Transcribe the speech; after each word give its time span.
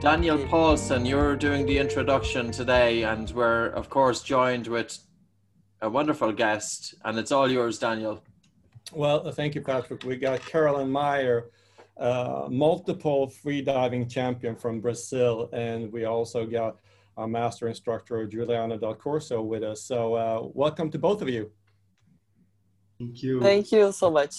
Daniel 0.00 0.38
Paulson, 0.46 1.04
you're 1.04 1.34
doing 1.34 1.66
the 1.66 1.76
introduction 1.76 2.52
today, 2.52 3.02
and 3.02 3.28
we're, 3.32 3.66
of 3.70 3.90
course, 3.90 4.22
joined 4.22 4.68
with 4.68 4.96
a 5.82 5.90
wonderful 5.90 6.30
guest, 6.30 6.94
and 7.04 7.18
it's 7.18 7.32
all 7.32 7.50
yours, 7.50 7.80
Daniel. 7.80 8.22
Well, 8.92 9.26
uh, 9.26 9.32
thank 9.32 9.56
you, 9.56 9.60
Patrick. 9.60 10.04
We 10.04 10.16
got 10.16 10.38
Karoline 10.42 10.88
Meyer, 10.88 11.50
uh, 11.96 12.46
multiple 12.48 13.26
freediving 13.26 14.08
champion 14.08 14.54
from 14.54 14.80
Brazil, 14.80 15.50
and 15.52 15.92
we 15.92 16.04
also 16.04 16.46
got 16.46 16.76
our 17.16 17.26
master 17.26 17.66
instructor, 17.66 18.24
Juliano 18.24 18.78
Dal 18.78 18.94
Corso, 18.94 19.42
with 19.42 19.64
us. 19.64 19.82
So, 19.82 20.14
uh, 20.14 20.48
welcome 20.54 20.92
to 20.92 20.98
both 21.00 21.22
of 21.22 21.28
you. 21.28 21.50
Thank 23.00 23.20
you. 23.24 23.40
Thank 23.40 23.72
you 23.72 23.90
so 23.90 24.12
much. 24.12 24.36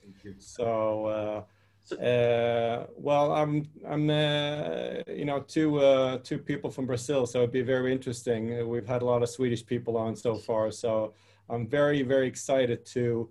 Thank 0.00 0.22
you. 0.22 0.36
So, 0.38 1.06
uh, 1.06 1.42
uh, 1.90 2.86
well, 2.96 3.32
I'm, 3.32 3.66
I'm, 3.86 4.08
uh, 4.08 5.02
you 5.08 5.24
know, 5.24 5.40
two, 5.40 5.78
uh, 5.78 6.18
two 6.18 6.38
people 6.38 6.70
from 6.70 6.86
Brazil, 6.86 7.26
so 7.26 7.38
it'd 7.38 7.52
be 7.52 7.62
very 7.62 7.92
interesting. 7.92 8.68
We've 8.68 8.86
had 8.86 9.02
a 9.02 9.04
lot 9.04 9.22
of 9.22 9.28
Swedish 9.28 9.66
people 9.66 9.96
on 9.96 10.14
so 10.14 10.36
far, 10.36 10.70
so 10.70 11.14
I'm 11.50 11.66
very, 11.66 12.02
very 12.02 12.28
excited 12.28 12.86
to, 12.86 13.30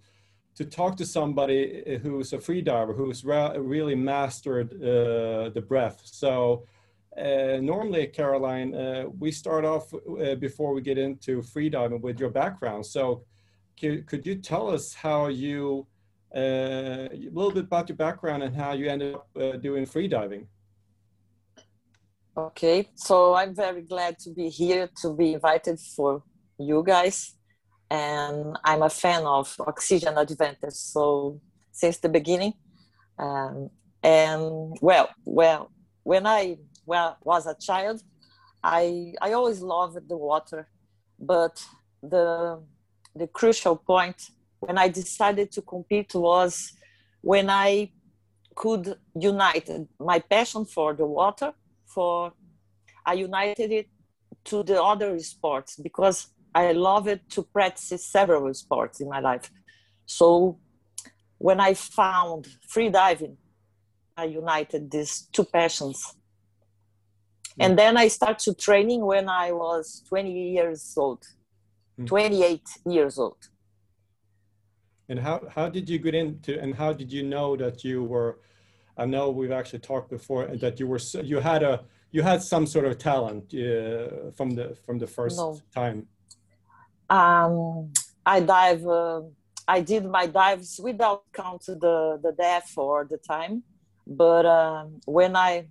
to 0.56 0.66
talk 0.66 0.98
to 0.98 1.06
somebody 1.06 2.00
who's 2.04 2.34
a 2.34 2.38
freediver, 2.38 2.96
who's 2.96 3.24
re- 3.24 3.58
really 3.58 3.96
mastered 3.96 4.74
uh, 4.74 5.50
the 5.50 5.64
breath. 5.66 6.02
So, 6.04 6.66
uh, 7.18 7.58
normally, 7.62 8.08
Karoline, 8.08 8.74
uh, 8.74 9.10
we 9.20 9.32
start 9.32 9.66
off 9.66 9.94
uh, 9.94 10.36
before 10.36 10.74
we 10.74 10.82
get 10.82 10.98
into 10.98 11.42
freediving 11.42 12.02
with 12.02 12.20
your 12.20 12.30
background. 12.30 12.86
So, 12.86 13.24
could, 13.80 14.26
you 14.26 14.36
tell 14.36 14.70
us 14.70 14.94
how 14.94 15.28
you 15.28 15.88
uh, 15.90 15.91
a 16.36 17.10
little 17.32 17.52
bit 17.52 17.64
about 17.64 17.90
your 17.90 17.98
background 17.98 18.44
and 18.44 18.56
how 18.56 18.74
you 18.74 18.90
ended 18.90 19.16
up 19.16 19.28
uh, 19.40 19.52
doing 19.54 19.86
freediving. 19.86 20.46
Okay, 22.38 22.88
so 22.96 23.34
I'm 23.34 23.54
very 23.54 23.82
glad 23.82 24.18
to 24.20 24.30
be 24.30 24.48
here 24.48 24.90
to 25.02 25.14
be 25.14 25.34
invited 25.34 25.80
for 25.80 26.24
you 26.58 26.82
guys, 26.86 27.36
and 27.90 28.58
I'm 28.64 28.84
a 28.84 28.90
fan 28.90 29.26
of 29.26 29.54
Oxygen 29.60 30.18
Advantage. 30.18 30.74
So 30.74 31.42
since 31.74 31.98
the 31.98 32.08
beginning, 32.08 32.54
um, 33.20 33.70
and 34.02 34.78
well, 34.82 35.10
well, 35.26 35.72
when 36.04 36.26
I 36.26 36.58
well 36.86 37.18
was 37.22 37.46
a 37.48 37.56
child, 37.60 38.02
I 38.64 39.14
I 39.22 39.34
always 39.34 39.60
loved 39.62 40.08
the 40.08 40.18
water, 40.18 40.70
but 41.20 41.62
the 42.02 42.64
the 43.14 43.28
crucial 43.28 43.76
point 43.76 44.30
when 44.62 44.78
I 44.78 44.88
decided 44.88 45.52
to 45.54 45.62
compete 45.62 46.14
was 46.14 46.74
when 47.22 47.50
I 47.50 47.92
could 48.56 48.96
unite 49.16 49.70
my 50.00 50.20
passion 50.20 50.66
for 50.66 50.94
the 50.94 51.06
water 51.06 51.54
for 51.86 52.34
I 53.06 53.14
united 53.14 53.72
it 53.72 53.88
to 54.46 54.64
the 54.64 54.82
other 54.82 55.18
sports 55.20 55.76
because 55.76 56.28
I 56.54 56.72
love 56.74 57.08
it 57.08 57.22
to 57.32 57.44
practice 57.44 58.06
several 58.06 58.54
sports 58.54 59.02
in 59.02 59.10
my 59.10 59.20
life. 59.20 59.50
So 60.06 60.60
when 61.38 61.60
I 61.60 61.74
found 61.74 62.48
free 62.68 62.90
diving, 62.90 63.38
I 64.16 64.26
united 64.26 64.92
these 64.92 65.28
two 65.32 65.46
passions. 65.46 65.98
Mm. 67.60 67.66
And 67.66 67.80
then 67.80 67.98
I 67.98 68.08
started 68.10 68.60
training 68.60 69.02
when 69.06 69.28
I 69.30 69.52
was 69.52 70.04
20 70.10 70.32
years 70.52 70.94
old, 70.98 71.24
mm. 72.00 72.06
28 72.06 72.62
years 72.86 73.18
old. 73.18 73.38
And 75.12 75.20
how, 75.20 75.38
how 75.56 75.68
did 75.68 75.86
you 75.92 76.00
get 76.00 76.16
into, 76.16 76.52
and 76.64 76.74
how 76.74 76.92
did 76.94 77.10
you 77.12 77.24
know 77.34 77.58
that 77.64 77.84
you 77.84 77.98
were, 78.02 78.32
I 78.98 79.06
know 79.14 79.24
we've 79.30 79.58
actually 79.60 79.84
talked 79.92 80.10
before, 80.10 80.44
that 80.64 80.80
you 80.80 80.88
were, 80.92 81.02
you 81.32 81.40
had 81.52 81.64
a, 81.72 81.76
you 82.16 82.22
had 82.32 82.40
some 82.54 82.66
sort 82.66 82.86
of 82.90 82.94
talent 82.98 83.54
uh, 83.54 84.32
from 84.38 84.50
the, 84.58 84.66
from 84.86 85.00
the 85.04 85.10
first 85.18 85.38
no. 85.38 85.60
time. 85.80 86.08
Um, 87.10 87.92
I 88.26 88.40
dive, 88.40 88.88
uh, 88.88 89.24
I 89.68 89.82
did 89.82 90.06
my 90.06 90.28
dives 90.28 90.80
without 90.82 91.24
counting 91.34 91.80
the, 91.80 91.98
the 92.26 92.32
depth 92.32 92.78
or 92.78 93.06
the 93.14 93.18
time. 93.18 93.64
But 94.08 94.46
um, 94.46 95.02
when 95.18 95.36
I, 95.36 95.68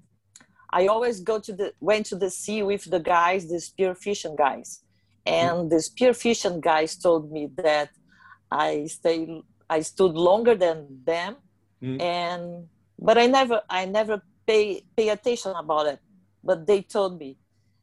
I 0.71 0.87
always 0.89 1.21
go 1.21 1.41
to 1.41 1.53
the, 1.61 1.73
went 1.81 2.05
to 2.11 2.17
the 2.17 2.31
sea 2.31 2.63
with 2.63 2.85
the 2.95 3.01
guys, 3.01 3.49
the 3.49 3.61
spearfishing 3.69 4.37
guys. 4.37 4.83
And 5.25 5.71
the 5.71 5.77
spearfishing 5.77 6.61
guys 6.61 6.97
told 6.97 7.33
me 7.33 7.49
that 7.57 7.89
I 8.51 8.87
stay 8.87 9.43
I 9.69 9.81
stood 9.83 10.15
longer 10.15 10.55
than 10.55 11.03
them 11.05 11.37
mm. 11.83 12.01
and 12.01 12.69
but 12.99 13.17
I 13.19 13.27
never 13.27 13.63
I 13.69 13.85
never 13.87 14.23
pay 14.47 14.85
pay 14.97 15.09
attention 15.11 15.53
about 15.53 15.87
it 15.87 16.01
but 16.43 16.67
they 16.67 16.83
told 16.83 17.19
me 17.19 17.37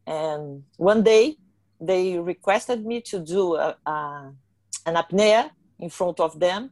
and 0.06 0.63
one 0.77 1.03
day 1.03 1.38
they 1.79 2.17
requested 2.17 2.85
me 2.85 3.01
to 3.01 3.19
do 3.19 3.56
a, 3.56 3.77
a, 3.85 4.33
an 4.85 4.95
apnea 4.95 5.51
in 5.79 5.89
front 5.89 6.19
of 6.19 6.39
them 6.39 6.72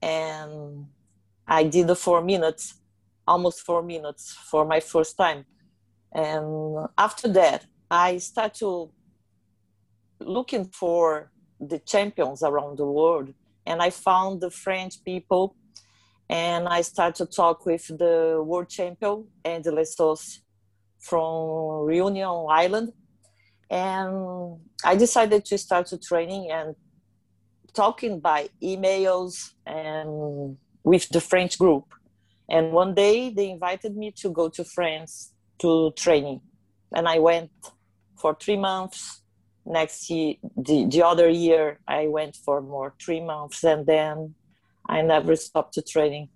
and 0.00 0.86
I 1.46 1.64
did 1.64 1.88
the 1.88 1.96
four 1.96 2.22
minutes 2.22 2.74
almost 3.26 3.60
four 3.60 3.82
minutes 3.82 4.32
for 4.32 4.64
my 4.64 4.80
first 4.80 5.16
time 5.16 5.44
and 6.12 6.86
after 6.96 7.28
that 7.28 7.66
I 7.90 8.18
start 8.18 8.54
to 8.54 8.90
looking 10.20 10.64
for 10.66 11.30
the 11.60 11.78
champions 11.78 12.42
around 12.42 12.78
the 12.78 12.86
world. 12.86 13.32
And 13.64 13.82
I 13.82 13.90
found 13.90 14.40
the 14.40 14.50
French 14.50 15.02
people 15.04 15.56
and 16.28 16.68
I 16.68 16.82
started 16.82 17.16
to 17.16 17.26
talk 17.26 17.66
with 17.66 17.86
the 17.86 18.42
world 18.44 18.68
champion 18.68 19.26
and 19.44 19.62
the 19.62 19.70
Lessos 19.70 20.40
from 20.98 21.84
Reunion 21.84 22.46
Island. 22.48 22.92
And 23.70 24.58
I 24.84 24.96
decided 24.96 25.44
to 25.46 25.58
start 25.58 25.86
to 25.88 25.98
training 25.98 26.50
and 26.50 26.74
talking 27.74 28.20
by 28.20 28.48
emails 28.62 29.52
and 29.66 30.56
with 30.82 31.08
the 31.10 31.20
French 31.20 31.58
group. 31.58 31.84
And 32.48 32.72
one 32.72 32.94
day 32.94 33.30
they 33.30 33.50
invited 33.50 33.96
me 33.96 34.12
to 34.18 34.30
go 34.30 34.48
to 34.48 34.64
France 34.64 35.32
to 35.58 35.92
training. 35.96 36.40
And 36.94 37.08
I 37.08 37.18
went 37.18 37.50
for 38.16 38.34
three 38.34 38.56
months 38.56 39.22
next 39.66 40.08
year 40.10 40.34
the, 40.56 40.86
the 40.86 41.02
other 41.04 41.28
year 41.28 41.80
i 41.88 42.06
went 42.06 42.36
for 42.36 42.60
more 42.60 42.94
three 43.00 43.20
months 43.20 43.64
and 43.64 43.86
then 43.86 44.34
i 44.88 45.02
never 45.02 45.34
stopped 45.36 45.74
the 45.74 45.82
training. 45.82 46.28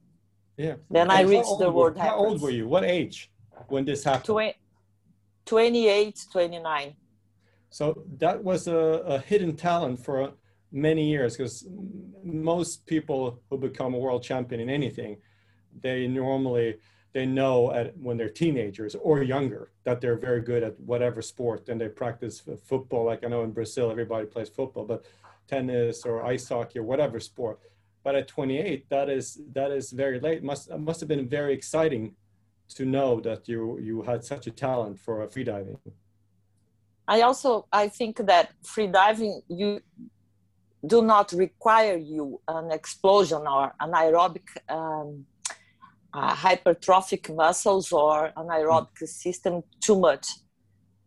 Yeah. 0.57 0.75
Then 0.91 1.03
and 1.03 1.13
i 1.13 1.23
reached 1.23 1.59
the 1.59 1.71
world 1.71 1.97
how 1.97 2.17
old 2.17 2.43
were 2.43 2.51
you? 2.51 2.69
What 2.69 2.85
age 2.85 3.31
when 3.69 3.85
this 3.85 4.05
happened? 4.05 4.25
20, 4.25 4.55
28 5.47 6.27
29 6.33 6.95
so 7.73 8.03
that 8.19 8.43
was 8.43 8.67
a, 8.67 8.77
a 9.15 9.19
hidden 9.21 9.57
talent 9.57 10.01
for 10.05 10.33
many 10.73 11.09
years 11.09 11.37
because 11.37 11.67
most 12.23 12.87
people 12.87 13.41
who 13.49 13.57
become 13.57 13.95
a 13.95 13.99
world 13.99 14.23
champion 14.23 14.61
in 14.61 14.69
anything 14.69 15.17
they 15.81 16.07
normally 16.07 16.77
they 17.13 17.27
know 17.27 17.73
at, 17.73 17.97
when 17.97 18.17
they're 18.17 18.29
teenagers 18.29 18.95
or 18.95 19.23
younger 19.23 19.71
that 19.85 20.01
they're 20.01 20.17
very 20.17 20.41
good 20.41 20.63
at 20.63 20.79
whatever 20.81 21.21
sport 21.23 21.69
and 21.69 21.81
they 21.81 21.89
practice 21.89 22.43
football. 22.65 23.05
Like 23.05 23.25
i 23.25 23.29
know 23.29 23.43
in 23.43 23.53
brazil 23.53 23.91
everybody 23.91 24.27
plays 24.27 24.49
football 24.49 24.85
but 24.85 25.05
tennis 25.49 26.05
or 26.05 26.25
ice 26.25 26.49
hockey 26.49 26.79
or 26.79 26.85
whatever 26.85 27.19
sport. 27.21 27.59
But 28.05 28.15
at 28.15 28.29
28 28.29 28.89
that 28.89 29.09
is 29.09 29.41
that 29.53 29.71
is 29.71 29.91
very 29.91 30.21
late. 30.21 30.43
Must 30.43 30.71
must 30.79 31.01
have 31.01 31.09
been 31.09 31.29
very 31.29 31.53
exciting 31.53 32.15
to 32.77 32.85
know 32.85 33.21
that 33.21 33.49
you 33.49 33.79
you 33.79 34.03
had 34.03 34.25
such 34.25 34.47
a 34.47 34.51
talent 34.51 34.99
for 34.99 35.27
freediving. 35.27 35.79
I 37.09 37.23
also 37.23 37.67
i 37.73 37.89
think 37.89 38.15
that 38.31 38.53
freediving 38.65 39.43
you 39.49 39.81
do 40.87 41.03
not 41.03 41.33
require 41.33 41.97
you 41.97 42.41
an 42.49 42.71
explosion 42.71 43.43
or 43.47 43.75
an 43.81 43.93
aerobic 43.93 44.49
um, 44.69 45.27
uh, 46.13 46.35
hypertrophic 46.35 47.35
muscles 47.35 47.93
or 47.93 48.33
anaerobic 48.37 48.99
mm. 49.03 49.09
system 49.09 49.63
too 49.81 49.99
much. 49.99 50.27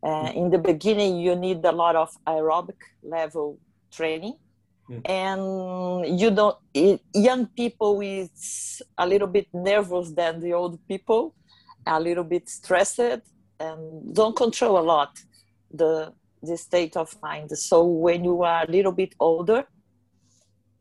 Uh, 0.02 0.30
in 0.34 0.50
the 0.50 0.58
beginning, 0.58 1.18
you 1.18 1.34
need 1.34 1.64
a 1.64 1.72
lot 1.72 1.96
of 1.96 2.10
aerobic 2.26 2.80
level 3.02 3.58
training. 3.90 4.34
Mm. 4.90 5.00
And 5.08 6.20
you 6.20 6.30
don't, 6.30 6.56
it, 6.74 7.00
young 7.14 7.46
people 7.46 8.00
is 8.02 8.82
a 8.98 9.06
little 9.06 9.28
bit 9.28 9.48
nervous 9.54 10.10
than 10.12 10.40
the 10.40 10.52
old 10.52 10.78
people, 10.86 11.34
a 11.86 11.98
little 11.98 12.24
bit 12.24 12.48
stressed, 12.48 13.22
and 13.60 14.14
don't 14.14 14.36
control 14.36 14.78
a 14.78 14.84
lot 14.84 15.18
the 15.72 16.12
the 16.42 16.56
state 16.58 16.94
of 16.96 17.16
mind. 17.22 17.50
So 17.52 17.84
when 17.84 18.22
you 18.22 18.42
are 18.42 18.64
a 18.64 18.70
little 18.70 18.92
bit 18.92 19.14
older, 19.18 19.66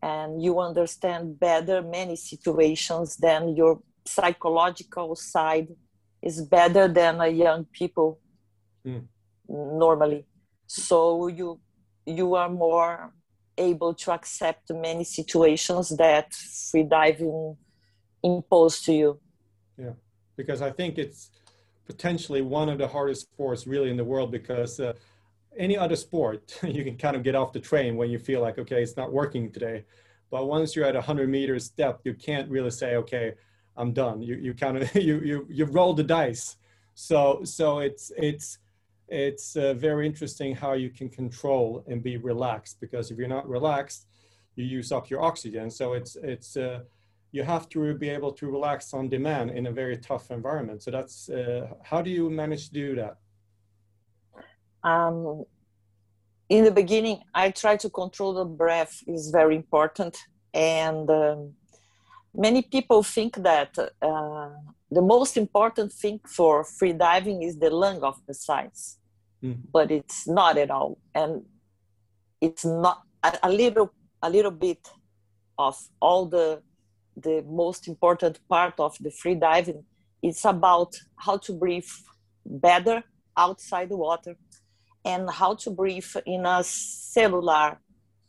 and 0.02 0.44
you 0.44 0.60
understand 0.60 1.40
better 1.40 1.82
many 1.82 2.18
situations, 2.18 3.16
than 3.16 3.56
your 3.56 3.82
psychological 4.06 5.16
side 5.16 5.68
is 6.22 6.42
better 6.42 6.88
than 6.88 7.20
a 7.22 7.28
young 7.28 7.66
people 7.66 8.20
mm. 8.86 9.04
normally 9.48 10.26
so 10.68 11.28
you 11.28 11.60
you 12.06 12.36
are 12.36 12.50
more 12.50 13.14
able 13.58 13.94
to 13.94 14.12
accept 14.12 14.72
many 14.72 15.04
situations 15.04 15.90
that 15.90 16.34
free 16.34 16.84
diving 16.84 17.56
impose 18.24 18.82
to 18.82 18.94
you 18.94 19.20
yeah 19.78 19.92
because 20.36 20.62
i 20.62 20.72
think 20.72 20.98
it's 20.98 21.30
potentially 21.86 22.42
one 22.42 22.70
of 22.70 22.78
the 22.78 22.88
hardest 22.88 23.22
sports 23.22 23.68
really 23.68 23.90
in 23.90 23.98
the 23.98 24.04
world 24.04 24.32
because 24.32 24.80
uh, 24.80 24.94
any 25.58 25.78
other 25.78 25.96
sport, 25.96 26.60
you 26.64 26.84
can 26.84 26.98
kind 26.98 27.16
of 27.16 27.24
get 27.24 27.36
off 27.36 27.54
the 27.54 27.60
train 27.60 27.96
when 27.96 28.10
you 28.10 28.20
feel 28.20 28.42
like, 28.42 28.58
okay, 28.58 28.82
it's 28.82 28.98
not 28.98 29.12
working 29.12 29.52
today. 29.52 29.84
But 30.32 30.48
once 30.48 30.76
you're 30.76 30.86
at 30.86 30.96
100 30.96 31.30
meters 31.30 31.70
depth, 31.70 32.02
you 32.06 32.14
can't 32.14 32.50
really 32.50 32.72
say, 32.72 32.96
okay, 32.96 33.34
I'm 33.76 33.94
done. 33.94 34.22
You, 34.22 34.36
you 34.36 34.54
kind 34.54 34.78
of, 34.78 34.96
you, 35.10 35.20
you, 35.20 35.48
you 35.50 35.66
roll 35.66 35.94
the 35.94 36.04
dice. 36.04 36.58
So, 36.96 37.42
so 37.44 37.80
it's, 37.80 38.12
it's, 38.18 38.60
it's 39.08 39.56
uh, 39.56 39.74
very 39.74 40.06
interesting 40.06 40.56
how 40.56 40.74
you 40.74 40.90
can 40.90 41.10
control 41.10 41.84
and 41.88 42.02
be 42.02 42.18
relaxed 42.18 42.80
because 42.80 43.12
if 43.12 43.18
you're 43.18 43.28
not 43.28 43.48
relaxed, 43.48 44.08
you 44.56 44.66
use 44.66 44.92
up 44.92 45.10
your 45.10 45.22
oxygen. 45.22 45.70
So 45.70 45.94
it's, 45.94 46.16
it's, 46.16 46.56
uh, 46.56 46.82
you 47.32 47.44
have 47.44 47.68
to 47.70 47.96
be 47.96 48.10
able 48.10 48.32
to 48.34 48.48
relax 48.48 48.94
on 48.94 49.10
demand 49.10 49.52
in 49.52 49.66
a 49.66 49.72
very 49.72 49.98
tough 49.98 50.30
environment. 50.30 50.84
So 50.84 50.92
that's, 50.92 51.30
uh, 51.30 51.68
how 51.82 52.02
do 52.02 52.12
you 52.12 52.30
manage 52.30 52.68
to 52.68 52.74
do 52.74 52.96
that? 52.96 53.18
um, 54.84 55.46
in 56.50 56.64
the 56.64 56.72
beginning 56.72 57.20
i 57.34 57.50
try 57.50 57.76
to 57.76 57.90
control 57.90 58.34
the 58.34 58.46
breath 58.46 59.02
is 59.08 59.30
very 59.30 59.56
important 59.56 60.18
and 60.54 61.10
um, 61.10 61.54
many 62.36 62.62
people 62.62 63.04
think 63.04 63.36
that 63.38 63.78
uh, 63.80 64.50
the 64.92 65.02
most 65.02 65.38
important 65.38 65.92
thing 65.92 66.20
for 66.28 66.64
free 66.64 66.94
diving 66.94 67.44
is 67.44 67.58
the 67.58 67.70
lung 67.70 68.02
of 68.04 68.16
the 68.28 68.34
sides 68.34 68.98
mm. 69.44 69.58
but 69.72 69.92
it's 69.92 70.28
not 70.28 70.58
at 70.58 70.72
all. 70.72 70.98
And 71.14 71.44
it's 72.42 72.66
not 72.66 73.02
a, 73.24 73.38
a, 73.44 73.52
little 73.52 73.94
a 74.22 74.30
little 74.30 74.52
bit 74.52 74.88
of 75.58 75.78
all 76.00 76.26
the 76.26 76.62
the 77.16 77.44
most 77.48 77.88
important 77.88 78.40
part 78.50 78.74
of 78.80 78.98
the 79.00 79.12
free 79.12 79.36
diving. 79.36 79.84
It's 80.22 80.46
about 80.46 80.96
how 81.18 81.38
to 81.38 81.54
breathe 81.54 81.92
better 82.46 83.04
outside 83.38 83.90
the 83.90 83.98
water 83.98 84.36
and 85.06 85.30
how 85.30 85.54
to 85.56 85.70
breathe 85.70 86.12
in 86.26 86.46
a 86.46 86.64
cellular 86.64 87.78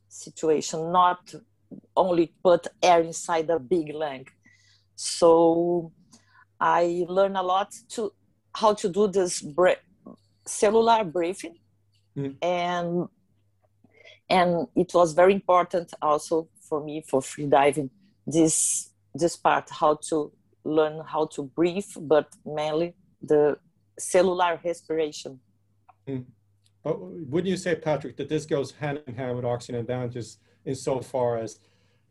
situation, 0.09 0.93
not 0.93 1.33
only 1.97 2.33
put 2.43 2.67
air 2.83 3.01
inside 3.01 3.51
a 3.51 3.59
big 3.59 3.95
lung. 3.95 4.27
So 4.97 5.93
I 6.61 7.05
learned 7.09 7.37
a 7.37 7.43
lot 7.43 7.75
to 7.91 8.13
how 8.55 8.75
to 8.75 8.89
do 8.89 9.09
this 9.09 9.41
bre- 9.41 9.83
cellular 10.47 11.05
breathing, 11.05 11.57
mm. 12.17 12.37
and 12.41 13.09
and 14.31 14.67
it 14.77 14.95
was 14.95 15.13
very 15.13 15.35
important 15.35 15.93
also 16.01 16.49
for 16.69 16.83
me 16.83 17.03
for 17.09 17.21
free 17.21 17.47
diving 17.47 17.91
this 18.27 18.91
this 19.15 19.37
part 19.37 19.69
how 19.71 19.99
to 20.09 20.33
learn 20.65 21.03
how 21.07 21.27
to 21.27 21.43
breathe, 21.43 21.91
but 22.01 22.29
mainly 22.45 22.95
the 23.23 23.57
cellular 23.99 24.59
respiration. 24.65 25.41
Mm. 26.09 26.25
But 26.83 27.01
wouldn't 27.01 27.51
you 27.51 27.57
say, 27.57 27.75
Patrick, 27.75 28.17
that 28.17 28.29
this 28.29 28.45
goes 28.47 28.73
hand 28.73 29.01
in 29.07 29.15
hand 29.15 29.37
with 29.37 29.45
oxygen 29.45 29.81
advantages 29.81 30.39
insofar 30.65 31.39
as 31.39 31.61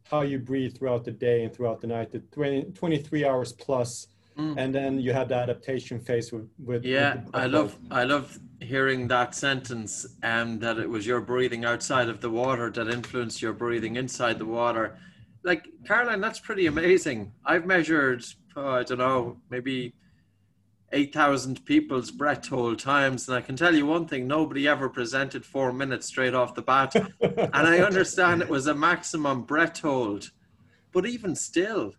how 0.09 0.21
you 0.21 0.39
breathe 0.39 0.77
throughout 0.77 1.03
the 1.03 1.11
day 1.11 1.43
and 1.43 1.53
throughout 1.53 1.81
the 1.81 1.87
night, 1.87 2.11
the 2.11 2.19
20, 2.19 2.71
23 2.73 3.25
hours 3.25 3.53
plus, 3.53 4.07
mm. 4.37 4.55
and 4.57 4.73
then 4.73 4.99
you 4.99 5.13
have 5.13 5.29
the 5.29 5.35
adaptation 5.35 5.99
phase 5.99 6.31
with, 6.31 6.49
with 6.63 6.83
yeah 6.83 7.15
with 7.15 7.35
i 7.35 7.45
love 7.45 7.77
i 7.91 8.03
love 8.03 8.39
hearing 8.59 9.07
that 9.07 9.35
sentence 9.35 10.05
and 10.23 10.53
um, 10.53 10.59
that 10.59 10.77
it 10.77 10.89
was 10.89 11.05
your 11.05 11.21
breathing 11.21 11.65
outside 11.65 12.09
of 12.09 12.21
the 12.21 12.29
water 12.29 12.69
that 12.69 12.87
influenced 12.87 13.41
your 13.41 13.53
breathing 13.53 13.97
inside 13.97 14.39
the 14.39 14.45
water. 14.45 14.97
Like 15.43 15.67
Karoline 15.83 16.21
that's 16.21 16.39
pretty 16.39 16.67
amazing. 16.67 17.33
I've 17.45 17.65
measured 17.65 18.23
oh, 18.55 18.69
i 18.69 18.83
don't 18.83 18.99
know 18.99 19.37
maybe 19.49 19.93
8,000 20.93 21.65
people's 21.65 22.11
breath 22.11 22.47
hold 22.47 22.79
times. 22.79 23.27
And 23.27 23.35
I 23.35 23.41
can 23.41 23.55
tell 23.55 23.75
you 23.75 23.85
one 23.85 24.07
thing 24.07 24.27
nobody 24.27 24.67
ever 24.67 24.87
presented 24.87 25.43
four 25.43 25.73
minutes 25.73 26.07
straight 26.07 26.33
off 26.33 26.53
the 26.53 26.61
bat. 26.61 26.95
and 27.21 27.49
I 27.53 27.79
understand 27.79 28.41
it 28.41 28.49
was 28.49 28.67
a 28.67 28.75
maximum 28.75 29.41
breath 29.41 29.79
hold. 29.79 30.31
But 30.91 31.05
even 31.07 31.35
still, 31.35 31.93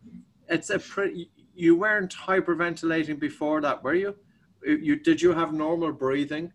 it's 0.48 0.70
a 0.70 0.78
pretty, 0.78 1.30
you 1.54 1.76
weren't 1.76 2.14
hyperventilating 2.14 3.18
before 3.18 3.60
that, 3.62 3.82
were 3.82 3.94
you? 3.94 4.14
you? 4.64 4.96
Did 4.96 5.20
you 5.20 5.32
have 5.32 5.52
normal 5.52 5.92
breathing? 5.92 6.52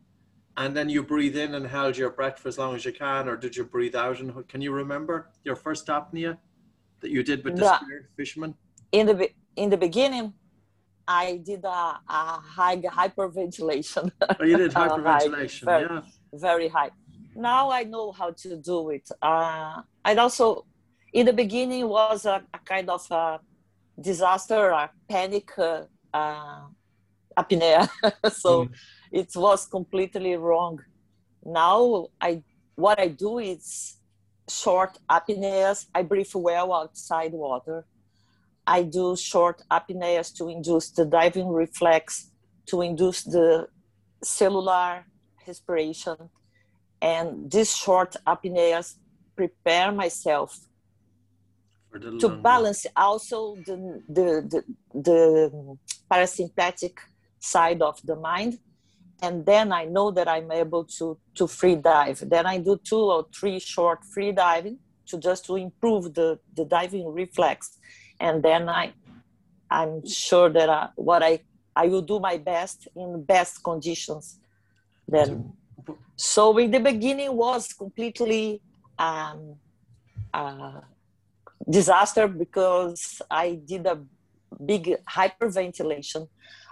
And 0.57 0.75
then 0.75 0.89
you 0.89 1.03
breathe 1.03 1.37
in 1.37 1.55
and 1.55 1.67
held 1.67 1.97
your 1.97 2.09
breath 2.09 2.39
for 2.39 2.47
as 2.47 2.57
long 2.57 2.75
as 2.75 2.83
you 2.83 2.91
can, 2.91 3.29
or 3.29 3.37
did 3.37 3.55
you 3.55 3.63
breathe 3.63 3.95
out? 3.95 4.19
And 4.19 4.47
can 4.47 4.61
you 4.61 4.71
remember 4.71 5.29
your 5.43 5.55
first 5.55 5.87
apnea 5.87 6.37
that 7.01 7.11
you 7.11 7.23
did 7.23 7.43
with 7.43 7.55
the 7.57 7.63
yeah. 7.63 7.79
fisherman? 8.17 8.55
In 8.91 9.07
the 9.07 9.29
in 9.55 9.69
the 9.69 9.77
beginning, 9.77 10.33
I 11.09 11.37
did 11.37 11.65
a, 11.65 11.99
a 12.07 12.39
high 12.55 12.77
hyperventilation. 12.77 14.11
Oh, 14.39 14.45
you 14.45 14.57
did 14.57 14.71
hyperventilation, 14.81 15.65
high, 15.65 15.79
very, 15.79 15.87
yeah. 15.89 16.01
Very 16.31 16.67
high. 16.67 16.91
Now 17.35 17.71
I 17.71 17.83
know 17.83 18.11
how 18.11 18.29
to 18.43 18.57
do 18.57 18.91
it. 18.91 19.09
Uh, 19.19 19.81
and 20.05 20.19
also, 20.19 20.67
in 21.11 21.25
the 21.25 21.33
beginning, 21.33 21.89
was 21.89 22.27
a, 22.27 22.43
a 22.53 22.59
kind 22.59 22.91
of 22.91 23.09
a 23.09 23.39
disaster, 23.99 24.69
a 24.69 24.91
panic 25.09 25.49
uh, 25.57 25.85
uh, 26.13 26.61
apnea. 27.35 27.89
so 28.31 28.65
mm. 28.65 28.69
it 29.11 29.31
was 29.35 29.65
completely 29.65 30.35
wrong. 30.35 30.79
Now 31.43 32.09
I, 32.21 32.43
what 32.75 32.99
I 32.99 33.07
do 33.07 33.39
is 33.39 33.97
short 34.47 34.99
apneas. 35.09 35.87
I 35.95 36.03
breathe 36.03 36.35
well 36.35 36.71
outside 36.71 37.31
water 37.31 37.87
I 38.77 38.83
do 38.83 39.15
short 39.15 39.57
apneas 39.77 40.27
to 40.37 40.43
induce 40.49 40.87
the 40.91 41.05
diving 41.05 41.49
reflex, 41.49 42.31
to 42.67 42.81
induce 42.81 43.23
the 43.23 43.67
cellular 44.23 45.05
respiration. 45.47 46.17
And 47.01 47.51
these 47.51 47.75
short 47.75 48.15
apneas 48.27 48.95
prepare 49.35 49.91
myself 49.91 50.49
to 52.19 52.29
balance 52.29 52.85
also 52.95 53.55
the, 53.65 53.75
the, 54.07 54.27
the, 54.51 54.61
the 55.07 55.77
parasympathetic 56.11 56.95
side 57.39 57.81
of 57.81 57.99
the 58.03 58.15
mind 58.15 58.59
and 59.21 59.45
then 59.45 59.71
I 59.71 59.85
know 59.85 60.11
that 60.11 60.27
I'm 60.27 60.51
able 60.51 60.85
to 60.97 61.17
to 61.35 61.47
free 61.47 61.75
dive. 61.75 62.23
Then 62.29 62.45
I 62.45 62.57
do 62.59 62.79
two 62.83 63.03
or 63.15 63.27
three 63.37 63.59
short 63.59 63.99
free 64.05 64.31
diving 64.31 64.79
to 65.07 65.17
just 65.17 65.45
to 65.47 65.55
improve 65.55 66.13
the 66.13 66.39
the 66.55 66.65
diving 66.65 67.07
reflex, 67.07 67.77
and 68.19 68.43
then 68.43 68.69
I, 68.69 68.93
I'm 69.69 70.05
sure 70.05 70.49
that 70.49 70.69
I, 70.69 70.89
what 70.95 71.23
I 71.23 71.39
I 71.75 71.87
will 71.87 72.01
do 72.01 72.19
my 72.19 72.37
best 72.37 72.87
in 72.95 73.23
best 73.23 73.63
conditions. 73.63 74.39
Then, 75.07 75.53
so 76.15 76.57
in 76.57 76.71
the 76.71 76.79
beginning 76.79 77.35
was 77.35 77.73
completely 77.73 78.61
um, 78.97 79.55
uh, 80.33 80.81
disaster 81.69 82.27
because 82.27 83.21
I 83.31 83.59
did 83.65 83.85
a 83.85 83.97
big 84.65 84.97
hyperventilation. 85.07 86.27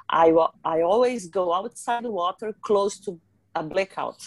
I 0.10 0.28
I 0.64 0.82
always 0.82 1.28
go 1.28 1.54
outside 1.54 2.04
the 2.04 2.12
water 2.12 2.54
close 2.62 3.00
to 3.06 3.20
a 3.56 3.64
blackout, 3.64 4.22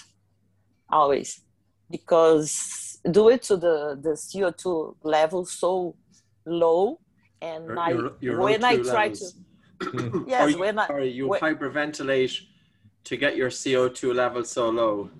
always, 0.90 1.42
because 1.90 3.00
it 3.28 3.42
to 3.44 3.56
the 3.56 3.76
the 4.00 4.14
CO 4.16 4.50
two 4.50 4.96
level 5.02 5.44
so 5.44 5.94
low 6.46 6.98
and 7.42 7.66
your, 7.66 7.78
I 7.78 8.11
your 8.20 8.40
when 8.40 8.64
I 8.64 8.76
try 8.76 9.09
levels. 9.09 9.32
to 9.32 10.25
yes 10.26 10.50
you, 10.52 10.59
when 10.59 10.78
I 10.78 10.87
sorry 10.87 11.11
you 11.11 11.28
when, 11.28 11.40
hyperventilate 11.40 12.38
to 13.04 13.16
get 13.16 13.37
your 13.37 13.50
CO2 13.50 14.14
level 14.14 14.44
so 14.44 14.70
low. 14.70 15.11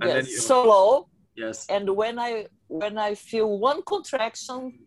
And 0.00 0.10
yes, 0.10 0.28
you, 0.28 0.38
so 0.38 0.64
low. 0.64 1.08
Yes. 1.34 1.66
And 1.68 1.88
when 1.90 2.18
I 2.18 2.46
when 2.68 2.98
I 2.98 3.14
feel 3.14 3.58
one 3.58 3.82
contraction, 3.82 4.78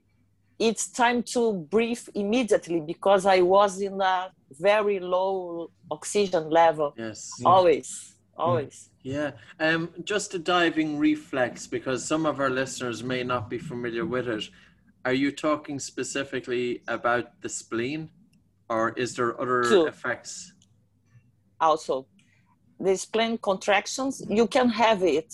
it's 0.59 0.89
time 0.89 1.23
to 1.33 1.53
breathe 1.53 2.05
immediately 2.15 2.79
because 2.79 3.25
I 3.25 3.41
was 3.41 3.81
in 3.81 3.99
a 4.01 4.31
very 4.51 4.99
low 4.99 5.71
oxygen 5.89 6.49
level. 6.49 6.93
Yes. 6.97 7.31
Always. 7.45 8.15
Always. 8.35 8.89
Yeah. 9.03 9.31
Um, 9.59 9.89
just 10.03 10.33
a 10.33 10.39
diving 10.39 10.97
reflex 10.97 11.67
because 11.67 12.03
some 12.03 12.25
of 12.25 12.39
our 12.39 12.49
listeners 12.49 13.03
may 13.03 13.23
not 13.23 13.49
be 13.49 13.59
familiar 13.59 14.05
with 14.05 14.27
it 14.27 14.49
are 15.05 15.13
you 15.13 15.31
talking 15.31 15.79
specifically 15.79 16.81
about 16.87 17.41
the 17.41 17.49
spleen 17.49 18.09
or 18.69 18.93
is 18.97 19.15
there 19.15 19.39
other 19.39 19.63
Two. 19.63 19.85
effects 19.85 20.53
also 21.59 22.05
the 22.79 22.95
spleen 22.97 23.37
contractions 23.37 24.21
you 24.29 24.47
can 24.47 24.69
have 24.69 25.03
it 25.03 25.33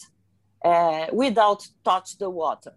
uh, 0.65 1.07
without 1.11 1.65
touch 1.83 2.17
the 2.17 2.29
water 2.29 2.73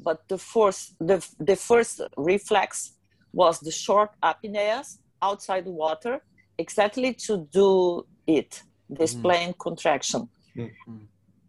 but 0.00 0.28
the 0.28 0.38
first 0.38 0.94
the, 1.00 1.26
the 1.38 1.56
first 1.56 2.00
reflex 2.16 2.92
was 3.32 3.60
the 3.60 3.70
short 3.70 4.10
apneas 4.22 4.98
outside 5.22 5.64
the 5.64 5.70
water 5.70 6.22
exactly 6.58 7.12
to 7.12 7.48
do 7.52 8.06
it 8.26 8.62
the 8.88 9.04
mm. 9.04 9.08
spleen 9.08 9.54
contraction 9.58 10.28
mm-hmm. 10.56 10.98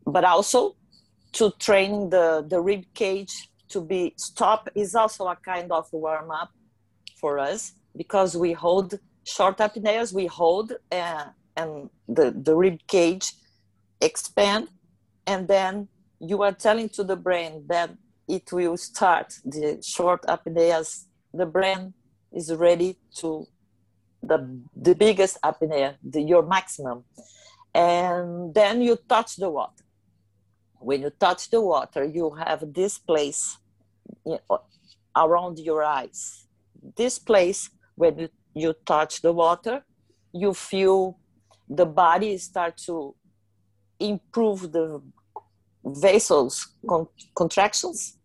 but 0.05 0.23
also 0.23 0.75
to 1.31 1.51
train 1.59 2.09
the 2.09 2.45
the 2.49 2.59
rib 2.59 2.83
cage 2.93 3.49
to 3.69 3.81
be 3.81 4.13
stop 4.17 4.69
is 4.75 4.95
also 4.95 5.27
a 5.27 5.35
kind 5.35 5.71
of 5.71 5.87
warm 5.91 6.31
up 6.31 6.51
for 7.19 7.39
us 7.39 7.73
because 7.95 8.35
we 8.37 8.53
hold 8.53 8.99
short 9.23 9.57
apneas 9.57 10.13
we 10.13 10.25
hold 10.25 10.73
uh, 10.91 11.25
and 11.55 11.89
the, 12.07 12.31
the 12.31 12.55
rib 12.55 12.79
cage 12.87 13.33
expand 14.01 14.67
and 15.25 15.47
then 15.47 15.87
you 16.19 16.41
are 16.41 16.53
telling 16.53 16.89
to 16.89 17.03
the 17.03 17.15
brain 17.15 17.63
that 17.67 17.89
it 18.27 18.51
will 18.51 18.77
start 18.77 19.33
the 19.45 19.81
short 19.83 20.21
apneas 20.23 21.05
the 21.33 21.45
brain 21.45 21.93
is 22.33 22.53
ready 22.53 22.97
to 23.15 23.47
the 24.23 24.37
the 24.75 24.95
biggest 24.95 25.37
apnea 25.43 25.95
the, 26.03 26.21
your 26.21 26.43
maximum. 26.45 27.03
And 27.73 28.53
then 28.53 28.81
you 28.81 28.97
touch 29.07 29.35
the 29.35 29.49
water 29.49 29.83
when 30.79 31.01
you 31.01 31.11
touch 31.19 31.49
the 31.49 31.61
water 31.61 32.03
you 32.03 32.31
have 32.35 32.73
this 32.73 32.97
place 32.97 33.57
around 35.15 35.59
your 35.59 35.83
eyes 35.83 36.45
this 36.95 37.17
place 37.19 37.69
when 37.95 38.17
you, 38.19 38.29
you 38.53 38.73
touch 38.85 39.21
the 39.21 39.33
water 39.33 39.83
you 40.33 40.53
feel 40.53 41.19
the 41.69 41.85
body 41.85 42.37
start 42.37 42.77
to 42.77 43.15
improve 43.99 44.71
the 44.71 45.01
vessels 45.83 46.67
con- 46.87 47.07
contractions 47.35 48.17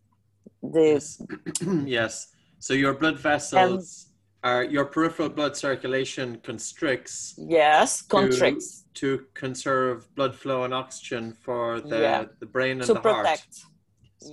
the 0.63 0.93
Yes. 0.93 1.23
yes. 1.87 2.29
So 2.59 2.75
your 2.75 2.95
blood 2.95 3.19
vessels 3.19 4.12
are 4.45 4.65
your 4.65 4.85
peripheral 4.85 5.29
blood 5.29 5.57
circulation 5.57 6.37
constricts 6.43 7.35
yes 7.39 8.03
contracts 8.03 8.85
to 8.95 9.09
conserve 9.35 10.13
blood 10.17 10.35
flow 10.35 10.65
and 10.65 10.75
oxygen 10.75 11.33
for 11.45 11.81
the, 11.81 12.01
Yeah. 12.01 12.25
the 12.41 12.47
brain 12.47 12.79
and 12.79 12.87
to 12.87 12.95
the 12.95 13.01
heart. 13.01 13.17
protect 13.17 13.53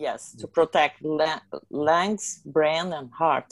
yes 0.06 0.36
to 0.39 0.48
protect 0.48 0.96
la- 1.04 1.42
lungs 1.70 2.42
brain 2.46 2.88
and 2.94 3.10
heart 3.22 3.50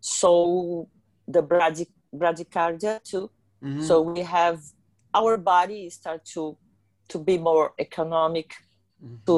so 0.00 0.88
the 1.28 1.42
brady- 1.42 1.92
bradycardia 2.20 3.02
too 3.10 3.30
Mhm. 3.62 3.82
so 3.88 3.94
we 4.02 4.20
have 4.20 4.58
our 5.14 5.36
body 5.36 5.88
start 5.90 6.24
to 6.34 6.56
to 7.08 7.18
be 7.18 7.36
more 7.38 7.72
economic 7.78 8.48
Mhm. 9.02 9.24
to 9.26 9.36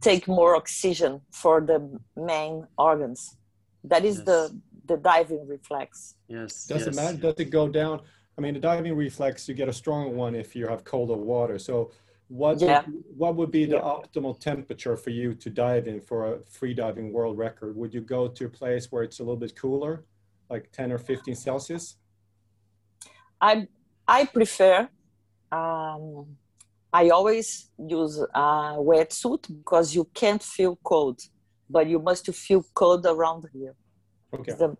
take 0.00 0.26
more 0.26 0.56
oxygen 0.56 1.20
for 1.32 1.60
the 1.60 1.78
main 2.16 2.66
organs 2.78 3.36
that 3.84 4.04
is 4.04 4.16
Yes. 4.18 4.26
the 4.26 4.60
the 4.86 4.96
diving 4.96 5.46
reflex 5.46 6.16
yes. 6.26 6.66
Does 6.66 6.86
yes, 6.86 6.88
it 6.88 6.96
matter? 6.96 7.16
Does 7.18 7.34
it 7.38 7.50
go 7.50 7.68
down? 7.68 8.00
I 8.36 8.40
mean, 8.40 8.54
the 8.54 8.60
diving 8.60 8.96
reflex, 8.96 9.48
you 9.48 9.54
get 9.54 9.68
a 9.68 9.72
stronger 9.72 10.10
one 10.10 10.34
if 10.34 10.56
you 10.56 10.66
have 10.66 10.82
colder 10.84 11.14
water. 11.16 11.58
So, 11.58 11.92
what 12.28 12.60
Yeah. 12.60 12.84
would, 12.86 13.04
what 13.16 13.36
would 13.36 13.50
be 13.50 13.66
the 13.66 13.76
Yeah. 13.76 13.82
optimal 13.96 14.38
temperature 14.40 14.96
for 14.96 15.10
you 15.10 15.34
to 15.34 15.48
dive 15.50 15.86
in 15.86 16.00
for 16.00 16.18
a 16.34 16.40
free 16.46 16.74
diving 16.74 17.12
world 17.12 17.38
record? 17.38 17.76
Would 17.76 17.92
you 17.94 18.00
go 18.00 18.26
to 18.28 18.46
a 18.46 18.48
place 18.48 18.90
where 18.90 19.02
it's 19.02 19.20
a 19.20 19.22
little 19.22 19.36
bit 19.36 19.54
cooler, 19.54 20.04
like 20.48 20.70
10 20.72 20.90
or 20.92 20.98
15 20.98 21.34
Celsius? 21.34 21.96
I 23.40 23.68
I 24.08 24.24
prefer. 24.26 24.88
Um, 25.52 26.36
I 26.92 27.10
always 27.10 27.70
use 27.78 28.18
a 28.34 28.74
wetsuit 28.90 29.42
because 29.58 29.94
you 29.94 30.04
can't 30.14 30.42
feel 30.42 30.76
cold, 30.82 31.20
but 31.74 31.86
you 31.92 31.98
must 31.98 32.24
feel 32.46 32.62
cold 32.74 33.06
around 33.06 33.42
here. 33.52 33.74
Okay. 34.34 34.50
It's 34.52 34.60
the 34.66 34.76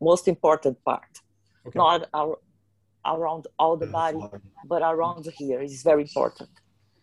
most 0.00 0.24
important 0.28 0.76
part. 0.84 1.12
Okay. 1.66 1.78
Not 1.78 2.00
ar- 2.12 2.38
around 3.14 3.46
all 3.58 3.76
the 3.76 3.86
body, 4.00 4.18
but 4.72 4.80
around 4.82 5.24
here 5.40 5.60
is 5.62 5.82
very 5.82 6.02
important. 6.02 6.50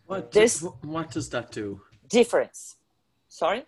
What, 0.06 0.30
This- 0.32 0.60
wh- 0.60 0.84
what 0.96 1.10
does 1.16 1.28
that 1.30 1.50
do? 1.50 1.66
Difference. 2.08 2.76
Sorry. 3.28 3.62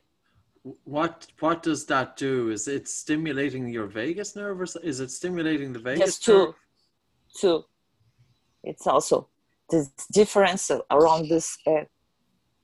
What 0.85 1.27
what 1.41 1.59
does 1.69 1.87
that 1.87 2.09
do? 2.17 2.51
Is 2.57 2.69
it 2.69 2.85
stimulating 2.89 3.65
your 3.77 3.89
vagus 4.01 4.37
nerve, 4.37 4.61
or 4.61 4.67
is 4.91 5.01
it 5.01 5.11
stimulating 5.11 5.73
the 5.73 5.81
vagus 5.81 6.01
Yes, 6.01 6.19
two. 6.27 6.39
nerve? 6.47 6.55
Two. 7.41 7.65
It's 8.71 8.87
also 8.87 9.17
this 9.71 9.89
difference 10.13 10.71
around 10.97 11.29
this 11.29 11.59
uh, 11.67 11.85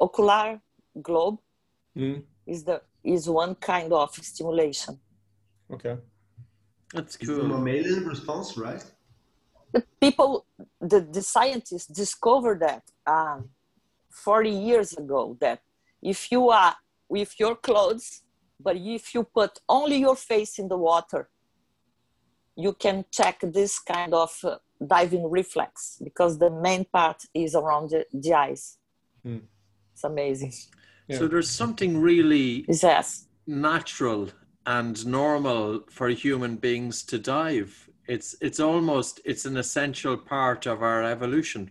ocular 0.00 0.60
globe 1.02 1.38
Mm, 1.96 2.22
is 2.46 2.62
the 2.64 2.80
is 3.04 3.28
one 3.28 3.54
kind 3.54 3.92
of 3.92 4.14
stimulation. 4.14 4.98
okay. 5.72 5.96
That's 6.94 7.16
It's 7.16 7.26
the 7.28 7.34
cool. 7.34 7.48
mammalian 7.48 8.06
response, 8.06 8.56
right? 8.56 8.84
the 9.72 9.84
people 10.00 10.46
the, 10.80 11.00
the 11.00 11.20
scientists 11.22 11.86
discovered 11.86 12.60
that 12.60 12.82
um, 13.06 13.50
40 14.10 14.50
years 14.50 14.94
ago 14.94 15.36
that 15.40 15.60
if 16.02 16.32
you 16.32 16.48
are 16.48 16.74
with 17.08 17.38
your 17.38 17.54
clothes 17.54 18.22
but 18.58 18.76
if 18.76 19.14
you 19.14 19.24
put 19.24 19.58
only 19.68 19.96
your 19.98 20.16
face 20.16 20.58
in 20.58 20.68
the 20.68 20.76
water 20.78 21.28
you 22.56 22.72
can 22.72 23.04
check 23.12 23.36
this 23.42 23.78
kind 23.78 24.14
of 24.14 24.32
uh, 24.42 24.56
diving 24.86 25.28
reflex 25.30 26.00
because 26.02 26.38
the 26.38 26.50
main 26.50 26.84
part 26.86 27.22
is 27.34 27.54
around 27.54 27.90
the, 27.90 28.06
the 28.12 28.32
eyes 28.34 28.78
Hmm. 29.22 29.38
it's 29.92 30.04
amazing 30.04 30.52
Yeah. 31.08 31.18
So 31.18 31.28
there's 31.28 31.50
something 31.50 31.92
really 32.10 32.64
yes 32.68 33.26
natural 33.46 34.28
and 34.66 34.94
normal 35.06 35.64
for 35.96 36.08
human 36.10 36.56
beings 36.56 37.02
to 37.10 37.18
dive. 37.18 37.72
It's 38.06 38.34
it's 38.46 38.60
almost 38.60 39.20
it's 39.24 39.44
an 39.46 39.56
essential 39.56 40.16
part 40.34 40.66
of 40.66 40.82
our 40.82 41.02
evolution. 41.14 41.62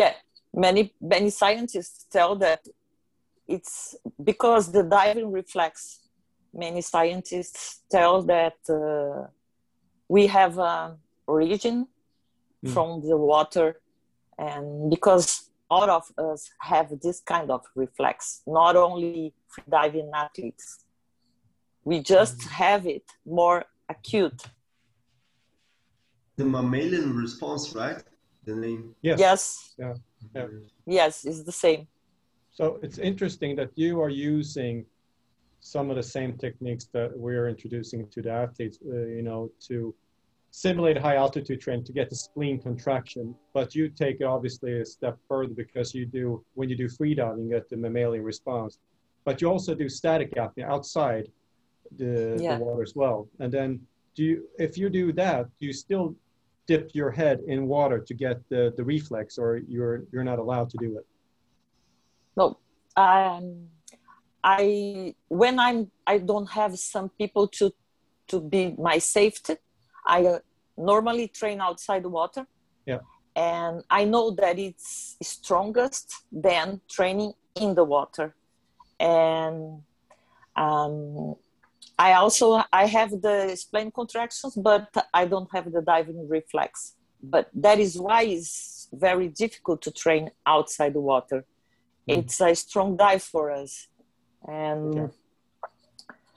yeah 0.00 0.14
many 0.66 0.82
many 1.14 1.30
scientists 1.30 2.06
tell 2.16 2.32
that 2.46 2.60
it's 3.54 3.74
because 4.30 4.64
the 4.76 4.82
diving 4.98 5.28
reflex 5.40 5.72
many 6.64 6.80
scientists 6.82 7.62
tell 7.90 8.14
that 8.34 8.58
uh, 8.68 9.26
we 10.08 10.22
have 10.38 10.54
a 10.58 10.96
origin 11.26 11.86
Mm. 12.64 12.72
from 12.74 12.88
the 13.08 13.16
water 13.16 13.68
and 14.38 14.88
because 14.94 15.50
all 15.72 15.88
of 15.98 16.04
us 16.28 16.40
have 16.70 16.88
this 17.06 17.18
kind 17.32 17.48
of 17.56 17.62
reflex 17.82 18.42
not 18.46 18.74
only 18.86 19.32
diving 19.76 20.08
athletes 20.24 20.66
we 21.90 21.96
just 22.14 22.38
have 22.62 22.82
it 22.96 23.06
more 23.40 23.58
acute 23.94 24.40
The 26.40 26.44
mammalian 26.56 27.08
response, 27.24 27.64
right? 27.82 28.00
The 28.48 28.54
name. 28.66 28.82
Yes. 29.08 29.18
yes 29.24 29.42
Yeah. 29.82 29.94
Yeah. 30.36 30.46
yes 31.00 31.12
it's 31.28 31.42
the 31.50 31.56
same 31.66 31.82
So 32.58 32.64
it's 32.84 32.98
interesting 33.10 33.52
that 33.60 33.70
you 33.84 33.92
are 34.04 34.14
using 34.34 34.74
some 35.74 35.86
of 35.92 35.96
the 36.00 36.08
same 36.16 36.32
techniques 36.44 36.84
that 36.96 37.10
we're 37.24 37.48
introducing 37.54 38.00
to 38.14 38.18
the 38.26 38.32
athletes, 38.44 38.78
uh, 38.94 39.06
you 39.16 39.24
know, 39.28 39.40
to 39.68 39.74
simulate 40.52 40.98
high 40.98 41.16
altitude 41.16 41.60
training 41.60 41.82
to 41.82 41.92
get 41.92 42.10
the 42.10 42.14
spleen 42.14 42.60
contraction. 42.60 43.34
But 43.54 43.74
you 43.74 43.88
take 43.88 44.20
it 44.20 44.24
obviously 44.24 44.80
a 44.80 44.84
step 44.84 45.16
further 45.26 45.54
because 45.54 45.94
you 45.94 46.04
do, 46.06 46.44
when 46.54 46.68
you 46.68 46.76
do 46.76 46.88
free 46.88 47.14
diving, 47.14 47.44
you 47.44 47.50
get 47.50 47.68
the 47.70 47.76
mammalian 47.76 48.22
response. 48.22 48.78
But 49.24 49.40
you 49.40 49.48
also 49.48 49.74
do 49.74 49.88
static 49.88 50.34
apnea 50.34 50.64
outside 50.68 51.28
the, 51.96 52.38
Yeah. 52.38 52.58
the 52.58 52.64
water 52.64 52.82
as 52.82 52.94
well. 52.94 53.28
And 53.40 53.50
then 53.50 53.80
do 54.14 54.22
you, 54.24 54.48
if 54.58 54.76
you 54.76 54.90
do 54.90 55.12
that, 55.14 55.46
do 55.58 55.66
you 55.66 55.72
still 55.72 56.14
dip 56.66 56.94
your 56.94 57.10
head 57.10 57.40
in 57.46 57.66
water 57.66 57.98
to 57.98 58.14
get 58.14 58.36
the, 58.50 58.74
the 58.76 58.84
reflex 58.84 59.38
or 59.38 59.56
you're, 59.66 60.04
you're 60.12 60.24
not 60.32 60.38
allowed 60.38 60.68
to 60.70 60.76
do 60.78 60.98
it? 60.98 61.06
no 62.34 62.56
um 62.96 63.66
i 64.42 65.14
when 65.28 65.58
i'm 65.58 65.90
i 66.06 66.16
don't 66.16 66.50
have 66.50 66.78
some 66.78 67.10
people 67.10 67.46
to 67.46 67.70
to 68.26 68.40
be 68.40 68.74
my 68.78 68.96
safety 68.96 69.56
i 70.06 70.24
uh, 70.26 70.38
normally 70.76 71.28
train 71.28 71.60
outside 71.60 72.02
the 72.02 72.08
water 72.08 72.46
Yeah. 72.86 73.00
and 73.36 73.82
i 73.90 74.04
know 74.04 74.30
that 74.30 74.58
it's 74.58 75.16
strongest 75.22 76.06
than 76.30 76.80
training 76.90 77.32
in 77.54 77.74
the 77.74 77.84
water 77.84 78.34
and 78.98 79.82
um 80.56 81.34
i 81.98 82.12
also 82.12 82.62
i 82.72 82.86
have 82.86 83.10
the 83.22 83.54
spleen 83.56 83.90
contractions 83.90 84.54
but 84.56 84.88
i 85.12 85.24
don't 85.24 85.50
have 85.52 85.70
the 85.72 85.82
diving 85.82 86.28
reflex 86.28 86.94
but 87.22 87.48
that 87.54 87.78
is 87.78 87.98
why 87.98 88.22
it's 88.22 88.88
very 88.92 89.28
difficult 89.28 89.80
to 89.82 89.90
train 89.90 90.30
outside 90.46 90.92
the 90.94 91.00
water 91.00 91.44
Mm. 92.08 92.18
it's 92.18 92.40
a 92.40 92.52
strong 92.56 92.96
dive 92.96 93.22
for 93.22 93.44
us 93.52 93.72
and 94.48 94.98
Okay. 94.98 95.12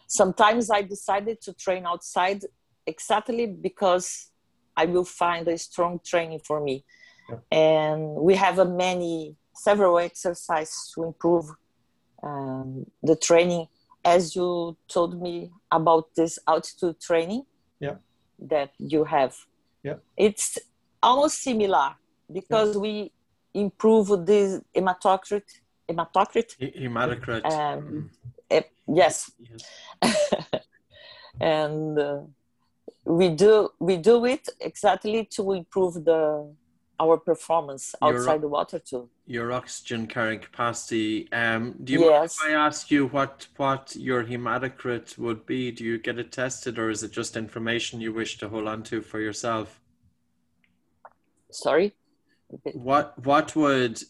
sometimes 0.07 0.69
i 0.69 0.81
decided 0.81 1.41
to 1.41 1.51
train 1.53 1.85
outside 1.85 2.41
exactly 2.87 3.45
because 3.47 4.31
i 4.77 4.85
will 4.85 5.05
find 5.05 5.47
a 5.47 5.57
strong 5.57 5.99
training 6.11 6.39
for 6.47 6.59
me 6.61 6.83
Yeah. 7.29 7.39
and 7.51 8.01
we 8.27 8.35
have 8.35 8.59
a 8.59 8.65
many 8.65 9.35
several 9.67 9.97
exercises 9.97 10.91
to 10.93 11.03
improve 11.09 11.45
um, 12.27 12.85
the 13.01 13.15
training 13.15 13.65
as 14.03 14.35
you 14.35 14.77
told 14.87 15.19
me 15.21 15.49
about 15.71 16.05
this 16.15 16.33
altitude 16.47 16.97
training 17.01 17.43
Yeah. 17.79 17.97
that 18.51 18.69
you 18.77 19.03
have 19.05 19.33
Yeah. 19.83 19.97
it's 20.17 20.57
almost 21.01 21.41
similar 21.41 21.95
because 22.37 22.77
we 22.77 23.11
improve 23.53 24.07
this 24.25 24.61
hematocrit 24.75 25.47
hematocrit 25.89 26.49
He- 26.59 26.75
Hematocrit. 26.87 27.43
um, 27.51 28.11
eh, 28.49 28.63
yes 29.01 29.15
yes. 29.49 29.61
and 31.39 31.97
uh, 31.99 32.21
we 33.05 33.29
do 33.29 33.69
we 33.79 33.97
do 33.97 34.25
it 34.25 34.49
exactly 34.59 35.25
to 35.25 35.53
improve 35.53 35.93
the 36.03 36.51
our 36.99 37.17
performance 37.17 37.93
Your- 38.01 38.15
outside 38.15 38.41
the 38.41 38.47
water 38.47 38.79
too. 38.79 39.09
Your 39.27 39.51
oxygen 39.51 40.07
carrying 40.07 40.39
capacity. 40.39 41.31
Um, 41.31 41.75
do 41.83 41.93
you 41.93 42.05
Yes. 42.05 42.37
mind 42.39 42.51
if 42.51 42.57
I 42.57 42.65
ask 42.65 42.89
you 42.91 43.07
what 43.07 43.47
what 43.57 43.95
your 43.95 44.23
hematocrit 44.23 45.17
would 45.17 45.45
be? 45.45 45.71
Do 45.71 45.83
you 45.83 45.97
get 45.97 46.17
it 46.19 46.31
tested, 46.31 46.79
or 46.79 46.89
is 46.89 47.03
it 47.03 47.11
just 47.11 47.35
information 47.35 48.01
you 48.01 48.13
wish 48.13 48.37
to 48.37 48.49
hold 48.49 48.67
on 48.67 48.83
to 48.83 49.01
for 49.01 49.19
yourself? 49.19 49.81
Sorry. 51.51 51.95
What 52.73 53.17
what 53.25 53.55
would 53.55 54.03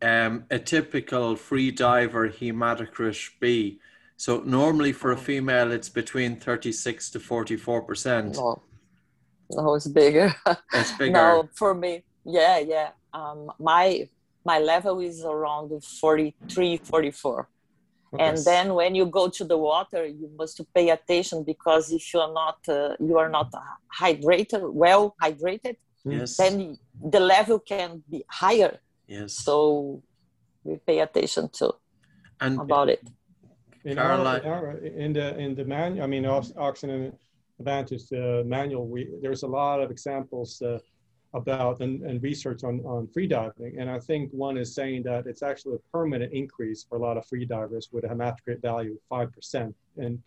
um, 0.00 0.46
a 0.50 0.58
typical 0.58 1.36
free 1.36 1.70
diver 1.70 2.28
hematocrit 2.28 3.30
be? 3.40 3.80
So 4.24 4.40
normally 4.46 4.92
for 4.92 5.10
a 5.10 5.16
female, 5.16 5.72
it's 5.72 5.88
between 5.88 6.36
thirty 6.36 6.70
six 6.70 7.10
to 7.10 7.18
forty 7.18 7.56
four 7.56 7.82
percent. 7.82 8.36
No, 8.36 8.62
no, 9.50 9.74
it's 9.74 9.88
bigger. 9.88 10.32
It's 10.72 10.92
bigger. 11.00 11.12
No, 11.12 11.48
for 11.60 11.74
me, 11.74 12.04
yeah, 12.24 12.58
yeah. 12.74 12.90
Um, 13.12 13.50
my 13.58 14.08
my 14.44 14.60
level 14.60 15.00
is 15.00 15.24
around 15.24 15.70
43, 15.82 16.76
44. 16.76 17.48
Okay. 18.14 18.24
And 18.24 18.38
then 18.44 18.74
when 18.74 18.94
you 18.94 19.06
go 19.06 19.26
to 19.28 19.44
the 19.44 19.58
water, 19.58 20.06
you 20.06 20.30
must 20.38 20.60
pay 20.72 20.90
attention 20.90 21.42
because 21.42 21.90
if 21.90 22.14
you 22.14 22.20
are 22.20 22.32
not 22.32 22.58
uh, 22.68 22.94
you 23.00 23.18
are 23.18 23.28
not 23.38 23.50
hydrated, 24.00 24.62
well 24.84 25.16
hydrated, 25.20 25.76
Yes. 26.04 26.36
then 26.36 26.78
the 27.14 27.18
level 27.18 27.58
can 27.58 28.04
be 28.08 28.22
higher. 28.30 28.78
Yes. 29.08 29.32
So 29.46 30.00
we 30.62 30.76
pay 30.76 31.00
attention 31.00 31.48
to 31.58 31.74
And 32.40 32.60
about 32.60 32.88
it. 32.88 33.02
In 33.84 33.98
our, 33.98 34.12
our, 34.44 34.78
in 34.78 35.12
the 35.12 35.36
in 35.38 35.54
the 35.54 35.64
manual, 35.64 36.04
I 36.04 36.06
mean, 36.06 36.24
Ox- 36.24 36.52
Oxygen 36.56 37.12
Advantage 37.58 38.12
uh, 38.12 38.42
manual, 38.44 38.86
we 38.86 39.08
there's 39.20 39.42
a 39.42 39.46
lot 39.46 39.80
of 39.80 39.90
examples 39.90 40.62
uh, 40.62 40.78
about 41.34 41.80
and, 41.80 42.02
and 42.02 42.22
research 42.22 42.62
on 42.62 42.80
on 42.80 43.08
free 43.08 43.26
diving, 43.26 43.78
and 43.78 43.90
I 43.90 43.98
think 43.98 44.30
one 44.32 44.56
is 44.56 44.74
saying 44.74 45.02
that 45.04 45.26
it's 45.26 45.42
actually 45.42 45.76
a 45.76 45.90
permanent 45.90 46.32
increase 46.32 46.84
for 46.88 46.96
a 46.96 47.00
lot 47.00 47.16
of 47.16 47.26
free 47.26 47.44
divers 47.44 47.88
with 47.92 48.04
a 48.04 48.08
hematocrit 48.08 48.62
value 48.62 48.92
of 48.92 48.98
five 49.08 49.32
percent 49.32 49.74
in 49.96 50.22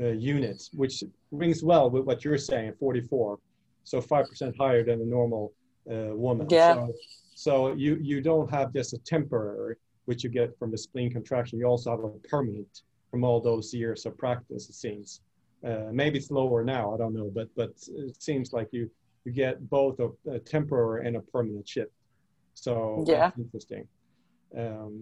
uh, 0.00 0.08
units, 0.08 0.70
which 0.72 1.04
rings 1.30 1.62
well 1.62 1.90
with 1.90 2.04
what 2.04 2.24
you're 2.24 2.38
saying, 2.38 2.72
44, 2.80 3.38
so 3.84 4.00
five 4.00 4.26
percent 4.28 4.56
higher 4.58 4.82
than 4.82 5.00
a 5.02 5.04
normal 5.04 5.52
uh, 5.90 6.14
woman. 6.16 6.46
Yeah. 6.48 6.74
So, 6.74 6.94
so 7.34 7.74
you 7.74 7.98
you 8.00 8.22
don't 8.22 8.50
have 8.50 8.72
just 8.72 8.94
a 8.94 8.98
temporary, 8.98 9.76
which 10.06 10.24
you 10.24 10.30
get 10.30 10.58
from 10.58 10.72
a 10.72 10.78
spleen 10.78 11.10
contraction. 11.12 11.58
You 11.58 11.66
also 11.66 11.90
have 11.90 12.02
a 12.02 12.08
permanent 12.28 12.82
from 13.14 13.22
all 13.22 13.40
those 13.40 13.72
years 13.72 14.06
of 14.06 14.18
practice. 14.18 14.68
It 14.68 14.74
seems. 14.74 15.20
Uh, 15.64 15.88
maybe 15.92 16.18
it's 16.18 16.32
lower 16.32 16.64
now. 16.64 16.92
I 16.94 16.96
don't 17.02 17.14
know, 17.14 17.30
but 17.38 17.48
but 17.60 17.70
it 18.08 18.20
seems 18.28 18.52
like 18.52 18.68
you 18.76 18.90
you 19.24 19.30
get 19.44 19.54
both 19.78 19.96
a, 20.06 20.08
a 20.36 20.38
temporary 20.54 21.06
and 21.06 21.14
a 21.16 21.22
permanent 21.34 21.66
shift. 21.74 21.94
So 22.54 22.72
Yeah. 23.06 23.20
that's 23.20 23.38
interesting. 23.44 23.84
Um, 24.62 24.92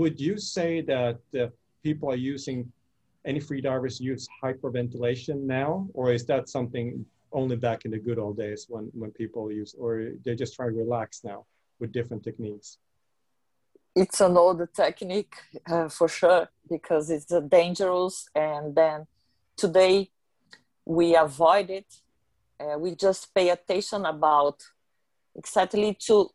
would 0.00 0.16
you 0.26 0.34
say 0.54 0.70
that 0.94 1.18
uh, 1.40 1.46
people 1.86 2.06
are 2.14 2.22
using 2.34 2.58
any 3.30 3.40
free 3.48 3.62
divers 3.68 3.96
use 4.12 4.24
hyperventilation 4.42 5.38
now, 5.60 5.70
or 5.98 6.04
is 6.16 6.24
that 6.30 6.42
something 6.56 6.86
only 7.40 7.56
back 7.66 7.84
in 7.86 7.90
the 7.94 8.02
good 8.08 8.18
old 8.24 8.36
days 8.44 8.60
when 8.72 8.84
when 9.00 9.10
people 9.22 9.44
use, 9.62 9.72
or 9.82 9.90
they 10.24 10.34
just 10.42 10.54
try 10.58 10.66
to 10.70 10.76
relax 10.84 11.08
now 11.30 11.40
with 11.80 11.90
different 11.98 12.22
techniques? 12.28 12.68
It's 13.94 14.20
an 14.20 14.36
old 14.36 14.60
technique 14.74 15.34
uh, 15.70 15.88
for 15.88 16.08
sure 16.08 16.48
because 16.68 17.10
it's 17.10 17.32
uh, 17.32 17.40
dangerous. 17.40 18.28
And 18.34 18.74
then 18.74 19.06
today 19.56 20.10
we 20.84 21.16
avoid 21.16 21.70
it. 21.70 21.86
Uh, 22.58 22.78
we 22.78 22.94
just 22.94 23.34
pay 23.34 23.50
attention 23.50 24.04
about 24.06 24.62
exactly 25.36 25.96
to 26.06 26.30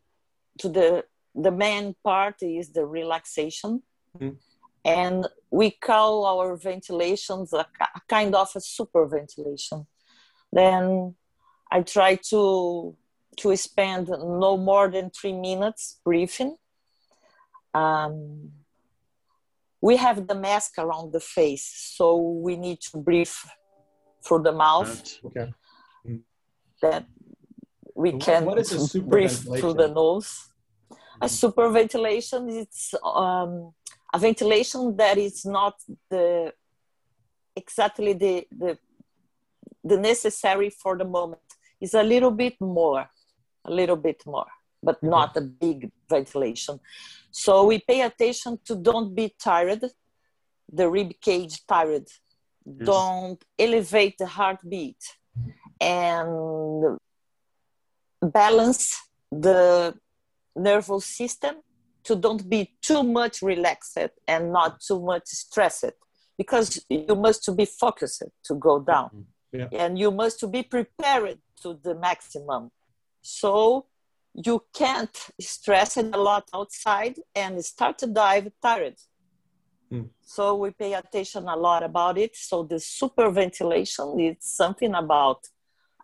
to 0.59 0.69
the 0.69 1.05
the 1.35 1.51
main 1.51 1.95
part 2.03 2.41
is 2.41 2.69
the 2.73 2.85
relaxation. 2.85 3.83
Mhm. 4.19 4.37
and 4.85 5.27
we 5.51 5.69
call 5.71 6.25
our 6.25 6.55
ventilations 6.55 7.53
a, 7.53 7.65
a 7.97 8.01
kind 8.07 8.33
of 8.33 8.49
a 8.55 8.61
super 8.61 9.05
ventilation 9.05 9.85
then 10.51 11.15
i 11.71 11.81
try 11.81 12.15
to 12.15 12.95
to 13.37 13.55
spend 13.55 14.07
no 14.07 14.57
more 14.57 14.89
than 14.89 15.09
three 15.11 15.33
minutes 15.49 15.99
breathing 16.03 16.57
um, 17.73 18.51
we 19.81 19.97
have 19.97 20.27
the 20.27 20.35
mask 20.35 20.77
around 20.77 21.13
the 21.13 21.19
face, 21.19 21.65
so 21.97 22.17
we 22.17 22.55
need 22.57 22.81
to 22.81 22.97
breathe 22.97 23.31
through 24.23 24.43
the 24.43 24.51
mouth. 24.51 25.17
Okay. 25.25 25.53
That 26.81 27.05
we 27.95 28.11
What- 28.11 28.21
can 28.21 28.45
what 28.45 28.57
is 28.59 28.71
a 28.71 28.79
super 28.79 29.07
breathe 29.09 29.31
through 29.59 29.73
the 29.73 29.87
nose. 29.87 30.47
A 31.21 31.27
super 31.27 31.69
ventilation 31.69 32.47
is 32.49 32.95
um, 33.03 33.73
a 34.13 34.17
ventilation 34.19 34.95
that 34.95 35.17
is 35.17 35.45
not 35.45 35.75
the 36.09 36.53
exactly 37.55 38.13
the 38.13 38.47
the 38.51 38.77
the 39.83 39.97
necessary 39.97 40.69
for 40.69 40.97
the 40.97 41.05
moment. 41.05 41.41
It's 41.81 41.93
a 41.93 42.03
little 42.03 42.31
bit 42.31 42.59
more, 42.59 43.09
a 43.65 43.71
little 43.71 43.95
bit 43.95 44.25
more, 44.25 44.47
but 44.81 45.01
not 45.03 45.35
a 45.37 45.41
big 45.41 45.91
ventilation. 46.09 46.79
So 47.31 47.65
we 47.65 47.79
pay 47.79 48.01
attention 48.01 48.59
to 48.65 48.75
don't 48.75 49.13
be 49.13 49.33
tired, 49.39 49.83
the 50.71 50.89
rib 50.89 51.13
cage 51.21 51.65
tired. 51.67 52.07
Don't 52.83 53.43
elevate 53.57 54.17
the 54.19 54.27
heartbeat. 54.27 55.01
And 55.81 56.97
balance 58.21 58.95
the 59.31 59.95
nervous 60.55 61.05
system 61.05 61.55
to 62.03 62.15
don't 62.15 62.47
be 62.49 62.75
too 62.81 63.03
much 63.03 63.41
relaxed 63.41 63.97
and 64.27 64.51
not 64.51 64.81
too 64.81 64.99
much 64.99 65.27
stressed 65.27 65.93
because 66.37 66.85
you 66.89 67.15
must 67.15 67.43
to 67.43 67.51
be 67.51 67.65
focused 67.65 68.23
to 68.43 68.55
go 68.55 68.79
down. 68.79 69.07
Mm-hmm. 69.07 69.21
Yeah. 69.51 69.67
and 69.71 69.97
you 69.97 70.11
must 70.11 70.39
to 70.41 70.47
be 70.47 70.61
prepared 70.61 71.39
to 71.63 71.79
the 71.81 71.95
maximum. 71.95 72.69
So 73.23 73.87
you 74.45 74.63
can't 74.73 75.17
stress 75.41 75.97
it 75.97 76.15
a 76.15 76.17
lot 76.17 76.47
outside 76.53 77.15
and 77.35 77.63
start 77.63 77.97
to 77.97 78.07
dive 78.07 78.47
tired. 78.61 78.95
Hmm. 79.89 80.03
So 80.21 80.55
we 80.55 80.71
pay 80.71 80.93
attention 80.93 81.47
a 81.47 81.55
lot 81.55 81.83
about 81.83 82.17
it. 82.17 82.35
So 82.35 82.63
the 82.63 82.79
super 82.79 83.29
ventilation 83.31 84.19
is 84.19 84.37
something 84.39 84.93
about 84.95 85.39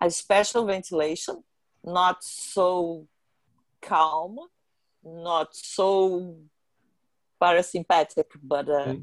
a 0.02 0.10
special 0.10 0.66
ventilation, 0.66 1.44
not 1.84 2.24
so 2.24 3.08
calm, 3.82 4.38
not 5.04 5.56
so 5.56 6.36
parasympathetic, 7.42 8.26
but 8.44 8.70
uh, 8.70 8.86
Hmm. 8.94 9.02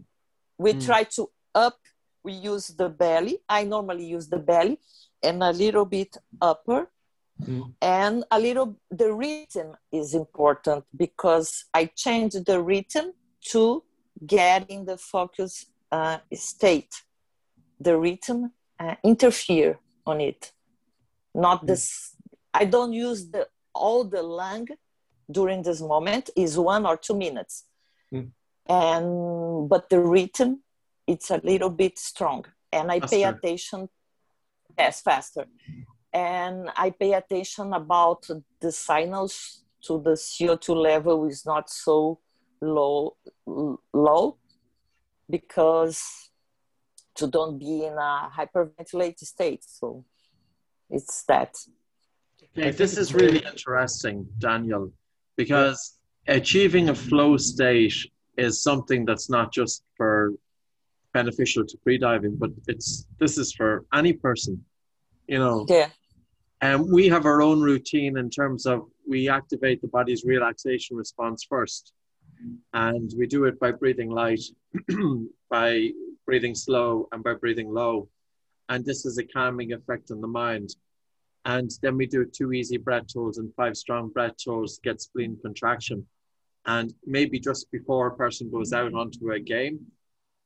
we 0.58 0.72
Hmm. 0.72 0.80
try 0.80 1.04
to 1.16 1.30
up. 1.54 1.78
We 2.24 2.32
use 2.34 2.68
the 2.68 2.88
belly. 2.88 3.38
I 3.48 3.64
normally 3.64 4.06
use 4.06 4.28
the 4.28 4.38
belly 4.38 4.78
and 5.22 5.42
a 5.42 5.52
little 5.52 5.84
bit 5.84 6.16
upper 6.40 6.90
Hmm. 7.44 7.62
and 7.80 8.24
a 8.30 8.38
little 8.38 8.76
the 8.90 9.12
rhythm 9.12 9.74
is 9.90 10.14
important 10.14 10.84
because 10.96 11.64
i 11.74 11.86
change 11.86 12.34
the 12.34 12.60
rhythm 12.62 13.12
to 13.50 13.82
get 14.26 14.70
in 14.70 14.84
the 14.84 14.96
focus 14.96 15.66
uh, 15.90 16.18
state. 16.34 17.02
The 17.80 17.96
rhythm 17.98 18.52
uh, 18.78 18.94
interfere 19.02 19.78
on 20.06 20.20
it. 20.20 20.52
Not 21.34 21.66
this 21.66 22.16
i 22.54 22.66
don't 22.66 22.92
use 22.92 23.30
the 23.30 23.48
all 23.74 24.04
the 24.04 24.22
lung 24.22 24.68
during 25.30 25.62
this 25.62 25.80
moment 25.80 26.28
is 26.36 26.58
one 26.58 26.84
or 26.86 26.96
two 26.96 27.16
minutes. 27.16 27.64
Mm. 28.12 28.30
and 28.68 29.68
but 29.70 29.88
the 29.88 29.98
rhythm 29.98 30.62
it's 31.06 31.30
a 31.30 31.40
little 31.42 31.70
bit 31.70 31.98
strong. 31.98 32.44
And 32.72 32.90
i 32.90 33.00
pay 33.00 33.24
attention 33.24 33.88
yes 34.78 35.00
faster 35.02 35.46
and 36.12 36.70
I 36.76 36.90
pay 36.90 37.14
attention 37.14 37.72
about 37.72 38.28
the 38.60 38.72
signals 38.72 39.64
to 39.82 40.00
the 40.00 40.10
CO2 40.10 40.76
level 40.76 41.26
is 41.26 41.44
not 41.44 41.70
so 41.70 42.20
low, 42.60 43.16
low 43.46 44.36
because 45.28 46.30
to 47.14 47.26
don't 47.26 47.58
be 47.58 47.84
in 47.84 47.94
a 47.94 48.30
hyperventilated 48.36 49.24
state. 49.24 49.64
So 49.66 50.04
it's 50.90 51.24
that. 51.24 51.56
Okay, 52.56 52.70
this 52.70 52.96
is 52.96 53.14
really 53.14 53.38
interesting, 53.38 54.26
Daniel, 54.38 54.92
because 55.36 55.98
achieving 56.28 56.90
a 56.90 56.94
flow 56.94 57.36
state 57.36 57.94
is 58.36 58.62
something 58.62 59.04
that's 59.04 59.28
not 59.30 59.52
just 59.52 59.84
for 59.96 60.32
beneficial 61.12 61.64
to 61.66 61.76
freediving, 61.86 62.38
but 62.38 62.50
it's 62.66 63.06
this 63.18 63.38
is 63.38 63.52
for 63.52 63.84
any 63.92 64.12
person. 64.12 64.64
You 65.26 65.38
know, 65.38 65.66
Yeah. 65.68 65.90
And 66.62 66.88
we 66.92 67.08
have 67.08 67.26
our 67.26 67.42
own 67.42 67.60
routine 67.60 68.16
in 68.16 68.30
terms 68.30 68.66
of 68.66 68.86
we 69.06 69.28
activate 69.28 69.82
the 69.82 69.88
body's 69.88 70.24
relaxation 70.24 70.96
response 70.96 71.44
first, 71.44 71.92
and 72.72 73.12
we 73.18 73.26
do 73.26 73.44
it 73.46 73.58
by 73.58 73.72
breathing 73.72 74.10
light, 74.10 74.42
by 75.50 75.90
breathing 76.24 76.54
slow, 76.54 77.08
and 77.10 77.22
by 77.24 77.34
breathing 77.34 77.70
low. 77.70 78.08
and 78.68 78.84
this 78.84 79.04
is 79.04 79.18
a 79.18 79.24
calming 79.24 79.72
effect 79.72 80.12
on 80.12 80.20
the 80.20 80.28
mind. 80.28 80.70
And 81.44 81.68
then 81.82 81.96
we 81.96 82.06
do 82.06 82.24
two 82.24 82.52
easy 82.52 82.78
breath 82.78 83.08
and 83.16 83.52
five 83.56 83.76
strong 83.76 84.08
breath 84.10 84.36
to 84.44 84.66
get 84.84 85.00
spleen 85.00 85.36
contraction. 85.42 86.06
And 86.66 86.94
maybe 87.04 87.40
just 87.40 87.72
before 87.72 88.06
a 88.06 88.16
person 88.16 88.48
goes 88.48 88.72
out 88.72 88.94
onto 88.94 89.32
a 89.32 89.40
game, 89.40 89.80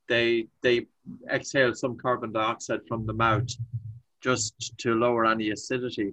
they 0.09 0.49
they 0.63 0.87
exhale 1.31 1.75
some 1.75 1.99
carbon 1.99 2.33
dioxide 2.33 2.81
from 2.89 3.05
the 3.05 3.13
mouth 3.13 3.51
just 4.21 4.77
to 4.79 4.95
lower 4.95 5.27
any 5.27 5.51
acidity. 5.51 6.13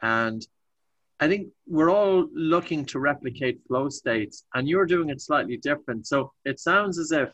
And 0.00 0.46
I 1.20 1.28
think 1.28 1.48
we're 1.66 1.90
all 1.90 2.26
looking 2.34 2.84
to 2.86 2.98
replicate 2.98 3.60
flow 3.66 3.88
states, 3.88 4.44
and 4.54 4.68
you're 4.68 4.86
doing 4.86 5.10
it 5.10 5.20
slightly 5.20 5.56
different. 5.56 6.06
So 6.06 6.32
it 6.44 6.58
sounds 6.58 6.98
as 6.98 7.12
if 7.12 7.30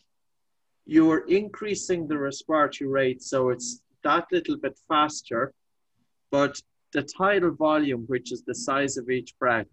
you're 0.85 1.27
increasing 1.27 2.07
the 2.07 2.17
respiratory 2.17 2.89
rate, 2.89 3.23
so 3.23 3.49
it's 3.49 3.81
that 4.03 4.27
little 4.31 4.57
bit 4.57 4.77
faster, 4.87 5.53
but 6.31 6.61
the 6.93 7.03
tidal 7.03 7.51
volume, 7.51 8.05
which 8.07 8.31
is 8.31 8.43
the 8.43 8.55
size 8.55 8.97
of 8.97 9.09
each 9.09 9.37
breath, 9.39 9.67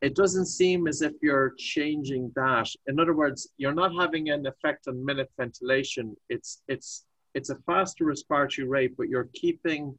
it 0.00 0.14
doesn't 0.14 0.46
seem 0.46 0.86
as 0.86 1.02
if 1.02 1.12
you're 1.22 1.54
changing 1.58 2.32
that. 2.34 2.68
In 2.86 2.98
other 2.98 3.14
words, 3.14 3.48
you're 3.58 3.74
not 3.74 3.92
having 3.94 4.30
an 4.30 4.46
effect 4.46 4.88
on 4.88 5.04
minute 5.04 5.30
ventilation. 5.36 6.16
It's 6.28 6.62
it's 6.68 7.04
it's 7.34 7.50
a 7.50 7.56
faster 7.66 8.04
respiratory 8.04 8.66
rate, 8.66 8.96
but 8.96 9.08
you're 9.08 9.28
keeping 9.34 9.98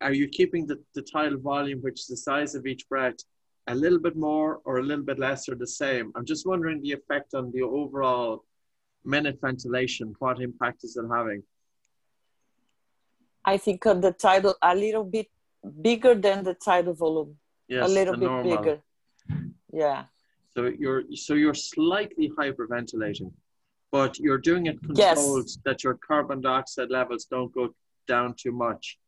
are 0.00 0.12
you 0.12 0.28
keeping 0.28 0.66
the, 0.66 0.78
the 0.94 1.02
tidal 1.02 1.38
volume, 1.38 1.80
which 1.80 2.00
is 2.00 2.06
the 2.06 2.16
size 2.18 2.54
of 2.54 2.66
each 2.66 2.86
breath, 2.88 3.14
a 3.66 3.74
little 3.74 3.98
bit 3.98 4.14
more 4.14 4.60
or 4.64 4.78
a 4.78 4.82
little 4.82 5.04
bit 5.04 5.18
less 5.18 5.48
or 5.48 5.54
the 5.54 5.66
same? 5.66 6.12
I'm 6.14 6.26
just 6.26 6.46
wondering 6.46 6.82
the 6.82 6.92
effect 6.92 7.32
on 7.34 7.50
the 7.52 7.62
overall 7.62 8.44
minute 9.04 9.38
ventilation. 9.40 10.14
What 10.18 10.40
impact 10.40 10.84
is 10.84 10.96
it 10.96 11.06
having? 11.10 11.42
I 13.44 13.56
think 13.56 13.86
on 13.86 14.00
the 14.00 14.12
tidal 14.12 14.54
a 14.60 14.74
little 14.74 15.04
bit 15.04 15.28
bigger 15.80 16.14
than 16.14 16.44
the 16.44 16.54
tidal 16.54 16.94
volume. 16.94 17.36
Yes, 17.68 17.88
a 17.88 17.92
little 17.92 18.14
bit 18.14 18.26
normal. 18.26 18.56
bigger. 18.56 18.80
Yeah. 19.72 20.04
So 20.54 20.66
you're 20.66 21.04
so 21.14 21.34
you're 21.34 21.54
slightly 21.54 22.30
hyperventilating, 22.38 23.32
but 23.92 24.18
you're 24.18 24.38
doing 24.38 24.66
it 24.66 24.78
Yes. 24.94 25.16
controlled 25.16 25.48
that 25.64 25.84
your 25.84 25.94
carbon 25.94 26.40
dioxide 26.40 26.90
levels 26.90 27.24
don't 27.26 27.52
go 27.52 27.74
down 28.06 28.34
too 28.34 28.52
much. 28.52 28.98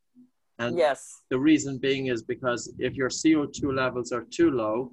And 0.57 0.77
yes. 0.77 1.21
the 1.29 1.39
reason 1.39 1.77
being 1.77 2.07
is 2.07 2.21
because 2.23 2.73
if 2.79 2.93
your 2.95 3.09
CO2 3.09 3.73
levels 3.73 4.11
are 4.11 4.25
too 4.29 4.51
low, 4.51 4.91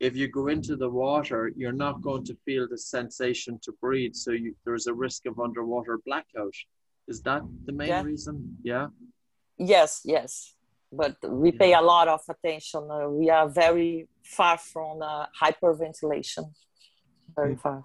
if 0.00 0.14
you 0.16 0.28
go 0.28 0.48
into 0.48 0.76
the 0.76 0.88
water, 0.88 1.50
you're 1.56 1.72
not 1.86 2.02
going 2.02 2.24
to 2.24 2.34
feel 2.44 2.66
the 2.68 2.76
sensation 2.76 3.58
to 3.62 3.72
breathe. 3.80 4.14
So 4.14 4.32
you, 4.32 4.54
there's 4.64 4.86
a 4.86 4.92
risk 4.92 5.24
of 5.26 5.40
underwater 5.40 5.98
blackout. 6.04 6.54
Is 7.08 7.22
that 7.22 7.42
the 7.64 7.72
main 7.72 7.88
Yeah. 7.88 8.02
reason? 8.02 8.58
Yeah. 8.62 8.88
Yes, 9.56 10.02
yes. 10.04 10.54
But 10.92 11.16
we 11.26 11.52
pay 11.52 11.72
a 11.74 11.80
lot 11.80 12.08
of 12.08 12.20
attention. 12.28 12.88
Uh, 12.90 13.08
we 13.08 13.30
are 13.30 13.48
very 13.48 14.08
far 14.22 14.58
from 14.58 15.00
uh, 15.02 15.26
hyperventilation. 15.42 16.52
Very 17.34 17.56
far. 17.56 17.84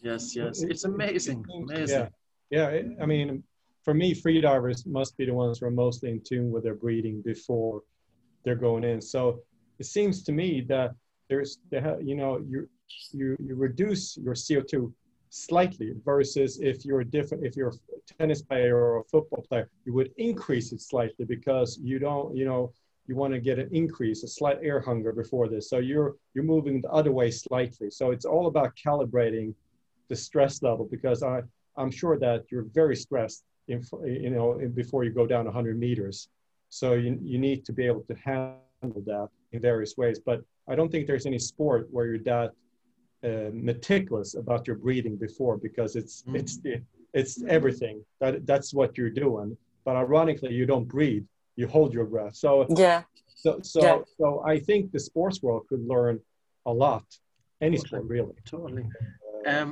Yes, 0.00 0.34
yes. 0.36 0.62
It's 0.62 0.84
amazing. 0.84 1.44
Amazing. 1.54 2.08
Yeah, 2.50 2.70
yeah. 2.70 2.82
I 3.02 3.06
mean, 3.06 3.42
for 3.84 3.94
me, 3.94 4.14
free 4.14 4.40
divers 4.40 4.86
must 4.86 5.16
be 5.16 5.26
the 5.26 5.34
ones 5.34 5.58
who 5.58 5.66
are 5.66 5.70
mostly 5.70 6.10
in 6.10 6.20
tune 6.20 6.50
with 6.50 6.64
their 6.64 6.74
breathing 6.74 7.22
before 7.22 7.82
they're 8.44 8.54
going 8.54 8.84
in. 8.84 9.00
So 9.00 9.40
it 9.78 9.86
seems 9.86 10.22
to 10.24 10.32
me 10.32 10.64
that 10.68 10.92
there's, 11.28 11.58
you 11.70 12.14
know, 12.14 12.42
you 12.48 12.68
you 13.12 13.36
you 13.38 13.54
reduce 13.54 14.16
your 14.16 14.34
CO 14.34 14.62
two 14.62 14.94
slightly 15.30 15.92
versus 16.04 16.58
if 16.60 16.84
you're 16.84 17.00
a 17.00 17.04
different, 17.04 17.44
if 17.44 17.56
you're 17.56 17.68
a 17.68 18.14
tennis 18.18 18.42
player 18.42 18.76
or 18.76 19.00
a 19.00 19.04
football 19.04 19.44
player, 19.48 19.68
you 19.84 19.92
would 19.92 20.10
increase 20.16 20.72
it 20.72 20.80
slightly 20.80 21.24
because 21.24 21.78
you 21.82 21.98
don't, 21.98 22.34
you 22.34 22.46
know, 22.46 22.72
you 23.06 23.16
want 23.16 23.32
to 23.32 23.40
get 23.40 23.58
an 23.58 23.68
increase, 23.72 24.22
a 24.22 24.28
slight 24.28 24.58
air 24.62 24.80
hunger 24.80 25.12
before 25.12 25.48
this. 25.48 25.68
So 25.68 25.78
you're 25.78 26.16
you're 26.34 26.44
moving 26.44 26.80
the 26.80 26.90
other 26.90 27.12
way 27.12 27.30
slightly. 27.30 27.90
So 27.90 28.10
it's 28.10 28.24
all 28.24 28.46
about 28.46 28.76
calibrating 28.76 29.54
the 30.08 30.16
stress 30.16 30.62
level 30.62 30.86
because 30.90 31.22
I 31.22 31.42
I'm 31.76 31.90
sure 31.90 32.18
that 32.18 32.44
you're 32.50 32.66
very 32.74 32.96
stressed 32.96 33.44
in, 33.68 33.82
you 34.04 34.30
know 34.30 34.58
in- 34.58 34.72
before 34.72 35.04
you 35.04 35.10
go 35.12 35.26
down 35.26 35.44
100 35.44 35.78
meters. 35.78 36.28
So 36.70 36.94
you 36.94 37.18
you 37.22 37.38
need 37.38 37.64
to 37.66 37.72
be 37.72 37.84
able 37.86 38.04
to 38.10 38.14
handle 38.28 39.02
that 39.12 39.28
in 39.52 39.60
various 39.60 39.96
ways. 39.96 40.18
But 40.18 40.42
I 40.68 40.74
don't 40.74 40.90
think 40.92 41.06
there's 41.06 41.26
any 41.26 41.38
sport 41.38 41.88
where 41.90 42.06
you're 42.06 42.24
that 42.34 42.50
uh, 43.28 43.50
meticulous 43.52 44.34
about 44.34 44.66
your 44.66 44.76
breathing 44.76 45.16
before 45.16 45.56
because 45.56 45.96
it's 45.96 46.22
Mm. 46.22 46.36
it's 46.40 46.54
it's 47.20 47.42
everything 47.56 47.96
that 48.20 48.46
that's 48.50 48.70
what 48.78 48.90
you're 48.98 49.16
doing. 49.26 49.56
But 49.86 49.96
ironically, 49.96 50.52
you 50.60 50.66
don't 50.66 50.86
breathe; 50.96 51.24
you 51.56 51.66
hold 51.66 51.90
your 51.98 52.04
breath. 52.14 52.34
So 52.44 52.50
Yeah. 52.76 53.02
so 53.44 53.50
so 53.62 53.80
Yeah. 53.82 53.98
so 54.18 54.26
I 54.52 54.54
think 54.68 54.92
the 54.92 55.00
sports 55.10 55.38
world 55.44 55.62
could 55.70 55.84
learn 55.94 56.16
a 56.66 56.72
lot. 56.72 57.06
Any 57.60 57.76
Totally. 57.78 57.88
sport, 57.88 58.04
really. 58.16 58.36
Totally. 58.54 58.84
Uh, 59.46 59.50
Um, 59.50 59.68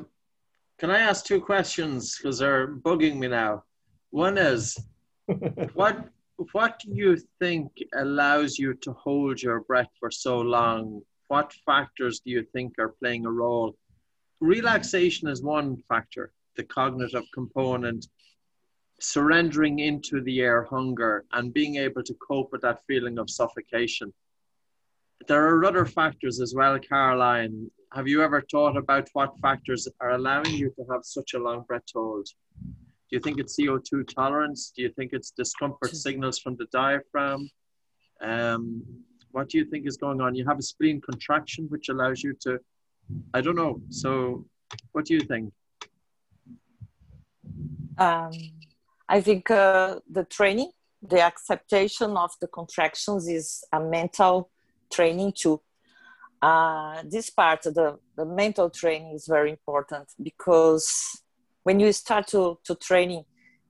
can 0.78 0.90
I 0.90 0.98
ask 0.98 1.24
two 1.24 1.40
questions 1.40 2.16
because 2.16 2.38
they're 2.38 2.68
bugging 2.68 3.16
me 3.16 3.28
now? 3.28 3.64
One 4.10 4.36
is, 4.38 4.78
what 5.74 6.08
what 6.52 6.78
do 6.80 6.90
you 6.92 7.16
think 7.40 7.72
allows 7.94 8.58
you 8.58 8.74
to 8.82 8.92
hold 8.92 9.42
your 9.42 9.60
breath 9.60 9.88
for 9.98 10.10
so 10.10 10.38
long? 10.38 11.00
What 11.28 11.52
factors 11.64 12.20
do 12.20 12.30
you 12.30 12.44
think 12.52 12.74
are 12.78 12.94
playing 13.00 13.24
a 13.24 13.30
role? 13.30 13.74
Relaxation 14.40 15.28
is 15.28 15.42
one 15.42 15.78
factor, 15.88 16.32
the 16.56 16.64
cognitive 16.64 17.24
component, 17.32 18.06
surrendering 19.00 19.78
into 19.78 20.20
the 20.22 20.40
air 20.40 20.64
hunger 20.64 21.24
and 21.32 21.54
being 21.54 21.76
able 21.76 22.02
to 22.02 22.14
cope 22.14 22.52
with 22.52 22.60
that 22.62 22.80
feeling 22.86 23.18
of 23.18 23.30
suffocation. 23.30 24.12
There 25.26 25.48
are 25.48 25.64
other 25.64 25.86
factors 25.86 26.40
as 26.40 26.54
well, 26.54 26.78
Karoline. 26.78 27.70
Have 27.96 28.06
you 28.06 28.22
ever 28.22 28.42
thought 28.42 28.76
about 28.76 29.08
what 29.14 29.38
factors 29.40 29.88
are 30.02 30.10
allowing 30.10 30.52
you 30.52 30.68
to 30.76 30.84
have 30.92 31.00
such 31.02 31.32
a 31.32 31.38
long 31.38 31.62
breath 31.66 31.88
hold? 31.94 32.26
Do 32.62 33.12
you 33.16 33.20
think 33.20 33.38
it's 33.38 33.58
CO2 33.58 34.14
tolerance? 34.14 34.70
Do 34.76 34.82
you 34.82 34.90
think 34.90 35.14
it's 35.14 35.30
discomfort 35.30 35.96
signals 35.96 36.38
from 36.38 36.56
the 36.56 36.66
diaphragm? 36.70 37.48
Um, 38.20 38.82
what 39.30 39.48
do 39.48 39.56
you 39.56 39.64
think 39.64 39.86
is 39.86 39.96
going 39.96 40.20
on? 40.20 40.34
You 40.34 40.44
have 40.46 40.58
a 40.58 40.62
spleen 40.62 41.00
contraction, 41.00 41.68
which 41.70 41.88
allows 41.88 42.22
you 42.22 42.34
to, 42.42 42.58
I 43.32 43.40
don't 43.40 43.56
know. 43.56 43.80
So, 43.88 44.44
what 44.92 45.06
do 45.06 45.14
you 45.14 45.20
think? 45.20 45.54
Um, 47.96 48.32
I 49.08 49.22
think 49.22 49.50
uh, 49.50 50.00
the 50.10 50.24
training, 50.24 50.72
the 51.00 51.22
acceptation 51.22 52.14
of 52.18 52.32
the 52.42 52.48
contractions 52.48 53.26
is 53.26 53.64
a 53.72 53.80
mental 53.80 54.50
training 54.92 55.32
too. 55.34 55.62
Uh, 56.42 57.02
this 57.04 57.30
part, 57.30 57.62
the, 57.62 57.98
the 58.16 58.24
mental 58.24 58.70
training 58.70 59.14
is 59.14 59.26
very 59.26 59.50
important 59.50 60.08
because 60.22 61.22
when 61.62 61.80
you 61.80 61.92
start 61.92 62.26
to, 62.28 62.58
to 62.64 62.74
training 62.74 63.24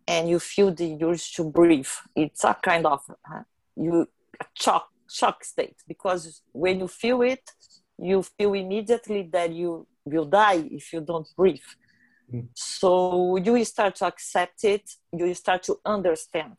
and 0.07 0.29
you 0.29 0.39
feel 0.39 0.73
the 0.73 0.99
urge 1.03 1.33
to 1.35 1.45
breathe, 1.45 1.89
it's 2.15 2.45
a 2.45 2.57
kind 2.63 2.87
of 2.87 3.01
uh, 3.09 3.43
you 3.77 4.07
a 4.41 4.45
shock 4.55 4.89
shock 5.11 5.45
state 5.45 5.77
because 5.89 6.43
when 6.53 6.81
you 6.81 6.89
feel 6.89 7.23
it, 7.23 7.51
you 7.99 8.23
feel 8.23 8.53
immediately 8.55 9.23
that 9.33 9.53
you 9.53 9.87
will 10.05 10.27
die 10.27 10.69
if 10.71 10.93
you 10.93 11.01
don't 11.01 11.29
breathe. 11.37 11.61
So 12.55 13.37
you 13.37 13.65
start 13.65 13.97
to 13.97 14.07
accept 14.07 14.65
it, 14.65 14.91
you 15.13 15.33
start 15.35 15.63
to 15.65 15.79
understand. 15.85 16.55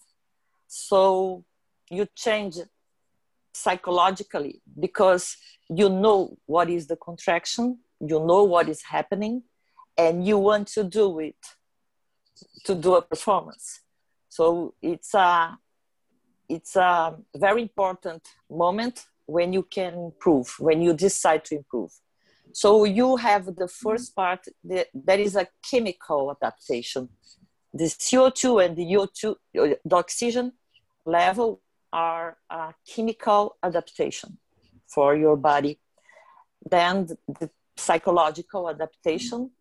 So 0.67 1.43
you 1.89 2.07
change 2.15 2.57
psychologically 3.57 4.61
because 4.79 5.37
you 5.69 5.89
know 5.89 6.37
what 6.45 6.69
is 6.69 6.87
the 6.87 6.95
contraction, 6.95 7.79
you 7.99 8.19
know 8.19 8.43
what 8.43 8.69
is 8.69 8.81
happening, 8.83 9.43
and 9.97 10.25
you 10.25 10.37
want 10.37 10.67
to 10.67 10.83
do 10.83 11.19
it 11.19 11.35
to 12.65 12.75
do 12.75 12.95
a 12.95 13.01
performance. 13.01 13.81
So 14.29 14.73
it's 14.81 15.13
a 15.13 15.57
it's 16.49 16.75
a 16.75 17.17
very 17.35 17.61
important 17.61 18.23
moment 18.49 19.05
when 19.25 19.51
you 19.51 19.63
can 19.63 19.93
improve, 19.93 20.55
when 20.59 20.81
you 20.81 20.93
decide 20.93 21.43
to 21.45 21.55
improve. 21.55 21.91
So 22.53 22.85
you 22.85 23.17
have 23.17 23.55
the 23.55 23.67
first 23.67 24.15
part 24.15 24.45
that, 24.63 24.87
that 24.93 25.19
is 25.19 25.35
a 25.35 25.47
chemical 25.69 26.35
adaptation. 26.35 27.09
The 27.73 27.85
CO2 27.85 28.65
and 28.65 28.77
the 28.77 28.85
O2, 28.85 29.31
uh, 29.31 29.75
the 29.83 29.95
oxygen 29.95 30.53
level 31.05 31.61
are 31.97 32.37
a 32.51 32.73
chemical 32.87 33.57
adaptation 33.63 34.37
for 34.87 35.15
your 35.15 35.35
body. 35.35 35.79
Then 36.69 37.07
the, 37.39 37.49
psychological 37.79 38.67
adaptation 38.69 39.51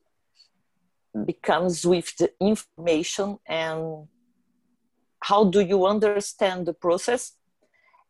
becomes 1.26 1.86
with 1.86 2.16
the 2.16 2.30
information 2.40 3.38
and 3.46 4.08
how 5.20 5.44
do 5.44 5.60
you 5.60 5.86
understand 5.86 6.64
the 6.64 6.72
process 6.72 7.32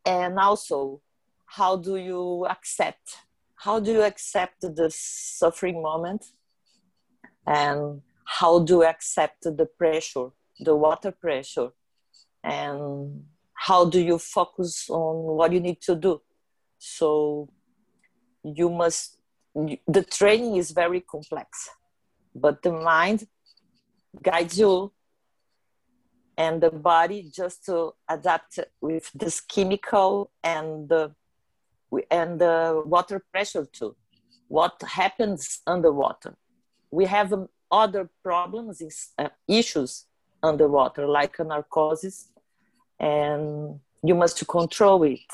and 0.04 0.38
also 0.38 1.00
how 1.46 1.76
do 1.76 1.96
you 1.96 2.46
accept 2.48 3.06
how 3.56 3.80
do 3.80 3.90
you 3.92 4.02
accept 4.02 4.60
the 4.60 4.88
suffering 4.94 5.82
moment 5.82 6.22
and 7.46 8.02
how 8.38 8.60
do 8.60 8.74
you 8.74 8.84
accept 8.84 9.42
the 9.42 9.68
pressure 9.80 10.28
the 10.60 10.76
water 10.86 11.10
pressure 11.10 11.70
and 12.44 13.24
how 13.66 13.84
do 13.84 14.00
you 14.00 14.18
focus 14.18 14.88
on 14.88 15.14
what 15.38 15.52
you 15.52 15.60
need 15.60 15.80
to 15.82 15.94
do? 15.96 16.22
So 16.78 17.48
you 18.44 18.68
must 18.70 19.18
the 19.96 20.04
training 20.18 20.56
is 20.56 20.70
very 20.70 21.00
complex 21.00 21.70
but 22.34 22.62
the 22.62 22.70
mind 22.70 23.26
guides 24.22 24.58
you 24.58 24.92
and 26.36 26.62
the 26.62 26.70
body 26.70 27.30
just 27.34 27.64
to 27.64 27.94
adapt 28.08 28.58
with 28.80 29.10
this 29.14 29.40
chemical 29.40 30.30
and 30.44 30.88
the 30.88 31.02
and 32.10 32.38
the 32.38 32.82
water 32.84 33.18
pressure 33.32 33.66
too. 33.78 33.96
What 34.48 34.74
happens 35.00 35.60
underwater? 35.66 36.36
We 36.90 37.06
have 37.06 37.32
other 37.70 38.10
problems 38.22 38.82
uh, 39.18 39.28
issues 39.48 40.06
underwater 40.42 41.06
like 41.08 41.38
narcosis 41.40 42.30
and 42.98 43.80
you 44.02 44.14
must 44.14 44.46
control 44.46 45.02
it 45.02 45.32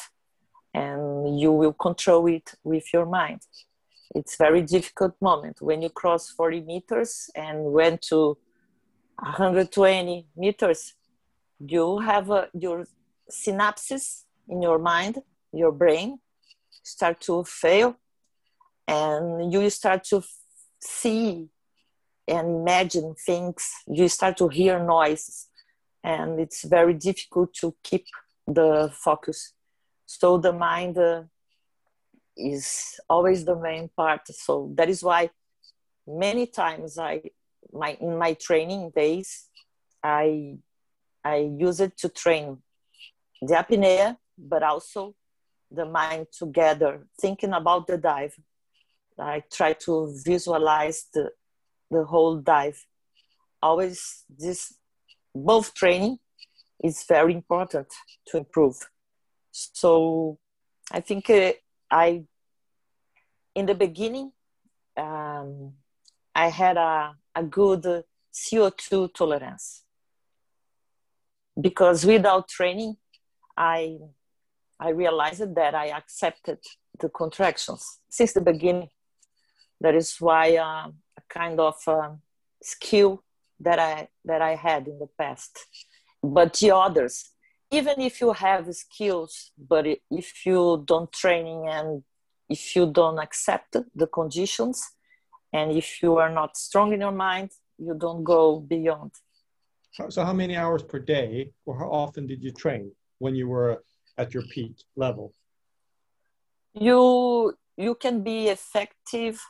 and 0.74 1.38
you 1.38 1.52
will 1.52 1.72
control 1.72 2.26
it 2.26 2.54
with 2.64 2.92
your 2.92 3.06
mind. 3.06 3.40
It's 4.14 4.36
very 4.36 4.62
difficult 4.62 5.14
moment 5.20 5.60
when 5.60 5.82
you 5.82 5.90
cross 5.90 6.30
40 6.30 6.60
meters 6.62 7.30
and 7.34 7.72
went 7.72 8.02
to 8.02 8.36
120 9.18 10.26
meters. 10.36 10.94
You 11.58 11.98
have 12.00 12.30
uh, 12.30 12.46
your 12.52 12.86
synapses 13.30 14.24
in 14.48 14.60
your 14.60 14.78
mind 14.78 15.22
your 15.52 15.72
brain 15.72 16.18
start 16.82 17.20
to 17.20 17.44
fail 17.44 17.96
and 18.88 19.52
you 19.52 19.68
start 19.70 20.04
to 20.04 20.22
see 20.80 21.48
and 22.26 22.60
imagine 22.60 23.14
things. 23.14 23.70
You 23.86 24.08
start 24.08 24.36
to 24.38 24.48
hear 24.48 24.82
noises 24.82 25.48
and 26.04 26.40
it's 26.40 26.64
very 26.64 26.94
difficult 26.94 27.54
to 27.54 27.74
keep 27.82 28.06
the 28.46 28.92
focus. 28.92 29.52
So 30.06 30.38
the 30.38 30.52
mind 30.52 30.98
uh, 30.98 31.22
is 32.36 33.00
always 33.08 33.44
the 33.44 33.56
main 33.56 33.88
part. 33.96 34.26
So 34.28 34.72
that 34.74 34.88
is 34.88 35.02
why 35.02 35.30
many 36.06 36.46
times 36.46 36.98
i 36.98 37.22
my 37.72 37.96
in 38.00 38.18
my 38.18 38.34
training 38.34 38.90
days 38.94 39.48
i 40.02 40.56
i 41.24 41.36
use 41.36 41.80
it 41.80 41.96
to 41.96 42.08
train 42.08 42.58
the 43.40 43.54
apnea 43.54 44.16
but 44.36 44.62
also 44.62 45.14
the 45.70 45.86
mind 45.86 46.26
together. 46.36 47.06
Thinking 47.20 47.52
about 47.52 47.86
the 47.86 47.98
dive 47.98 48.34
i 49.18 49.42
try 49.52 49.72
to 49.72 50.12
visualize 50.24 51.06
the 51.14 51.30
the 51.90 52.04
whole 52.04 52.38
dive. 52.38 52.84
Always 53.62 54.24
this 54.28 54.74
both 55.34 55.74
training 55.74 56.18
is 56.82 57.04
very 57.04 57.32
important 57.32 57.86
to 58.26 58.38
improve. 58.38 58.76
So 59.50 60.38
i 60.90 61.00
think 61.00 61.30
uh, 61.30 61.52
i 61.90 62.24
in 63.54 63.66
the 63.66 63.74
beginning 63.74 64.32
um, 64.96 65.72
i 66.34 66.48
had 66.48 66.76
a, 66.76 67.14
a 67.34 67.42
good 67.42 68.04
co2 68.32 69.14
tolerance. 69.14 69.84
Because 71.60 72.04
without 72.04 72.48
training 72.48 72.96
i 73.56 73.98
i 74.80 74.88
realized 74.88 75.54
that 75.54 75.74
i 75.74 75.88
accepted 75.88 76.58
the 76.98 77.08
contractions. 77.08 77.98
Since 78.08 78.32
the 78.32 78.40
beginning 78.40 78.88
that 79.80 79.94
is 79.94 80.16
why 80.20 80.56
uh, 80.56 80.88
a 81.18 81.22
kind 81.28 81.58
of 81.60 81.76
uh, 81.86 82.10
skill 82.62 83.22
that 83.62 83.78
I 83.78 84.08
that 84.24 84.42
I 84.42 84.54
had 84.54 84.88
in 84.88 84.98
the 84.98 85.08
past. 85.18 85.52
But 86.22 86.54
the 86.54 86.70
others, 86.72 87.30
even 87.70 88.00
if 88.00 88.20
you 88.20 88.32
have 88.32 88.72
skills, 88.74 89.52
but 89.56 89.86
if 90.10 90.46
you 90.46 90.82
don't 90.86 91.12
training 91.12 91.68
and 91.68 92.02
if 92.48 92.76
you 92.76 92.90
don't 92.92 93.18
accept 93.18 93.76
the 93.94 94.06
conditions, 94.06 94.82
and 95.52 95.72
if 95.72 96.02
you 96.02 96.16
are 96.18 96.30
not 96.30 96.56
strong 96.56 96.92
in 96.92 97.00
your 97.00 97.12
mind, 97.12 97.50
you 97.78 97.94
don't 97.98 98.24
go 98.24 98.60
beyond. 98.60 99.12
So, 100.08 100.24
how 100.24 100.32
many 100.32 100.56
hours 100.56 100.82
per 100.82 100.98
day, 100.98 101.52
or 101.66 101.78
how 101.78 101.90
often 101.90 102.26
did 102.26 102.42
you 102.42 102.52
train 102.52 102.92
when 103.18 103.34
you 103.34 103.48
were 103.48 103.82
at 104.16 104.32
your 104.32 104.44
peak 104.54 104.74
level? 104.96 105.34
You 106.74 107.54
you 107.76 107.94
can 107.94 108.22
be 108.22 108.48
effective 108.48 109.40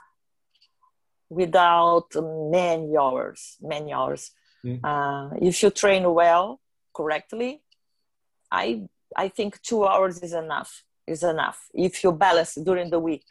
without 1.41 2.09
many 2.51 2.97
hours 2.97 3.57
many 3.61 3.93
hours. 3.93 4.31
Mm. 4.65 4.79
uh, 4.85 5.35
if 5.49 5.63
you 5.63 5.71
train 5.71 6.05
well 6.23 6.61
correctly 6.95 7.63
i 8.51 8.83
i 9.17 9.27
think 9.29 9.61
two 9.63 9.85
hours 9.85 10.17
is 10.23 10.33
enough 10.33 10.85
is 11.07 11.25
enough. 11.25 11.59
If 11.75 12.05
you 12.05 12.13
balance 12.13 12.55
during 12.55 12.91
the 12.91 13.01
week 13.01 13.27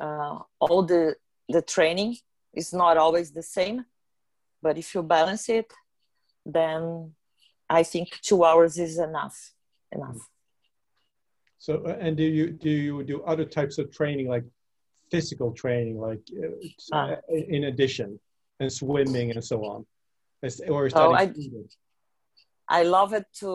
uh, 0.00 0.38
all 0.60 0.82
the 0.92 1.16
the 1.48 1.62
training 1.62 2.16
is 2.54 2.72
not 2.72 2.96
always 2.96 3.32
the 3.32 3.42
same 3.42 3.84
but 4.62 4.78
if 4.78 4.94
you 4.94 5.02
balance 5.02 5.48
it 5.48 5.68
then 6.46 7.12
i 7.68 7.82
think 7.82 8.08
two 8.28 8.44
hours 8.44 8.78
is 8.78 8.98
enough 8.98 9.52
enough. 9.92 10.18
So 11.58 11.84
and 12.04 12.16
do 12.16 12.24
you 12.24 12.50
do 12.50 12.70
you 12.70 13.04
do 13.04 13.22
other 13.22 13.44
types 13.44 13.78
of 13.78 13.92
training 13.92 14.26
like 14.28 14.44
physical 15.12 15.52
training, 15.52 15.96
like 16.06 16.24
uh, 16.42 16.96
ah. 16.98 17.16
in 17.28 17.64
addition, 17.64 18.18
and 18.58 18.72
swimming 18.72 19.28
and 19.34 19.44
so 19.44 19.56
on? 19.72 19.80
Or 20.68 20.88
oh, 20.94 21.12
I, 21.12 21.32
I 22.68 22.82
love 22.82 23.12
it 23.12 23.26
to 23.40 23.50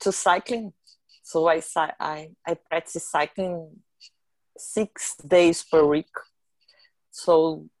to 0.00 0.10
cycling. 0.10 0.72
So 1.22 1.36
I 1.48 1.58
I 2.00 2.18
I 2.50 2.52
practice 2.68 3.06
cycling 3.16 3.54
six 4.58 5.16
days 5.36 5.62
per 5.70 5.84
week. 5.94 6.14
So 7.10 7.34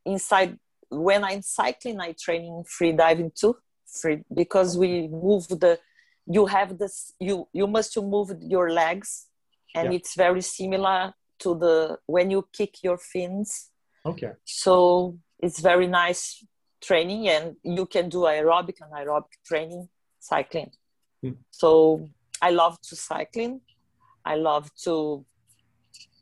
inside 0.04 0.58
when 0.90 1.24
I'm 1.24 1.42
cycling, 1.42 1.98
I 2.00 2.14
train 2.24 2.42
in 2.44 2.64
free 2.64 2.92
diving 2.92 3.32
too. 3.40 3.56
Free 4.00 4.22
because 4.42 4.70
we 4.78 5.08
move 5.08 5.48
the 5.48 5.72
you 6.36 6.46
have 6.46 6.78
this 6.78 6.96
you 7.18 7.48
you 7.52 7.66
must 7.66 7.96
move 8.14 8.28
your 8.40 8.70
legs 8.70 9.26
and 9.74 9.86
yeah. 9.86 9.96
it's 9.96 10.14
very 10.14 10.42
similar 10.42 11.14
to 11.40 11.54
the 11.54 11.98
when 12.06 12.30
you 12.30 12.46
kick 12.52 12.82
your 12.82 12.98
fins. 12.98 13.70
Okay. 14.04 14.32
So 14.44 15.18
it's 15.38 15.60
very 15.60 15.86
nice 15.86 16.44
training, 16.80 17.28
and 17.28 17.56
you 17.62 17.86
can 17.86 18.08
do 18.08 18.18
aerobic 18.18 18.76
and 18.80 18.92
aerobic 18.92 19.34
training 19.44 19.88
cycling. 20.20 20.70
Hmm. 21.22 21.32
So 21.50 22.08
I 22.40 22.50
love 22.50 22.80
to 22.82 22.96
cycling. 22.96 23.60
I 24.24 24.34
love 24.36 24.70
to 24.84 25.24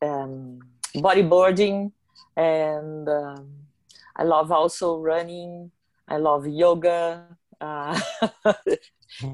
um, 0.03 0.61
bodyboarding, 0.95 1.93
and 2.37 3.09
um, 3.09 3.49
I 4.17 4.25
love 4.25 4.53
also 4.53 4.99
running. 4.99 5.71
I 6.07 6.19
love 6.19 6.47
yoga. 6.47 7.27
Uh, 7.61 7.99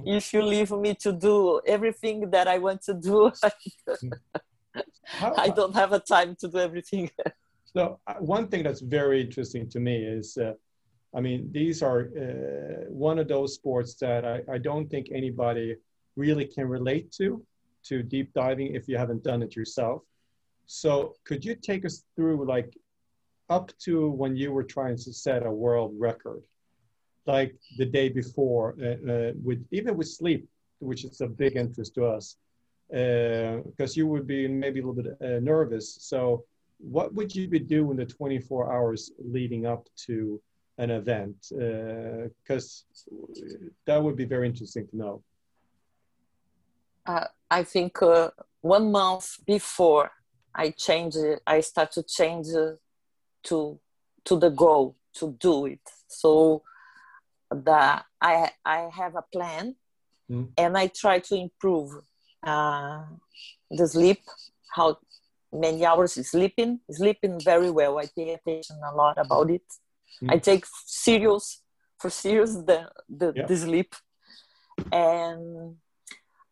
if 0.07 0.33
you 0.33 0.43
leave 0.43 0.71
me 0.71 0.95
to 0.95 1.13
do 1.13 1.61
everything 1.67 2.31
that 2.31 2.47
I 2.47 2.59
want 2.59 2.83
to 2.83 2.95
do, 2.95 3.33
hmm. 4.01 4.11
How, 5.11 5.35
I 5.37 5.49
don't 5.49 5.75
have 5.75 5.93
a 5.93 5.99
time 5.99 6.37
to 6.37 6.49
do 6.49 6.59
everything. 6.59 7.11
so 7.65 7.99
uh, 8.07 8.15
one 8.21 8.47
thing 8.49 8.63
that's 8.63 8.81
very 8.81 9.21
interesting 9.21 9.69
to 9.71 9.81
me 9.81 9.97
is, 9.97 10.37
uh, 10.37 10.53
I 11.15 11.21
mean, 11.21 11.51
these 11.51 11.83
are 11.83 12.01
uh, 12.01 12.85
one 12.89 13.19
of 13.19 13.27
those 13.27 13.55
sports 13.55 13.95
that 13.97 14.25
I, 14.25 14.41
I 14.51 14.59
don't 14.59 14.89
think 14.89 15.09
anybody 15.13 15.77
really 16.17 16.47
can 16.47 16.69
relate 16.69 17.11
to, 17.13 17.45
to 17.87 18.03
deep 18.05 18.33
diving 18.35 18.75
if 18.75 18.87
you 18.87 18.97
haven't 18.97 19.25
done 19.25 19.43
it 19.43 19.57
yourself. 19.57 20.03
So 20.67 21.15
could 21.25 21.45
you 21.45 21.57
take 21.57 21.85
us 21.85 22.05
through 22.15 22.47
like 22.47 22.73
up 23.49 23.73
to 23.87 24.11
when 24.11 24.37
you 24.37 24.53
were 24.53 24.63
trying 24.63 24.97
to 24.99 25.13
set 25.13 25.45
a 25.45 25.51
world 25.51 25.93
record, 25.99 26.45
like 27.27 27.57
the 27.79 27.87
day 27.87 28.09
before, 28.09 28.77
uh, 28.81 29.13
uh, 29.13 29.33
with 29.43 29.67
even 29.73 29.97
with 29.97 30.09
sleep, 30.09 30.49
which 30.79 31.05
is 31.05 31.21
a 31.21 31.27
big 31.27 31.57
interest 31.57 31.95
to 31.97 32.07
us 32.07 32.37
because 32.91 33.93
uh, 33.93 33.97
you 33.97 34.07
would 34.07 34.27
be 34.27 34.49
maybe 34.49 34.81
a 34.81 34.87
little 34.87 35.03
bit 35.03 35.17
uh, 35.23 35.39
nervous. 35.41 35.97
So, 36.01 36.45
what 36.79 37.15
would 37.15 37.35
you 37.35 37.47
be 37.47 37.59
doing 37.59 37.97
the 37.97 38.07
24 38.07 38.73
hours 38.73 39.13
leading 39.19 39.67
up 39.67 39.87
to 40.07 40.41
an 40.79 40.91
event? 40.91 41.37
Because 41.51 42.85
uh, 43.13 43.57
that 43.87 44.03
would 44.03 44.17
be 44.17 44.25
very 44.25 44.49
interesting 44.49 44.89
to 44.89 44.97
know. 44.97 45.23
Uh, 47.07 47.27
I 47.51 47.63
think 47.65 48.03
uh, 48.03 48.31
one 48.61 48.91
month 48.91 49.39
before 49.47 50.11
I 50.55 50.71
change, 50.71 51.15
I 51.47 51.61
start 51.61 51.93
to 51.93 52.03
change 52.03 52.47
to 53.45 53.81
to 54.25 54.39
the 54.39 54.51
goal 54.51 54.97
to 55.15 55.37
do 55.39 55.67
it. 55.67 55.81
So 56.09 56.63
that 57.51 58.05
I 58.21 58.51
I 58.65 58.89
have 58.93 59.15
a 59.17 59.25
plan, 59.33 59.77
mm. 60.31 60.49
and 60.57 60.77
I 60.77 60.89
try 60.89 61.21
to 61.21 61.35
improve 61.37 61.93
uh, 62.43 63.03
the 63.71 63.87
sleep, 63.87 64.23
how 64.75 64.99
many 65.53 65.85
hours 65.85 66.15
sleeping, 66.29 66.81
sleeping 66.91 67.41
very 67.41 67.71
well. 67.71 67.99
I 67.99 68.07
pay 68.15 68.35
attention 68.35 68.79
a 68.85 68.95
lot 68.95 69.19
about 69.19 69.51
it. 69.51 69.65
Mm. 70.23 70.33
I 70.33 70.39
take 70.39 70.65
serious 70.87 71.63
for 71.99 72.11
serious 72.11 72.55
the 72.55 72.91
the, 73.09 73.33
yeah. 73.35 73.47
the 73.47 73.57
sleep 73.57 73.95
and 74.93 75.77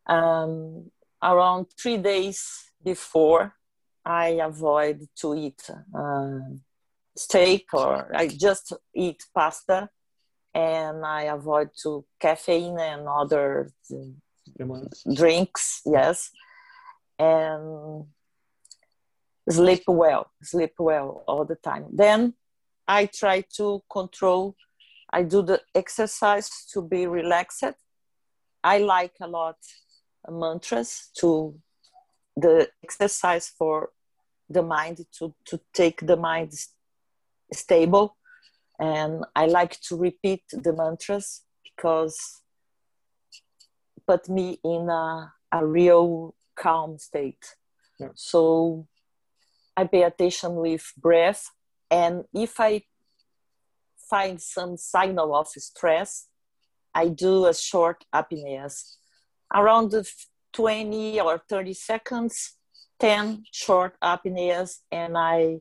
um, 0.07 0.91
around 1.23 1.67
three 1.81 1.99
days 1.99 2.71
before, 2.83 3.55
I 4.05 4.41
avoid 4.43 5.09
to 5.21 5.35
eat 5.35 5.69
uh, 5.95 6.39
steak 7.17 7.67
or 7.73 8.11
I 8.15 8.29
just 8.29 8.73
eat 8.95 9.25
pasta, 9.35 9.91
and 10.55 11.05
I 11.05 11.23
avoid 11.25 11.71
to 11.83 12.05
caffeine 12.21 12.79
and 12.79 13.07
other 13.07 13.71
drinks. 15.15 15.83
Yes, 15.87 16.31
and 17.19 18.05
sleep 19.49 19.85
well, 19.87 20.31
sleep 20.43 20.75
well 20.79 21.25
all 21.27 21.45
the 21.45 21.57
time. 21.57 21.87
Then 21.93 22.35
I 22.87 23.07
try 23.07 23.45
to 23.57 23.83
control. 23.91 24.57
I 25.11 25.23
do 25.23 25.43
the 25.43 25.61
exercise 25.75 26.51
to 26.73 26.83
be 26.83 27.07
relaxed. 27.07 27.65
I 28.63 28.79
like 28.79 29.15
a 29.21 29.27
lot 29.27 29.57
mantras 30.31 31.11
to 31.19 31.59
the 32.37 32.69
exercise 32.85 33.49
for 33.49 33.91
the 34.49 34.63
mind 34.63 35.05
to, 35.19 35.35
to 35.45 35.61
take 35.73 36.07
the 36.07 36.17
mind 36.17 36.53
stable 37.53 38.17
and 38.79 39.25
i 39.35 39.47
like 39.47 39.81
to 39.81 39.97
repeat 39.97 40.43
the 40.53 40.73
mantras 40.73 41.43
because 41.65 42.43
put 44.09 44.29
me 44.29 44.59
in 44.65 44.89
a, 44.89 45.33
a 45.53 45.65
real 45.65 46.35
calm 46.57 46.99
state 46.99 47.55
yeah. 48.01 48.09
so 48.15 48.87
i 49.77 49.85
pay 49.85 50.03
attention 50.03 50.57
with 50.57 50.93
breath 50.97 51.51
and 51.91 52.25
if 52.35 52.59
i 52.59 52.83
find 54.11 54.41
some 54.41 54.77
signal 54.77 55.35
of 55.37 55.49
stress 55.49 56.29
i 56.95 57.07
do 57.07 57.47
a 57.47 57.55
short 57.55 58.05
apneas 58.15 58.97
around 59.55 59.95
20 60.53 61.21
or 61.21 61.43
30 61.49 61.75
seconds 61.75 62.55
10 62.99 63.45
short 63.53 63.95
apneas 64.03 64.79
and 64.91 65.17
i 65.17 65.59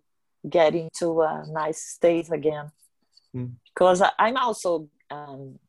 get 0.50 0.74
into 0.74 1.22
a 1.22 1.44
nice 1.50 1.84
state 1.84 2.32
again 2.32 2.72
mm. 3.36 3.52
because 3.66 4.02
I, 4.02 4.12
am 4.20 4.38
also 4.38 4.88
um, 5.12 5.60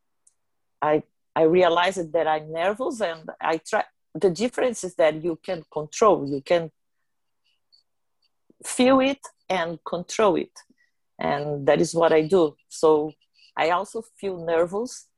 i 0.80 1.02
i 1.40 1.42
realized 1.58 2.08
that 2.14 2.26
i'm 2.34 2.46
nervous 2.62 2.96
and 3.00 3.22
i 3.52 3.54
try 3.68 3.84
the 4.24 4.30
difference 4.42 4.80
is 4.88 4.94
that 5.02 5.14
you 5.26 5.34
can 5.48 5.60
control 5.78 6.18
you 6.34 6.40
can 6.50 6.70
feel 8.64 9.00
it 9.00 9.20
and 9.48 9.78
control 9.84 10.36
it. 10.36 10.52
And 11.18 11.66
that 11.66 11.80
is 11.80 11.94
what 11.94 12.12
i 12.12 12.22
do. 12.22 12.54
So 12.68 13.12
i 13.56 13.70
also 13.70 14.02
feel 14.20 14.44
nervous 14.44 15.08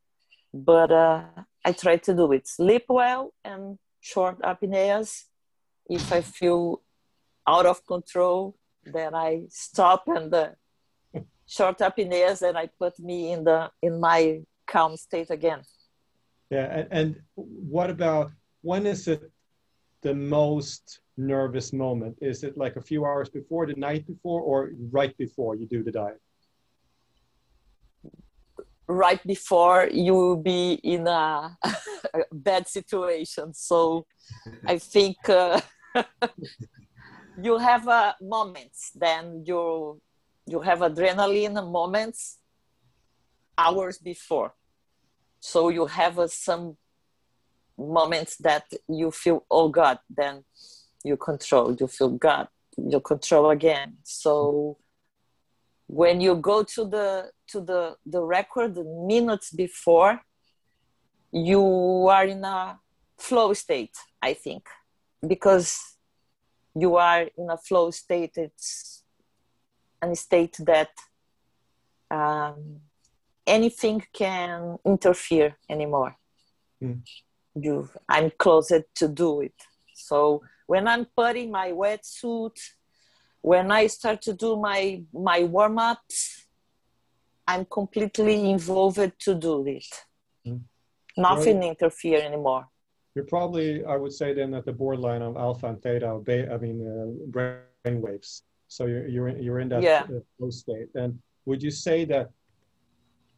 but 0.53 0.91
uh, 0.91 1.25
i 1.65 1.73
try 1.73 1.97
to 1.97 2.15
do 2.15 2.33
it. 2.33 2.47
Sleep 2.49 2.85
well 2.89 3.33
and 3.45 3.79
short 4.01 4.41
apneas. 4.43 5.25
If 5.89 6.13
I 6.13 6.21
feel 6.21 6.83
out 7.47 7.67
of 7.67 7.85
control, 7.85 8.57
then 8.85 9.15
I 9.15 9.47
stop 9.49 10.05
and 10.07 10.31
the 10.31 10.55
short 11.47 11.79
apneas 11.79 12.43
and 12.43 12.57
I 12.57 12.69
put 12.79 12.99
me 12.99 13.33
in 13.33 13.45
the 13.45 13.71
in 13.83 14.01
my 14.01 14.43
calm 14.67 14.97
state 14.97 15.31
again. 15.31 15.63
Yeah, 16.51 16.67
and, 16.67 16.89
and 16.91 17.17
what 17.35 17.91
about 17.91 18.33
when 18.63 18.87
is 18.87 19.07
it 19.09 19.31
the 20.03 20.15
most 20.15 21.01
nervous 21.17 21.73
moment? 21.73 22.17
Is 22.21 22.43
it 22.43 22.57
like 22.57 22.77
a 22.77 22.81
few 22.81 23.05
hours 23.05 23.29
before, 23.29 23.67
the 23.67 23.75
night 23.75 24.07
before, 24.07 24.41
or 24.41 24.73
right 24.91 25.17
before 25.17 25.55
you 25.55 25.67
do 25.67 25.83
the 25.83 25.93
dive? 25.93 26.19
right 28.91 29.25
before 29.25 29.89
you 29.93 30.13
will 30.13 30.37
be 30.37 30.73
in 30.83 31.07
a, 31.07 31.57
a 32.15 32.21
bad 32.33 32.67
situation. 32.69 33.55
So 33.55 34.07
I 34.67 34.79
think 34.79 35.17
uh, 35.29 35.61
you 37.43 37.59
have 37.59 37.87
uh, 37.87 38.15
moments, 38.21 38.91
then 38.95 39.45
you 39.47 40.01
you 40.47 40.61
have 40.61 40.81
adrenaline 40.81 41.55
moments 41.71 42.39
hours 43.57 43.99
before. 43.99 44.55
So 45.41 45.69
you 45.69 45.87
have 45.87 46.19
uh, 46.19 46.29
some 46.29 46.77
moments 47.77 48.37
that 48.37 48.65
you 48.89 49.11
feel, 49.11 49.45
oh 49.51 49.69
God, 49.69 49.99
then 50.09 50.45
you 51.03 51.17
control, 51.17 51.75
you 51.79 51.87
feel 51.87 52.11
God, 52.11 52.49
you 52.77 53.01
control 53.01 53.51
again. 53.51 53.97
So 54.05 54.77
when 55.91 56.21
you 56.21 56.37
go 56.37 56.63
to 56.63 56.85
the 56.85 57.31
to 57.49 57.61
the 57.61 57.97
the 58.07 58.23
record 58.23 58.77
the 58.77 58.85
minutes 58.85 59.51
before 59.51 60.21
you 61.33 62.07
are 62.09 62.27
in 62.27 62.45
a 62.45 62.79
flow 63.19 63.53
state 63.53 63.97
i 64.23 64.33
think 64.33 64.69
because 65.27 65.97
you 66.77 66.95
are 66.95 67.23
in 67.37 67.51
a 67.51 67.57
flow 67.57 67.91
state 67.91 68.35
it's 68.37 69.03
a 70.01 70.15
state 70.15 70.57
that 70.61 70.91
um, 72.11 72.81
anything 73.57 73.99
can 74.21 74.79
interfere 74.85 75.51
anymore 75.69 76.13
mm. 76.83 77.01
you 77.55 77.75
i'm 78.09 78.31
closer 78.45 78.81
to 78.95 79.07
do 79.09 79.41
it 79.41 79.59
so 79.95 80.43
when 80.67 80.85
i'm 80.93 81.05
putting 81.17 81.51
my 81.51 81.69
wetsuit 81.83 82.57
when 83.43 83.71
I 83.71 83.87
start 83.87 84.23
to 84.23 84.33
do 84.33 84.57
my 84.57 85.03
my 85.13 85.45
warm 85.45 85.79
ups, 85.79 86.47
I'm 87.47 87.65
completely 87.65 88.51
involved 88.51 89.13
to 89.21 89.35
do 89.35 89.67
it. 89.67 89.87
Mm. 90.47 90.63
Nothing 91.17 91.61
well, 91.61 91.69
interfere 91.69 92.21
anymore. 92.21 92.69
You're 93.15 93.25
probably, 93.25 93.85
I 93.85 93.97
would 93.97 94.13
say, 94.13 94.33
then 94.35 94.55
at 94.55 94.65
the 94.65 94.73
borderline 94.73 95.23
of 95.23 95.37
alpha 95.37 95.67
and 95.67 95.83
theta. 95.83 96.21
I 96.53 96.57
mean, 96.59 96.79
uh, 96.87 97.27
brain 97.31 98.01
waves. 98.01 98.43
So 98.69 98.87
you're 98.87 99.09
you're 99.09 99.29
in, 99.29 99.43
you're 99.43 99.61
in 99.61 99.69
that 99.71 99.83
yeah. 99.83 100.07
flow 100.39 100.51
state. 100.51 100.89
And 100.95 101.19
would 101.47 101.63
you 101.63 101.71
say 101.71 102.05
that? 102.07 102.31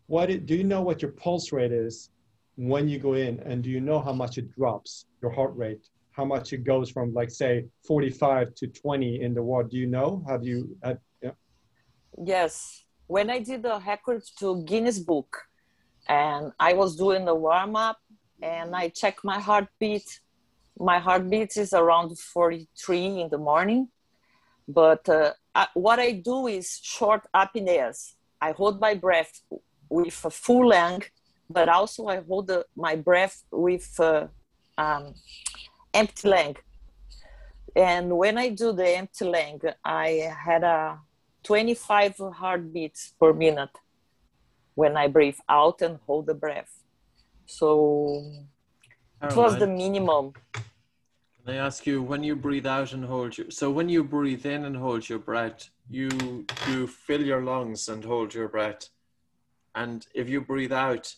What 0.07 0.31
it, 0.31 0.47
do 0.47 0.55
you 0.55 0.65
know 0.65 0.83
what 0.83 1.03
your 1.03 1.13
pulse 1.13 1.53
rate 1.53 1.73
is 1.73 2.11
when 2.57 2.89
you 2.89 2.99
go 2.99 3.15
in, 3.15 3.41
and 3.41 3.63
do 3.63 3.71
you 3.71 3.81
know 3.81 4.01
how 4.01 4.13
much 4.13 4.39
it 4.39 4.55
drops 4.55 5.07
your 5.23 5.31
heart 5.31 5.57
rate? 5.57 5.89
How 6.13 6.25
much 6.25 6.53
it 6.53 6.65
goes 6.65 6.91
from 6.91 7.15
like 7.15 7.31
say 7.31 7.65
45 7.87 8.55
to 8.57 8.67
20 8.67 9.23
in 9.23 9.33
the 9.35 9.43
water 9.43 9.69
do 9.69 9.79
you 9.79 9.87
know? 9.87 10.25
Have 10.29 10.45
you 10.45 10.77
had, 10.83 10.99
yeah. 11.23 11.31
Yes. 12.23 12.85
When 13.07 13.31
i 13.31 13.39
did 13.39 13.63
the 13.63 13.81
record 13.87 14.23
to 14.39 14.63
guinness 14.65 14.99
book 14.99 15.31
and 16.09 16.53
i 16.59 16.73
was 16.75 16.97
doing 16.97 17.25
the 17.25 17.35
warm-up 17.35 17.99
and 18.43 18.77
i 18.77 18.89
checked 18.89 19.25
my 19.25 19.39
heartbeat. 19.41 20.21
My 20.79 20.99
heartbeat 20.99 21.57
is 21.57 21.73
around 21.73 22.19
43 22.19 23.21
in 23.23 23.29
the 23.31 23.39
morning. 23.39 23.89
But 24.69 25.09
uh, 25.09 25.33
I, 25.55 25.69
what 25.75 25.99
i 25.99 26.13
do 26.13 26.47
is 26.47 26.79
short 26.83 27.23
apneas 27.35 28.15
i 28.41 28.53
hold 28.53 28.81
my 28.81 28.95
breath 28.95 29.43
with 29.93 30.19
a 30.25 30.31
full 30.31 30.67
length 30.69 31.11
but 31.51 31.69
also 31.69 32.07
i 32.07 32.19
hold 32.29 32.47
the, 32.47 32.65
my 32.77 32.95
breath 32.97 33.37
with 33.51 33.89
uh, 34.01 34.27
um, 34.79 35.15
empty 35.95 36.29
lung. 36.29 36.57
And 37.75 38.17
when 38.17 38.39
I 38.39 38.51
do 38.51 38.73
the 38.73 38.89
empty 38.89 39.25
lung, 39.25 39.61
I 39.85 40.33
had 40.45 40.63
a 40.65 40.99
25 41.45 42.17
heartbeats 42.35 43.15
per 43.19 43.33
minute 43.33 43.77
when 44.75 44.97
I 44.97 45.09
breathe 45.09 45.39
out 45.49 45.83
and 45.83 45.99
hold 46.07 46.27
the 46.27 46.35
breath. 46.35 46.71
So 47.47 48.23
it 49.23 49.37
was 49.37 49.59
the 49.59 49.67
minimum. 49.67 50.33
Can 51.45 51.55
I 51.55 51.57
ask 51.57 51.87
you 51.87 52.03
when 52.03 52.23
you 52.23 52.37
breathe 52.37 52.67
out 52.67 52.93
and 52.93 53.05
hold 53.05 53.37
your 53.37 53.51
so 53.51 53.69
when 53.69 53.89
you 53.89 54.05
breathe 54.05 54.47
in 54.47 54.65
and 54.65 54.77
hold 54.77 55.09
your 55.09 55.19
breath, 55.19 55.71
you 55.91 56.47
you 56.69 56.87
fill 56.87 57.21
your 57.21 57.43
lungs 57.43 57.89
and 57.89 58.05
hold 58.05 58.33
your 58.33 58.49
breath. 58.49 58.89
And 59.75 60.07
if 60.15 60.29
you 60.29 60.41
breathe 60.41 60.73
out, 60.73 61.15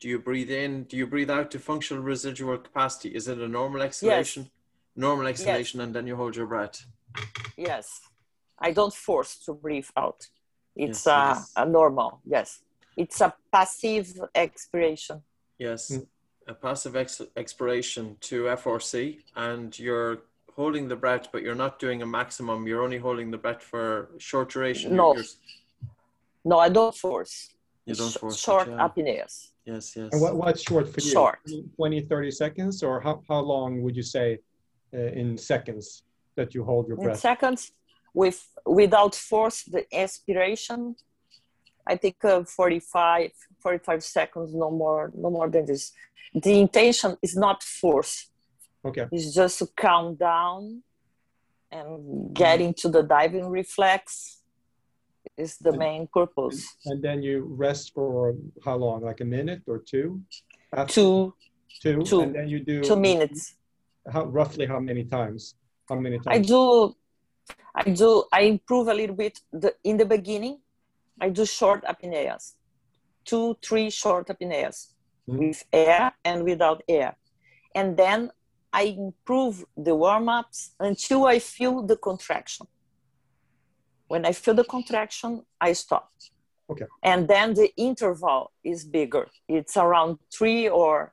do 0.00 0.08
you 0.08 0.18
breathe 0.18 0.50
in? 0.50 0.84
Do 0.84 0.96
you 0.96 1.06
breathe 1.06 1.30
out 1.30 1.50
to 1.52 1.58
functional 1.58 2.02
residual 2.02 2.58
capacity? 2.58 3.14
Is 3.14 3.28
it 3.28 3.38
a 3.38 3.48
normal 3.48 3.82
exhalation? 3.82 4.42
Yes. 4.42 4.50
Normal 4.96 5.26
exhalation, 5.26 5.80
yes. 5.80 5.86
and 5.86 5.94
then 5.94 6.06
you 6.06 6.14
hold 6.16 6.36
your 6.36 6.46
breath. 6.46 6.84
Yes, 7.56 8.00
I 8.58 8.72
don't 8.72 8.94
force 8.94 9.36
to 9.46 9.54
breathe 9.54 9.88
out. 9.96 10.28
It's 10.76 11.06
yes, 11.06 11.06
a, 11.06 11.34
yes. 11.34 11.52
a 11.56 11.66
normal. 11.66 12.20
Yes, 12.24 12.60
it's 12.96 13.20
a 13.20 13.34
passive 13.52 14.12
expiration. 14.34 15.22
Yes, 15.58 15.90
mm. 15.90 16.06
a 16.46 16.54
passive 16.54 16.96
ex- 16.96 17.22
expiration 17.36 18.16
to 18.20 18.44
FRC, 18.44 19.18
and 19.36 19.76
you're 19.78 20.18
holding 20.54 20.88
the 20.88 20.96
breath, 20.96 21.28
but 21.32 21.42
you're 21.42 21.54
not 21.54 21.78
doing 21.78 22.02
a 22.02 22.06
maximum. 22.06 22.66
You're 22.66 22.82
only 22.82 22.98
holding 22.98 23.30
the 23.30 23.38
breath 23.38 23.62
for 23.62 24.10
short 24.18 24.50
duration. 24.50 24.94
No, 24.94 25.14
you're, 25.14 25.22
you're... 25.22 25.90
no, 26.44 26.58
I 26.58 26.68
don't 26.68 26.94
force. 26.94 27.53
You 27.86 27.94
don't 27.94 28.14
force. 28.14 28.38
Short 28.38 28.68
it, 28.68 28.72
yeah. 28.72 28.88
apneas 28.88 29.34
yes 29.66 29.96
yes 29.96 30.12
and 30.12 30.20
what, 30.20 30.36
what's 30.36 30.62
short 30.62 30.86
for 30.92 31.00
you 31.00 31.10
short 31.10 31.38
20 31.76 32.02
30 32.02 32.30
seconds 32.30 32.82
or 32.82 33.00
how, 33.00 33.22
how 33.28 33.40
long 33.40 33.80
would 33.82 33.96
you 33.96 34.02
say 34.02 34.38
uh, 34.92 34.98
in 34.98 35.38
seconds 35.38 36.02
that 36.36 36.54
you 36.54 36.62
hold 36.64 36.86
your 36.86 36.98
breath 36.98 37.16
in 37.16 37.20
seconds 37.20 37.72
with 38.12 38.46
without 38.66 39.14
force 39.14 39.62
the 39.62 39.82
expiration 39.90 40.94
I 41.86 41.96
think 41.96 42.24
uh, 42.24 42.44
45, 42.44 43.30
45 43.60 44.02
seconds, 44.02 44.54
no 44.54 44.70
more, 44.70 45.12
no 45.14 45.30
more 45.30 45.48
than 45.50 45.66
this. 45.66 45.92
The 46.34 46.58
intention 46.60 47.16
is 47.22 47.36
not 47.36 47.62
force. 47.62 48.30
Okay. 48.84 49.06
It's 49.12 49.34
just 49.34 49.58
to 49.60 49.68
calm 49.76 50.14
down 50.14 50.82
and 51.70 52.34
get 52.34 52.60
into 52.60 52.88
the 52.88 53.02
diving 53.02 53.48
reflex 53.48 54.40
is 55.36 55.56
the 55.58 55.70
And- 55.70 55.78
main 55.78 56.06
purpose. 56.06 56.58
And 56.86 57.02
then 57.02 57.22
you 57.22 57.44
rest 57.66 57.92
for 57.94 58.34
how 58.64 58.76
long? 58.76 59.02
Like 59.02 59.20
a 59.20 59.24
minute 59.24 59.62
or 59.66 59.78
two? 59.78 60.22
After- 60.72 60.92
Two, 60.94 61.34
two, 61.82 62.02
two- 62.02 62.20
and 62.20 62.34
then 62.34 62.48
you 62.48 62.60
do 62.60 62.82
two 62.82 62.96
minutes. 62.96 63.56
How 64.12 64.24
roughly 64.26 64.66
how 64.66 64.80
many 64.80 65.04
times? 65.04 65.54
How 65.88 65.96
many 65.96 66.18
times? 66.18 66.36
I 66.36 66.38
do, 66.40 66.94
I 67.74 67.90
do, 67.90 68.24
I 68.32 68.40
improve 68.42 68.88
a 68.88 68.94
little 68.94 69.16
bit. 69.16 69.40
The, 69.52 69.74
in 69.84 69.96
the 69.96 70.04
beginning, 70.04 70.58
I 71.20 71.28
do 71.30 71.44
short 71.46 71.84
apneas, 71.84 72.54
two, 73.24 73.56
three 73.62 73.88
short 73.90 74.28
apneas 74.28 74.76
Mhm. 75.28 75.38
with 75.38 75.64
air 75.72 76.12
and 76.24 76.44
without 76.44 76.82
air. 76.88 77.16
And 77.74 77.96
then 77.96 78.30
I 78.72 78.82
improve 79.06 79.64
the 79.76 79.94
warm 79.94 80.28
ups 80.28 80.74
until 80.80 81.26
I 81.26 81.38
feel 81.38 81.82
the 81.82 81.96
contraction. 81.96 82.66
When 84.08 84.24
I 84.24 84.32
feel 84.32 84.54
the 84.54 84.64
contraction, 84.64 85.42
I 85.60 85.72
stop. 85.72 86.10
Okay. 86.70 86.86
And 87.02 87.28
then 87.28 87.54
the 87.54 87.70
interval 87.76 88.52
is 88.62 88.84
bigger. 88.84 89.28
It's 89.48 89.76
around 89.76 90.18
three 90.32 90.68
or 90.68 91.12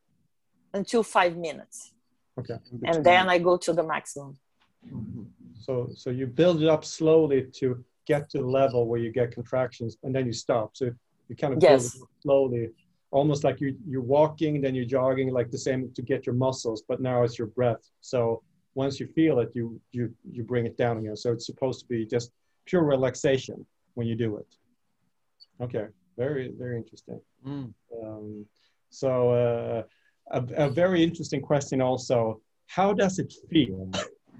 until 0.73 1.03
five 1.03 1.35
minutes. 1.35 1.91
Okay. 2.39 2.57
And 2.85 3.03
then 3.03 3.29
I 3.29 3.37
go 3.37 3.57
to 3.57 3.73
the 3.73 3.83
maximum. 3.83 4.37
Mm-hmm. 4.85 5.23
So 5.59 5.89
so 5.95 6.09
you 6.09 6.25
build 6.27 6.61
it 6.63 6.69
up 6.69 6.83
slowly 6.85 7.47
to 7.59 7.83
get 8.07 8.29
to 8.31 8.39
the 8.39 8.45
level 8.45 8.87
where 8.87 8.99
you 8.99 9.11
get 9.11 9.31
contractions, 9.31 9.97
and 10.03 10.15
then 10.15 10.25
you 10.25 10.33
stop. 10.33 10.75
So 10.75 10.91
you 11.27 11.35
kind 11.35 11.53
of 11.53 11.59
build 11.59 11.81
it 11.81 11.91
slowly, 12.21 12.69
almost 13.11 13.43
like 13.43 13.59
you 13.61 13.77
you're 13.87 14.01
walking, 14.01 14.61
then 14.61 14.73
you're 14.73 14.85
jogging, 14.85 15.31
like 15.31 15.51
the 15.51 15.57
same 15.57 15.91
to 15.93 16.01
get 16.01 16.25
your 16.25 16.35
muscles. 16.35 16.83
But 16.87 17.01
now 17.01 17.23
it's 17.23 17.37
your 17.37 17.47
breath. 17.47 17.83
So 17.99 18.41
once 18.73 18.99
you 18.99 19.07
feel 19.07 19.39
it, 19.39 19.49
you 19.53 19.79
you 19.91 20.13
you 20.31 20.43
bring 20.43 20.65
it 20.65 20.77
down 20.77 20.97
again. 20.97 21.15
So 21.15 21.31
it's 21.31 21.45
supposed 21.45 21.81
to 21.81 21.85
be 21.87 22.05
just 22.05 22.31
pure 22.65 22.83
relaxation 22.83 23.65
when 23.95 24.07
you 24.07 24.15
do 24.15 24.37
it. 24.37 24.47
Okay. 25.61 25.87
Very 26.17 26.53
very 26.57 26.77
interesting. 26.77 27.21
Mm. 27.45 27.73
Um, 28.03 28.45
so 28.89 29.31
uh, 29.31 29.83
a, 30.31 30.65
a 30.65 30.69
very 30.69 31.03
interesting 31.03 31.41
question 31.41 31.81
also, 31.81 32.41
how 32.67 32.93
does 32.93 33.19
it 33.19 33.33
feel 33.49 33.89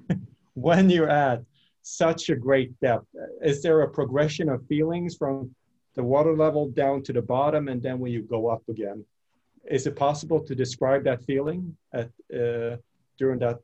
when 0.53 0.89
you're 0.89 1.09
at 1.09 1.41
such 1.82 2.30
a 2.30 2.36
great 2.36 2.78
depth? 2.80 3.07
Is 3.41 3.61
there 3.61 3.82
a 3.82 3.89
progression 3.89 4.49
of 4.49 4.65
feelings 4.67 5.15
from 5.15 5.53
the 5.95 6.03
water 6.03 6.36
level 6.36 6.69
down 6.69 7.03
to 7.03 7.13
the 7.13 7.22
bottom 7.22 7.67
and 7.67 7.82
then 7.82 7.99
when 7.99 8.11
you 8.11 8.22
go 8.22 8.47
up 8.47 8.63
again? 8.69 9.03
Is 9.69 9.86
it 9.88 9.95
possible 9.95 10.39
to 10.39 10.55
describe 10.55 11.03
that 11.03 11.24
feeling 11.24 11.76
at, 11.93 12.09
uh, 12.34 12.78
during 13.17 13.39
that? 13.39 13.59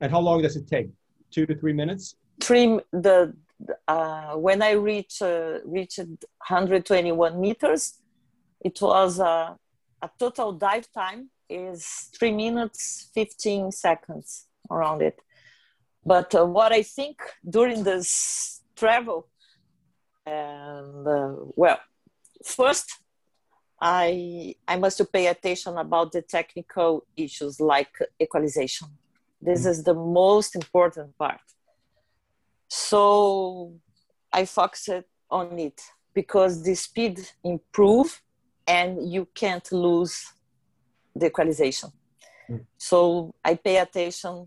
And 0.00 0.10
how 0.10 0.20
long 0.20 0.42
does 0.42 0.56
it 0.56 0.66
take? 0.66 0.88
Two 1.30 1.46
to 1.46 1.54
three 1.54 1.72
minutes? 1.72 2.16
Three 2.42 2.80
the 2.92 3.34
uh, 3.86 4.34
when 4.34 4.60
I 4.62 4.72
reached 4.72 5.22
uh, 5.22 5.58
reached 5.64 5.98
121 5.98 7.40
meters, 7.40 7.98
it 8.60 8.80
was 8.80 9.20
uh, 9.20 9.54
a 10.02 10.10
total 10.18 10.52
dive 10.52 10.88
time 10.92 11.30
is 11.48 12.10
three 12.18 12.32
minutes 12.32 13.10
15 13.14 13.70
seconds 13.72 14.46
around 14.70 15.02
it. 15.02 15.20
But 16.04 16.34
uh, 16.34 16.44
what 16.46 16.72
I 16.72 16.82
think 16.82 17.18
during 17.48 17.84
this 17.84 18.62
travel, 18.74 19.28
and 20.26 21.06
uh, 21.06 21.34
well, 21.54 21.78
first 22.44 22.98
I 23.80 24.54
I 24.66 24.76
must 24.76 25.00
pay 25.12 25.26
attention 25.28 25.76
about 25.78 26.12
the 26.12 26.22
technical 26.22 27.06
issues 27.16 27.60
like 27.60 27.94
equalization. 28.20 28.88
This 29.40 29.66
is 29.66 29.84
the 29.84 29.94
most 29.94 30.54
important 30.54 31.16
part. 31.18 31.40
So 32.74 33.74
I 34.32 34.46
focused 34.46 35.04
on 35.30 35.58
it 35.58 35.78
because 36.14 36.62
the 36.62 36.74
speed 36.74 37.20
improve 37.44 38.22
and 38.66 39.12
you 39.12 39.28
can't 39.34 39.70
lose 39.72 40.32
the 41.14 41.26
equalization. 41.26 41.90
Mm. 42.48 42.64
So 42.78 43.34
I 43.44 43.56
pay 43.56 43.76
attention 43.76 44.46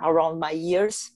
around 0.00 0.40
my 0.40 0.54
ears 0.54 1.12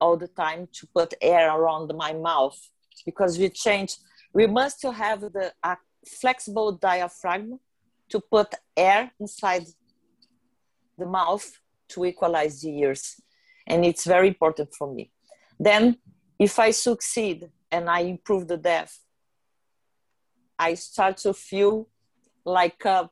all 0.00 0.16
the 0.16 0.26
time 0.26 0.66
to 0.72 0.88
put 0.88 1.14
air 1.22 1.56
around 1.56 1.92
my 1.96 2.14
mouth 2.14 2.58
because 3.06 3.38
we 3.38 3.48
change. 3.48 3.94
We 4.34 4.48
must 4.48 4.82
have 4.82 5.20
the 5.20 5.52
a 5.62 5.76
flexible 6.20 6.72
diaphragm 6.72 7.60
to 8.08 8.18
put 8.18 8.56
air 8.76 9.12
inside 9.20 9.66
the 10.98 11.06
mouth 11.06 11.48
to 11.90 12.04
equalize 12.06 12.60
the 12.60 12.76
ears, 12.76 13.20
and 13.68 13.84
it's 13.84 14.04
very 14.04 14.26
important 14.26 14.74
for 14.76 14.92
me. 14.92 15.12
Then, 15.60 15.98
if 16.38 16.58
I 16.58 16.70
succeed 16.70 17.50
and 17.70 17.90
I 17.90 18.00
improve 18.00 18.48
the 18.48 18.56
depth, 18.56 18.98
I 20.58 20.72
start 20.74 21.18
to 21.18 21.34
feel 21.34 21.88
like 22.46 22.84
uh, 22.86 23.08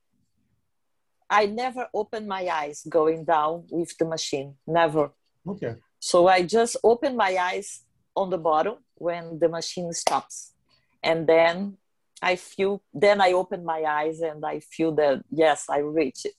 I 1.28 1.44
never 1.44 1.88
open 1.92 2.26
my 2.26 2.48
eyes 2.48 2.86
going 2.88 3.26
down 3.26 3.66
with 3.70 3.96
the 3.98 4.06
machine, 4.06 4.54
never. 4.66 5.10
Okay. 5.46 5.76
So 6.00 6.26
I 6.26 6.42
just 6.42 6.78
open 6.82 7.16
my 7.16 7.36
eyes 7.36 7.84
on 8.16 8.30
the 8.30 8.38
bottom 8.38 8.76
when 8.94 9.38
the 9.38 9.48
machine 9.48 9.92
stops. 9.92 10.54
And 11.02 11.26
then 11.26 11.76
I 12.22 12.36
feel, 12.36 12.82
then 12.94 13.20
I 13.20 13.32
open 13.32 13.62
my 13.62 13.82
eyes 13.82 14.20
and 14.20 14.44
I 14.44 14.60
feel 14.60 14.94
that, 14.96 15.22
yes, 15.30 15.66
I 15.68 15.78
reach 15.78 16.24
it. 16.24 16.32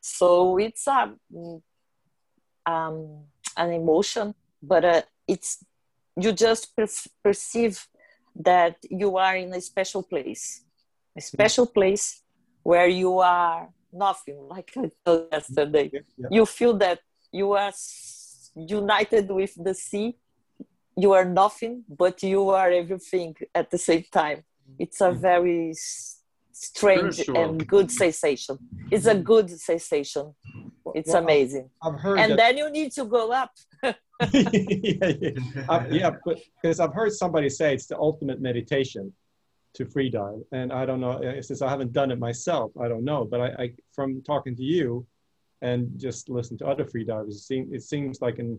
So 0.00 0.56
it's 0.56 0.86
a, 0.86 1.12
um, 2.64 3.24
an 3.56 3.72
emotion, 3.72 4.34
but 4.62 4.84
uh, 4.84 5.02
it's, 5.26 5.64
you 6.16 6.32
just 6.32 6.74
per- 6.76 6.86
perceive 7.22 7.86
that 8.36 8.76
you 8.90 9.16
are 9.16 9.36
in 9.36 9.52
a 9.54 9.60
special 9.60 10.02
place, 10.02 10.64
a 11.16 11.20
hmm. 11.20 11.24
special 11.24 11.66
place 11.66 12.22
where 12.62 12.88
you 12.88 13.18
are 13.18 13.68
nothing, 13.92 14.48
like 14.48 14.72
I 14.76 14.90
told 15.04 15.28
yesterday. 15.30 15.90
Yeah. 15.92 16.28
You 16.30 16.46
feel 16.46 16.74
that 16.78 17.00
you 17.32 17.52
are 17.52 17.72
united 18.54 19.30
with 19.30 19.54
the 19.62 19.74
sea. 19.74 20.16
You 20.96 21.12
are 21.12 21.24
nothing, 21.24 21.84
but 21.88 22.22
you 22.22 22.50
are 22.50 22.70
everything 22.70 23.34
at 23.54 23.70
the 23.70 23.78
same 23.78 24.04
time. 24.12 24.44
Hmm. 24.66 24.74
It's 24.78 25.00
a 25.00 25.12
hmm. 25.12 25.20
very 25.20 25.70
s- 25.70 26.21
strange 26.62 27.14
Spiritual. 27.14 27.44
and 27.50 27.66
good 27.66 27.90
sensation. 27.90 28.58
It's 28.90 29.06
a 29.06 29.14
good 29.14 29.50
sensation. 29.50 30.34
It's 30.94 31.08
Well, 31.08 31.16
I've- 31.18 31.24
amazing. 31.24 31.70
I've 31.82 31.98
heard 32.00 32.18
And 32.18 32.32
that. 32.32 32.36
then 32.36 32.56
you 32.58 32.70
need 32.70 32.92
to 32.92 33.04
go 33.04 33.32
up. 33.32 33.50
yeah, 33.82 33.92
yeah. 35.20 35.30
Uh, 35.68 35.84
yeah, 35.90 36.10
because 36.62 36.80
I've 36.80 36.94
heard 36.94 37.12
somebody 37.12 37.48
say 37.48 37.74
it's 37.74 37.86
the 37.86 37.98
ultimate 37.98 38.40
meditation 38.40 39.12
to 39.74 39.86
free 39.86 40.10
dive, 40.10 40.42
and 40.52 40.72
I 40.72 40.84
don't 40.84 41.00
know 41.00 41.12
uh, 41.12 41.40
since 41.42 41.62
I 41.62 41.68
haven't 41.68 41.92
done 41.92 42.10
it 42.10 42.18
myself. 42.18 42.72
I 42.80 42.88
don't 42.88 43.04
know, 43.04 43.24
but 43.24 43.40
I, 43.40 43.46
I 43.62 43.72
from 43.92 44.22
talking 44.22 44.54
to 44.56 44.62
you 44.62 45.06
and 45.62 45.98
just 45.98 46.28
listen 46.28 46.58
to 46.58 46.66
other 46.66 46.84
free 46.84 47.04
divers, 47.04 47.36
it 47.36 47.40
seems, 47.40 47.72
it 47.72 47.82
seems 47.82 48.20
like 48.20 48.38
an 48.38 48.58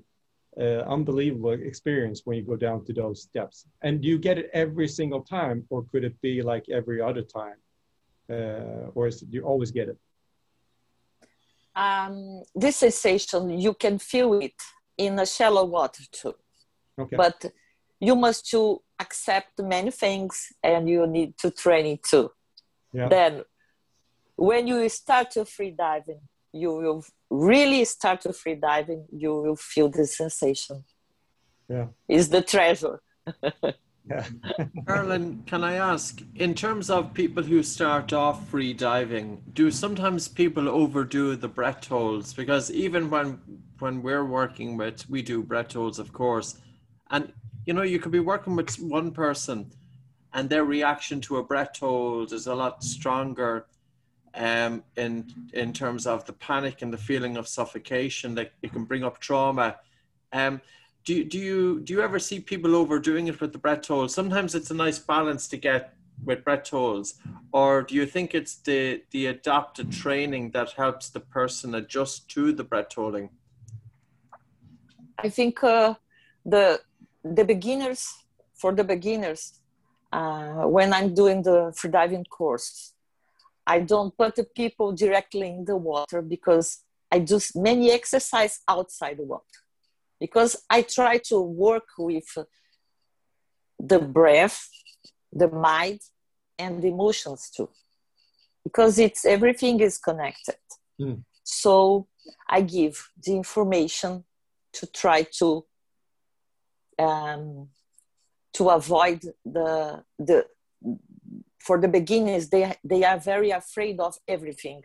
uh, 0.60 0.82
unbelievable 0.98 1.52
experience 1.52 2.22
when 2.26 2.38
you 2.38 2.44
go 2.44 2.56
down 2.56 2.84
to 2.86 2.94
those 2.94 3.26
depths. 3.34 3.66
And 3.84 4.02
do 4.02 4.08
you 4.08 4.18
get 4.18 4.38
it 4.38 4.50
every 4.54 4.88
single 4.88 5.22
time, 5.22 5.66
or 5.70 5.84
could 5.92 6.04
it 6.04 6.20
be 6.22 6.42
like 6.42 6.66
every 6.70 7.00
other 7.02 7.22
time, 7.22 7.56
uh, 8.30 8.92
or 8.96 9.08
is 9.08 9.22
it, 9.22 9.30
you 9.32 9.44
always 9.44 9.72
get 9.72 9.90
it? 9.90 9.98
Um, 11.76 12.44
this 12.54 12.78
sensation, 12.78 13.60
you 13.60 13.74
can 13.74 13.98
feel 14.00 14.34
it 14.40 14.54
in 14.98 15.18
a 15.20 15.26
shallow 15.26 15.66
water 15.66 16.04
too. 16.12 16.36
Okay. 17.00 17.16
But 17.16 17.52
you 18.00 18.16
must 18.16 18.50
to 18.52 18.82
accept 19.00 19.60
many 19.60 19.92
things 19.92 20.54
and 20.62 20.88
you 20.88 21.08
need 21.08 21.38
to 21.40 21.50
train 21.52 21.86
it 21.86 22.04
too. 22.04 22.32
Yeah. 22.94 23.10
Then 23.10 23.44
when 24.36 24.68
you 24.68 24.88
start 24.90 25.32
to 25.32 25.46
free 25.46 25.72
diving, 25.72 26.22
you 26.52 26.70
will 26.70 27.04
really 27.30 27.84
start 27.86 28.22
to 28.22 28.34
free 28.34 28.56
diving, 28.56 29.08
you 29.12 29.34
will 29.42 29.56
feel 29.56 29.90
the 29.90 30.06
sensation. 30.06 30.84
Yeah. 31.68 31.88
Is 32.08 32.30
the 32.30 32.42
treasure. 32.42 33.02
yeah. 34.10 34.26
Karoline, 34.86 35.46
can 35.46 35.64
I 35.64 35.76
ask, 35.76 36.22
in 36.36 36.54
terms 36.54 36.90
of 36.90 37.14
people 37.14 37.44
who 37.44 37.64
start 37.64 38.12
off 38.12 38.48
free 38.50 38.74
diving, 38.74 39.42
do 39.54 39.72
sometimes 39.72 40.28
people 40.28 40.68
overdo 40.68 41.36
the 41.36 41.48
breath 41.48 41.88
holds? 41.88 42.34
Because 42.34 42.72
even 42.72 43.10
when 43.10 43.40
when 43.80 44.02
we're 44.02 44.26
working 44.26 44.78
with, 44.78 45.10
we 45.10 45.22
do 45.22 45.42
breath 45.44 45.74
holds, 45.74 46.00
of 46.00 46.14
course, 46.14 46.60
and 47.12 47.32
you 47.66 47.74
know 47.74 47.82
you 47.82 48.00
could 48.00 48.12
be 48.12 48.20
working 48.20 48.56
with 48.56 48.76
one 48.80 49.12
person, 49.12 49.72
and 50.34 50.50
their 50.50 50.66
reaction 50.66 51.22
to 51.22 51.38
a 51.38 51.44
breath 51.44 51.78
hold 51.80 52.34
is 52.34 52.48
a 52.48 52.56
lot 52.56 52.84
stronger, 52.84 53.68
um, 54.36 54.84
in 54.98 55.26
in 55.54 55.72
terms 55.72 56.06
of 56.06 56.26
the 56.26 56.34
panic 56.34 56.82
and 56.82 56.92
the 56.92 56.98
feeling 56.98 57.38
of 57.38 57.48
suffocation 57.48 58.36
that 58.36 58.52
it 58.62 58.74
can 58.74 58.84
bring 58.84 59.04
up 59.04 59.20
trauma. 59.20 59.78
Um, 60.34 60.62
do 61.06 61.24
do 61.24 61.38
you 61.38 61.82
do 61.82 61.94
you 61.94 62.02
ever 62.02 62.20
see 62.20 62.40
people 62.40 62.76
overdoing 62.76 63.28
it 63.28 63.42
with 63.42 63.52
the 63.52 63.58
breath 63.58 63.88
holds? 63.88 64.14
Sometimes 64.14 64.56
it's 64.56 64.72
a 64.72 64.74
nice 64.74 65.00
balance 65.00 65.48
to 65.50 65.58
get 65.58 65.94
with 66.24 66.44
breath 66.44 66.70
holds, 66.70 67.16
or 67.52 67.82
do 67.82 67.96
you 67.96 68.06
think 68.06 68.34
it's 68.34 68.56
the 68.56 69.04
the 69.12 69.28
adapted 69.28 69.92
training 69.92 70.52
that 70.52 70.72
helps 70.72 71.10
the 71.10 71.20
person 71.20 71.76
adjust 71.76 72.30
to 72.30 72.54
the 72.54 72.64
breath 72.64 72.94
holding? 72.96 73.30
I 75.20 75.30
think 75.30 75.64
uh, 75.64 75.96
the 76.46 76.80
the 77.24 77.44
beginners 77.44 78.14
for 78.56 78.74
the 78.74 78.84
beginners 78.84 79.60
uh, 80.12 80.68
when 80.68 80.94
I'm 80.94 81.14
doing 81.14 81.42
the 81.42 81.74
freediving 81.76 82.30
course, 82.30 82.94
I 83.66 83.80
don't 83.80 84.16
put 84.16 84.36
the 84.36 84.44
people 84.44 84.94
directly 84.94 85.50
in 85.50 85.66
the 85.66 85.76
water 85.76 86.22
because 86.22 86.84
I 87.12 87.20
do 87.20 87.40
many 87.56 87.92
exercise 87.92 88.62
outside 88.68 89.18
the 89.18 89.24
water 89.24 89.63
because 90.20 90.56
I 90.70 90.82
try 90.84 91.18
to 91.30 91.42
work 91.42 91.88
with 91.98 92.38
the 93.80 94.00
breath, 94.00 94.70
the 95.32 95.50
mind, 95.50 96.00
and 96.58 96.82
the 96.82 96.88
emotions 96.90 97.50
too, 97.56 97.70
because 98.64 99.00
it's 99.00 99.26
everything 99.26 99.80
is 99.80 99.98
connected. 99.98 100.56
Mm. 101.00 101.24
So 101.44 102.08
I 102.48 102.62
give 102.62 103.10
the 103.22 103.34
information 103.36 104.24
to 104.74 104.88
try 104.88 105.24
to 105.40 105.66
um, 107.00 107.70
to 108.54 108.70
avoid 108.70 109.24
the 109.46 110.04
the 110.20 110.46
for 111.60 111.80
the 111.80 111.88
beginners 111.88 112.50
they 112.50 112.76
they 112.84 113.04
are 113.04 113.20
very 113.20 113.52
afraid 113.52 114.00
of 114.00 114.16
everything 114.28 114.82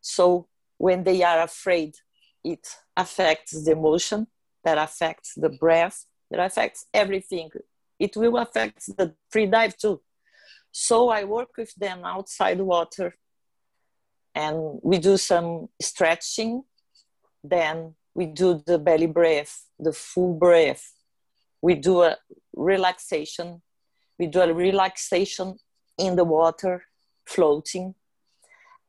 so 0.00 0.48
when 0.78 1.04
they 1.04 1.22
are 1.22 1.42
afraid 1.42 1.94
it 2.42 2.66
affects 2.96 3.64
the 3.64 3.72
emotion 3.72 4.26
that 4.64 4.78
affects 4.78 5.34
the 5.36 5.48
breath 5.48 6.06
that 6.30 6.40
affects 6.40 6.86
everything. 6.94 7.50
It 7.98 8.16
will 8.16 8.36
affect 8.38 8.86
the 8.96 9.14
free 9.30 9.46
dive 9.46 9.76
too. 9.76 10.00
So 10.72 11.08
i 11.08 11.24
work 11.24 11.50
with 11.58 11.74
them 11.74 12.02
outside 12.04 12.60
water 12.60 13.16
and 14.34 14.78
we 14.82 14.98
do 14.98 15.16
some 15.16 15.68
stretching. 15.82 16.62
Then 17.42 17.94
we 18.14 18.26
do 18.26 18.62
the 18.64 18.78
belly 18.78 19.06
breath 19.06 19.64
the 19.80 19.92
full 19.92 20.34
breath. 20.34 20.92
We 21.62 21.74
do 21.74 22.02
a 22.02 22.16
relaxation. 22.54 23.62
We 24.18 24.26
do 24.26 24.40
a 24.40 24.52
relaxation 24.52 25.56
in 25.98 26.16
the 26.16 26.24
water 26.24 26.84
floating. 27.26 27.94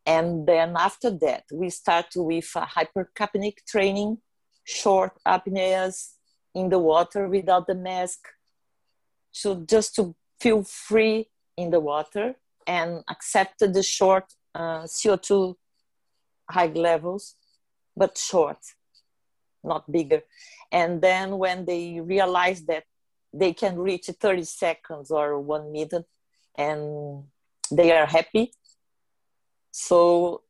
And 0.05 0.47
then 0.47 0.75
after 0.77 1.09
that 1.09 1.43
we 1.53 1.69
start 1.69 2.07
with 2.15 2.49
a 2.55 2.65
hypercapnic 2.65 3.65
training 3.67 4.17
short 4.71 5.13
apneas 5.25 6.13
in 6.55 6.69
the 6.69 6.79
water 6.79 7.27
without 7.27 7.67
the 7.67 7.75
mask. 7.75 8.19
So 9.31 9.63
just 9.67 9.95
to 9.95 10.15
feel 10.39 10.63
free 10.63 11.29
in 11.57 11.71
the 11.71 11.79
water 11.79 12.35
and 12.67 13.03
accept 13.09 13.59
the 13.59 13.83
short 13.83 14.25
uh, 14.55 14.83
co2 14.83 15.55
high 16.49 16.67
levels 16.67 17.35
but 17.95 18.17
short 18.17 18.57
not 19.63 19.91
bigger. 19.91 20.21
And 20.71 21.01
then 21.01 21.37
when 21.37 21.65
they 21.65 21.99
realize 22.01 22.63
that 22.63 22.85
they 23.33 23.53
can 23.53 23.77
reach 23.77 24.07
30 24.07 24.43
seconds 24.43 25.11
or 25.11 25.39
one 25.39 25.71
minute 25.71 26.05
and 26.57 27.23
they 27.71 27.91
are 27.91 28.05
happy. 28.05 28.51
So 29.71 30.41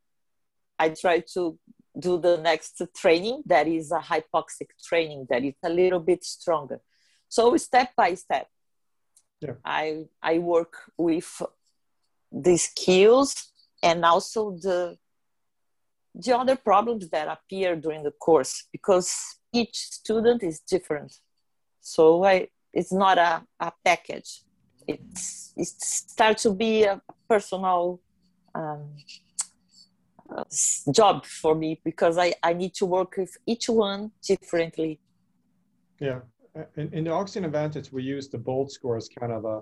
i 0.80 0.90
try 0.90 1.20
to 1.34 1.60
do 1.98 2.18
the 2.18 2.38
next 2.38 2.82
training 2.96 3.44
that 3.46 3.68
is 3.68 3.92
a 3.92 4.00
hypoxic 4.00 4.70
training 4.84 5.28
that 5.30 5.44
is 5.44 5.56
a 5.64 5.70
little 5.70 6.00
bit 6.00 6.24
stronger. 6.24 6.80
So 7.28 7.56
step 7.58 7.92
by 7.96 8.16
step 8.16 8.48
yeah. 9.42 9.54
i 9.66 10.06
i 10.22 10.38
work 10.38 10.74
with 10.98 11.42
the 12.32 12.58
skills 12.58 13.52
and 13.84 14.06
also 14.06 14.52
the 14.62 14.98
the 16.14 16.38
other 16.38 16.56
problems 16.56 17.10
that 17.10 17.28
appear 17.28 17.76
during 17.76 18.04
the 18.04 18.12
course 18.12 18.66
because 18.72 19.38
each 19.54 19.76
student 19.76 20.44
is 20.44 20.60
different. 20.60 21.14
So 21.80 22.24
I, 22.26 22.50
it's 22.74 22.92
not 22.92 23.18
a, 23.18 23.44
a 23.60 23.72
package. 23.84 24.42
It's 24.88 25.54
it 25.56 25.68
starts 25.68 26.44
to 26.44 26.54
be 26.54 26.84
a 26.84 27.02
personal 27.30 28.02
um, 28.54 28.90
job 30.94 31.26
for 31.26 31.56
me 31.56 31.80
because 31.84 32.18
I, 32.18 32.34
I 32.44 32.54
need 32.54 32.74
to 32.76 32.86
work 32.86 33.16
with 33.18 33.36
each 33.46 33.70
one 33.70 34.12
differently 34.26 35.00
yeah 36.00 36.20
in, 36.78 36.94
in 36.94 37.04
the 37.06 37.12
oxygen 37.12 37.46
advantage 37.46 37.92
we 37.92 38.04
use 38.04 38.30
the 38.30 38.38
bolt 38.38 38.72
score 38.72 38.98
as 38.98 39.10
kind 39.10 39.32
of 39.32 39.46
a, 39.46 39.58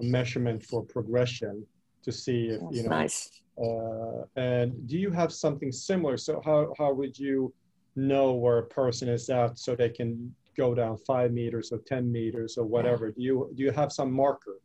a 0.00 0.04
measurement 0.04 0.62
for 0.64 0.82
progression 0.82 1.66
to 2.02 2.12
see 2.12 2.48
if 2.48 2.60
That's 2.60 2.76
you 2.76 2.82
know 2.84 2.90
nice 2.90 3.42
uh, 3.62 4.24
and 4.36 4.86
do 4.88 4.98
you 4.98 5.10
have 5.10 5.32
something 5.32 5.70
similar? 5.70 6.16
So 6.16 6.40
how, 6.44 6.74
how 6.78 6.92
would 6.92 7.18
you 7.18 7.52
know 7.96 8.32
where 8.32 8.58
a 8.58 8.66
person 8.66 9.08
is 9.08 9.28
at 9.30 9.58
so 9.58 9.76
they 9.76 9.90
can 9.90 10.34
go 10.56 10.74
down 10.74 10.96
five 10.98 11.32
meters 11.32 11.70
or 11.72 11.78
10 11.86 12.10
meters 12.10 12.56
or 12.58 12.64
whatever? 12.64 13.10
Do 13.10 13.22
you, 13.22 13.50
do 13.54 13.62
you 13.62 13.70
have 13.70 13.92
some 13.92 14.12
marker 14.12 14.58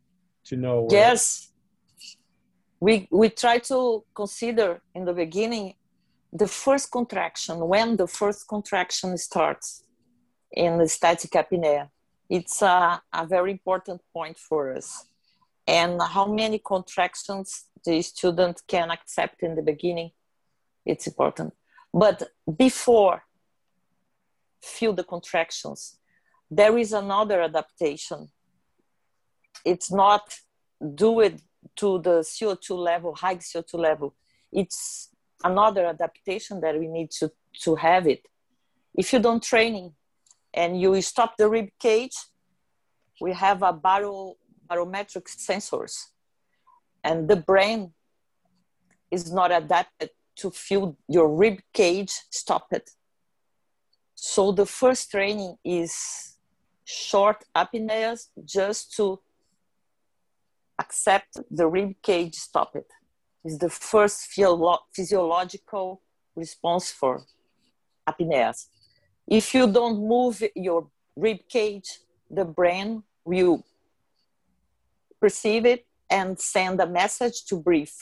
to 0.46 0.56
know? 0.56 0.88
Yes. 0.90 1.52
We, 2.80 3.08
we 3.12 3.30
try 3.30 3.60
to 3.60 4.04
consider 4.16 4.82
in 4.96 5.06
the 5.06 5.14
beginning 5.14 5.76
the 6.32 6.48
first 6.48 6.92
contraction, 6.92 7.60
when 7.68 7.98
the 7.98 8.08
first 8.08 8.48
contraction 8.48 9.18
starts 9.18 9.84
in 10.52 10.78
the 10.78 10.88
static 10.88 11.32
apnea. 11.32 11.90
It's 12.30 12.62
a, 12.62 13.02
a 13.12 13.26
very 13.26 13.52
important 13.52 14.02
point 14.14 14.38
for 14.38 14.76
us. 14.76 15.08
And 15.68 16.02
how 16.02 16.26
many 16.28 16.60
contractions 16.60 17.66
the 17.86 18.02
student 18.02 18.62
can 18.68 18.92
accept 18.92 19.44
in 19.44 19.56
the 19.56 19.62
beginning 19.62 20.12
it's 20.86 21.08
important 21.08 21.54
but 21.94 22.24
before 22.58 23.24
feel 24.62 24.94
the 24.94 25.04
contractions 25.04 25.98
there 26.50 26.78
is 26.78 26.94
another 26.94 27.42
adaptation 27.42 28.30
it's 29.66 29.92
not 29.92 30.36
do 30.96 31.20
it 31.20 31.42
to 31.80 32.00
the 32.00 32.18
co2 32.36 32.78
level 32.78 33.16
high 33.16 33.36
co2 33.36 33.74
level 33.74 34.16
it's 34.52 35.10
another 35.44 35.86
adaptation 35.86 36.60
that 36.62 36.78
we 36.78 36.88
need 36.88 37.12
to 37.12 37.32
to 37.64 37.76
have 37.76 38.08
it. 38.08 38.28
If 38.94 39.14
you 39.14 39.20
don't 39.20 39.44
training 39.44 39.94
and 40.54 40.80
you 40.80 41.02
stop 41.02 41.38
the 41.38 41.48
rib 41.50 41.70
cage 41.80 42.18
we 43.22 43.34
have 43.34 43.64
a 43.64 43.74
baro, 43.74 44.36
barometric 44.70 45.26
sensors. 45.26 45.96
And 47.04 47.28
the 47.28 47.36
brain 47.36 47.94
is 49.12 49.32
not 49.34 49.52
adapted 49.52 50.12
to 50.38 50.52
feel 50.52 50.98
your 51.08 51.28
rib 51.28 51.60
cage 51.74 52.14
stop 52.30 52.68
it 52.72 52.90
so 54.16 54.52
the 54.52 54.66
first 54.66 55.12
training 55.12 55.56
is 55.64 56.38
short 56.86 57.44
apneas 57.56 58.28
just 58.46 58.94
to 58.96 59.20
accept 60.90 61.32
the 61.60 61.68
rib 61.68 61.92
cage 62.02 62.36
stop 62.36 62.76
it 62.76 62.90
is 63.46 63.58
the 63.58 63.70
first 63.70 64.18
physio- 64.32 64.86
physiological 64.98 66.02
response 66.36 66.92
for 67.00 67.14
apneas 68.10 68.68
if 69.28 69.54
you 69.54 69.66
don't 69.72 70.00
move 70.16 70.36
your 70.56 70.82
rib 71.16 71.40
cage 71.48 71.90
the 72.30 72.46
brain 72.46 73.04
will 73.26 73.64
perceive 75.20 75.66
it 75.66 75.86
and 76.10 76.40
send 76.40 76.80
a 76.82 76.88
message 76.88 77.46
to 77.46 77.58
breathe. 77.58 77.98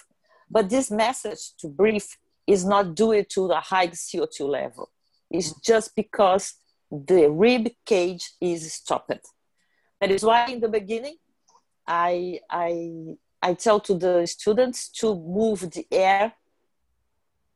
But 0.49 0.69
this 0.69 0.89
message 0.89 1.55
to 1.59 1.67
breathe 1.67 2.05
is 2.45 2.65
not 2.65 2.95
due 2.95 3.23
to 3.23 3.47
the 3.47 3.59
high 3.59 3.87
CO2 3.87 4.47
level. 4.47 4.89
It's 5.29 5.53
just 5.61 5.95
because 5.95 6.53
the 6.89 7.29
rib 7.29 7.67
cage 7.85 8.31
is 8.39 8.73
stopped. 8.73 9.19
That 9.99 10.11
is 10.11 10.23
why 10.23 10.47
in 10.47 10.61
the 10.61 10.69
beginning, 10.69 11.17
I, 11.87 12.41
I, 12.49 13.15
I 13.41 13.53
tell 13.53 13.79
to 13.81 13.93
the 13.95 14.25
students 14.25 14.89
to 14.99 15.15
move 15.15 15.71
the 15.71 15.85
air 15.91 16.33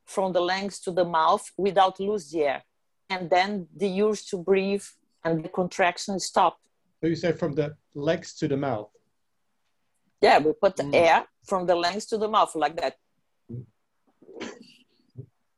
from 0.04 0.32
the 0.32 0.40
lungs 0.40 0.80
to 0.80 0.90
the 0.90 1.04
mouth 1.04 1.50
without 1.56 2.00
lose 2.00 2.30
the 2.30 2.44
air. 2.44 2.62
And 3.10 3.28
then 3.28 3.68
the 3.76 3.88
use 3.88 4.24
to 4.26 4.38
breathe 4.38 4.84
and 5.24 5.44
the 5.44 5.48
contraction 5.48 6.18
stop. 6.18 6.58
So 7.00 7.08
you 7.08 7.16
say 7.16 7.32
from 7.32 7.54
the 7.54 7.76
legs 7.94 8.34
to 8.36 8.48
the 8.48 8.56
mouth? 8.56 8.88
Yeah, 10.20 10.38
we 10.38 10.52
put 10.52 10.76
the 10.76 10.84
mm. 10.84 10.94
air 10.94 11.26
from 11.44 11.66
the 11.66 11.74
lungs 11.74 12.06
to 12.06 12.18
the 12.18 12.28
mouth 12.28 12.54
like 12.54 12.76
that. 12.80 12.96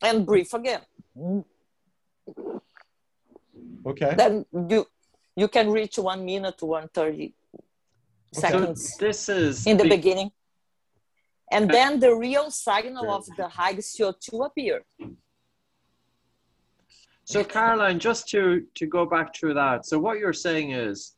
And 0.03 0.27
breathe 0.27 0.53
again. 0.53 0.81
Okay. 3.87 4.15
Then 4.17 4.47
you 4.69 4.87
you 5.37 5.49
can 5.49 5.71
reach 5.71 5.99
one 5.99 6.25
minute 6.25 6.59
to 6.59 6.67
130 6.67 7.25
okay. 7.25 7.35
Seconds. 8.35 8.95
So 8.95 9.07
this 9.07 9.29
is 9.29 9.67
in 9.67 9.77
the, 9.77 9.85
the 9.85 9.91
beginning. 9.91 10.31
And 11.53 11.71
then 11.71 12.01
the 12.01 12.15
real 12.15 12.51
signal 12.51 13.11
of 13.11 13.27
the 13.37 13.49
high 13.49 13.75
CO2 13.75 14.47
appear. 14.47 14.83
So, 17.27 17.43
Karoline, 17.43 17.99
just 17.99 18.29
to, 18.31 18.65
to 18.75 18.87
go 18.87 19.07
back 19.07 19.33
to 19.35 19.55
that. 19.55 19.87
So, 19.87 19.99
what 19.99 20.19
you're 20.19 20.33
saying 20.33 20.73
is 20.73 21.15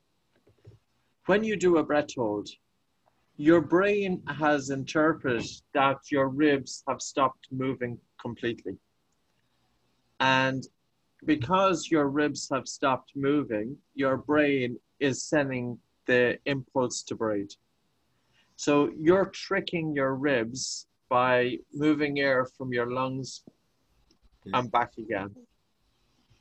when 1.26 1.42
you 1.42 1.56
do 1.56 1.78
a 1.78 1.82
breath 1.82 2.14
hold, 2.16 2.48
your 3.36 3.60
brain 3.60 4.22
has 4.28 4.70
interpreted 4.70 5.46
that 5.74 5.98
your 6.10 6.28
ribs 6.28 6.84
have 6.88 7.02
stopped 7.02 7.48
moving 7.50 7.98
completely. 8.20 8.76
And 10.20 10.66
because 11.24 11.90
your 11.90 12.08
ribs 12.08 12.48
have 12.52 12.68
stopped 12.68 13.12
moving, 13.16 13.76
your 13.94 14.16
brain 14.16 14.78
is 15.00 15.24
sending 15.24 15.78
the 16.06 16.38
impulse 16.46 17.02
to 17.04 17.14
breathe. 17.14 17.50
So 18.56 18.90
you're 18.96 19.26
tricking 19.26 19.94
your 19.94 20.14
ribs 20.14 20.86
by 21.08 21.58
moving 21.72 22.18
air 22.20 22.46
from 22.56 22.72
your 22.72 22.90
lungs 22.90 23.42
and 24.54 24.70
back 24.70 24.92
again. 24.98 25.30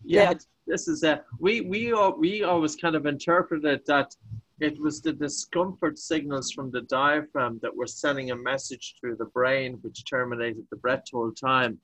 Yeah, 0.04 0.32
Yeah. 0.32 0.34
this 0.68 0.88
is 0.88 1.04
a 1.04 1.24
we 1.40 1.62
we 1.62 1.94
al- 1.94 2.18
we 2.18 2.44
always 2.44 2.76
kind 2.76 2.96
of 2.96 3.06
interpreted 3.06 3.82
that 3.88 4.16
it 4.60 4.80
was 4.80 5.02
the 5.02 5.12
discomfort 5.12 6.00
signals 6.00 6.52
from 6.52 6.72
the 6.72 6.82
diaphragm 6.84 7.60
that 7.62 7.76
were 7.76 7.88
sending 7.88 8.32
a 8.32 8.36
message 8.36 8.96
through 8.98 9.18
the 9.18 9.26
brain, 9.26 9.74
which 9.82 10.06
terminated 10.06 10.66
the 10.70 10.78
breath 10.78 11.06
whole 11.12 11.32
time. 11.34 11.80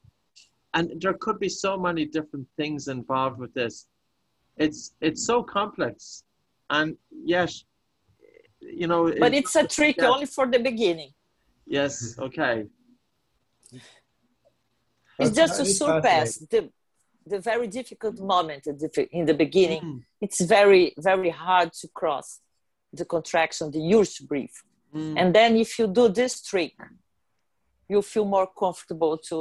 And 0.74 1.02
there 1.02 1.16
could 1.16 1.40
be 1.40 1.50
so 1.50 1.78
many 1.78 2.06
different 2.06 2.48
things 2.56 2.88
involved 2.88 3.40
with 3.40 3.54
this. 3.54 3.88
It's 4.58 4.96
it's 5.02 5.26
so 5.26 5.44
complex, 5.44 6.24
and 6.70 6.96
yes, 7.12 7.66
you 8.62 8.88
know. 8.88 9.12
But 9.20 9.34
it- 9.34 9.40
it's 9.40 9.56
a 9.56 9.66
trick 9.68 9.98
yeah. 9.98 10.10
only 10.10 10.26
for 10.26 10.46
the 10.48 10.60
beginning. 10.60 11.12
yes, 11.66 12.18
okay. 12.20 12.68
It's 15.20 15.32
That's- 15.36 15.36
just 15.42 15.54
to 15.58 15.64
that 15.64 15.70
is 15.70 15.78
surpass 15.78 16.38
the 16.52 16.72
the 17.28 17.40
very 17.40 17.68
difficult 17.68 18.18
moment 18.20 18.66
at 18.66 18.80
the- 18.80 19.08
in 19.12 19.26
the 19.26 19.34
beginning. 19.36 19.82
Mm, 19.84 20.04
It's 20.26 20.42
very 20.42 20.94
very 20.98 21.30
hard 21.30 21.72
to 21.82 21.88
cross 22.00 22.28
the 23.00 23.06
contraction, 23.06 23.70
the 23.72 23.82
urge 23.96 24.16
to 24.18 24.24
breathe. 24.26 24.58
mm. 24.94 25.14
And 25.20 25.34
then 25.38 25.56
if 25.56 25.78
you 25.80 25.86
do 25.88 26.10
this 26.10 26.42
trick, 26.42 26.76
you 27.88 28.02
feel 28.02 28.26
more 28.26 28.48
comfortable 28.64 29.18
to 29.30 29.40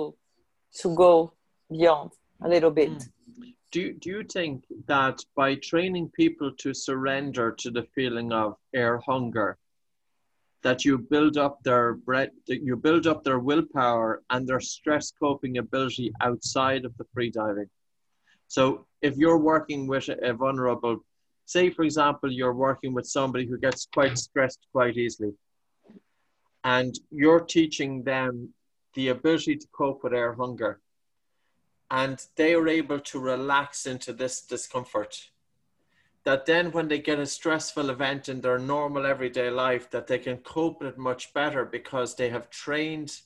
to 0.80 0.94
go 0.94 1.32
beyond 1.70 2.10
a 2.44 2.48
little 2.48 2.70
bit. 2.70 2.90
Mm. 2.90 3.12
Do 3.70 3.92
do 3.94 4.10
you 4.10 4.24
think 4.24 4.64
that 4.86 5.18
by 5.36 5.54
training 5.56 6.10
people 6.14 6.52
to 6.58 6.74
surrender 6.74 7.52
to 7.52 7.70
the 7.70 7.86
feeling 7.94 8.32
of 8.32 8.56
air 8.74 8.98
hunger 8.98 9.56
that 10.62 10.84
you 10.84 10.98
build 10.98 11.38
up 11.38 11.62
their 11.62 11.94
breath 11.94 12.30
that 12.46 12.62
you 12.62 12.76
build 12.76 13.06
up 13.06 13.24
their 13.24 13.38
willpower 13.38 14.22
and 14.30 14.46
their 14.46 14.60
stress 14.60 15.12
coping 15.18 15.58
ability 15.58 16.12
outside 16.20 16.84
of 16.84 16.96
the 16.98 17.04
free 17.14 17.30
diving? 17.30 17.70
So 18.48 18.86
if 19.00 19.16
you're 19.16 19.38
working 19.38 19.86
with 19.86 20.08
a 20.08 20.32
vulnerable 20.34 20.98
say 21.46 21.70
for 21.70 21.84
example 21.84 22.30
you're 22.30 22.54
working 22.54 22.92
with 22.92 23.06
somebody 23.06 23.46
who 23.46 23.58
gets 23.58 23.86
quite 23.92 24.18
stressed 24.18 24.66
quite 24.72 24.96
easily 24.96 25.32
and 26.64 26.98
you're 27.10 27.40
teaching 27.40 28.02
them 28.02 28.52
the 28.94 29.08
ability 29.08 29.56
to 29.56 29.66
cope 29.72 30.02
with 30.02 30.12
air 30.12 30.34
hunger 30.34 30.80
and 31.90 32.24
they 32.36 32.54
are 32.54 32.68
able 32.68 33.00
to 33.00 33.18
relax 33.18 33.86
into 33.86 34.12
this 34.12 34.40
discomfort. 34.42 35.30
That 36.24 36.46
then 36.46 36.70
when 36.72 36.88
they 36.88 36.98
get 36.98 37.18
a 37.18 37.26
stressful 37.26 37.90
event 37.90 38.28
in 38.28 38.40
their 38.42 38.58
normal 38.58 39.06
everyday 39.06 39.50
life 39.50 39.90
that 39.90 40.06
they 40.06 40.18
can 40.18 40.36
cope 40.38 40.80
with 40.80 40.90
it 40.94 40.98
much 40.98 41.32
better 41.34 41.64
because 41.64 42.14
they 42.14 42.28
have 42.28 42.50
trained 42.50 43.20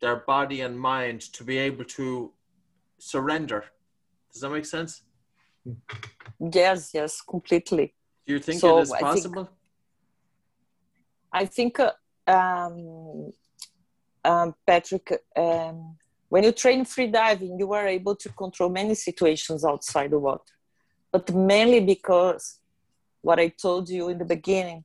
their 0.00 0.16
body 0.16 0.60
and 0.60 0.78
mind 0.78 1.20
to 1.32 1.44
be 1.44 1.56
able 1.58 1.84
to 1.84 2.32
surrender. 2.98 3.64
Does 4.32 4.42
that 4.42 4.50
make 4.50 4.66
sense? 4.66 5.02
Yes, 6.52 6.90
yes, 6.92 7.20
completely. 7.22 7.94
do 8.26 8.32
you 8.34 8.38
think 8.40 8.60
So, 8.60 8.78
it 8.78 8.82
is 8.82 8.92
I 8.92 8.98
think- 8.98 9.08
possible? 9.14 9.48
I 11.32 11.46
think, 11.46 11.80
uh, 11.80 11.92
um, 12.26 13.32
um, 14.24 14.54
Patrick, 14.66 15.12
um, 15.36 15.96
when 16.34 16.42
you 16.42 16.50
train 16.50 16.84
free 16.84 17.06
diving, 17.06 17.56
you 17.60 17.72
are 17.74 17.86
able 17.86 18.16
to 18.16 18.28
control 18.30 18.68
many 18.68 18.96
situations 18.96 19.64
outside 19.64 20.10
the 20.10 20.18
water, 20.18 20.54
but 21.12 21.32
mainly 21.32 21.78
because 21.78 22.58
what 23.22 23.38
I 23.38 23.50
told 23.50 23.88
you 23.88 24.08
in 24.08 24.18
the 24.18 24.24
beginning, 24.24 24.82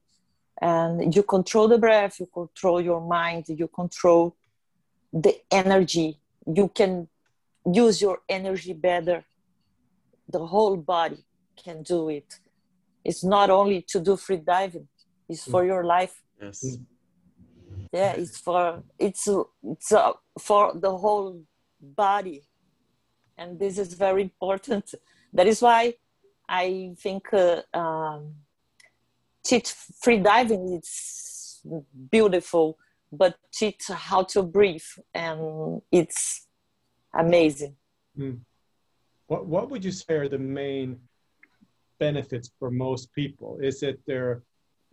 and 0.62 1.16
you 1.16 1.24
control 1.24 1.68
the 1.68 1.80
breath, 1.80 2.20
you 2.20 2.28
control 2.32 2.80
your 2.80 3.02
mind, 3.02 3.46
you 3.48 3.68
control 3.68 4.36
the 5.12 5.34
energy. 5.50 6.20
You 6.46 6.68
can 6.68 7.08
use 7.66 8.00
your 8.00 8.20
energy 8.30 8.74
better. 8.74 9.26
The 10.36 10.46
whole 10.46 10.78
body 10.78 11.24
can 11.64 11.82
do 11.82 12.10
it. 12.10 12.30
It's 13.04 13.24
not 13.24 13.50
only 13.50 13.82
to 13.92 14.00
do 14.00 14.18
free 14.18 14.42
diving; 14.54 14.88
it's 15.28 15.46
for 15.52 15.66
your 15.72 15.84
life 15.96 16.16
yes 16.44 16.60
Mm. 16.64 16.86
Yeah 17.92 18.12
it's 18.14 18.38
for 18.38 18.84
it's 18.98 19.28
it's 19.64 19.92
uh, 19.92 20.14
for 20.40 20.74
the 20.76 20.96
whole 20.96 21.42
body. 21.82 22.44
And 23.38 23.58
this 23.58 23.78
is 23.78 23.94
very 23.94 24.22
important. 24.24 24.94
That 25.34 25.48
is 25.48 25.62
why 25.62 25.94
i 26.52 26.96
think 26.98 27.32
uh, 27.32 27.62
um, 27.76 28.34
teach 29.44 29.70
free 30.02 30.18
diving 30.18 30.74
it's 30.74 31.62
beautiful 32.12 32.76
but 33.12 33.38
teach 33.52 33.88
how 33.88 34.24
to 34.24 34.44
breathe 34.44 34.84
and 35.14 35.82
it's 35.92 36.48
amazing. 37.14 37.76
What 39.28 39.48
What 39.48 39.70
would 39.70 39.84
you 39.84 39.92
say 39.92 40.16
are 40.16 40.30
the 40.30 40.38
main 40.38 41.00
benefits 42.00 42.52
for 42.60 42.72
most 42.72 43.12
people? 43.14 43.60
Is 43.62 43.84
it 43.84 44.00
their 44.06 44.44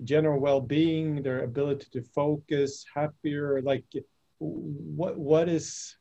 general 0.04 0.40
well-being, 0.40 1.22
their 1.22 1.44
ability 1.44 1.86
to 1.92 2.02
focus, 2.02 2.84
happier? 2.94 3.60
Like, 3.62 3.84
what 4.38 5.16
What 5.16 5.48
is 5.48 5.96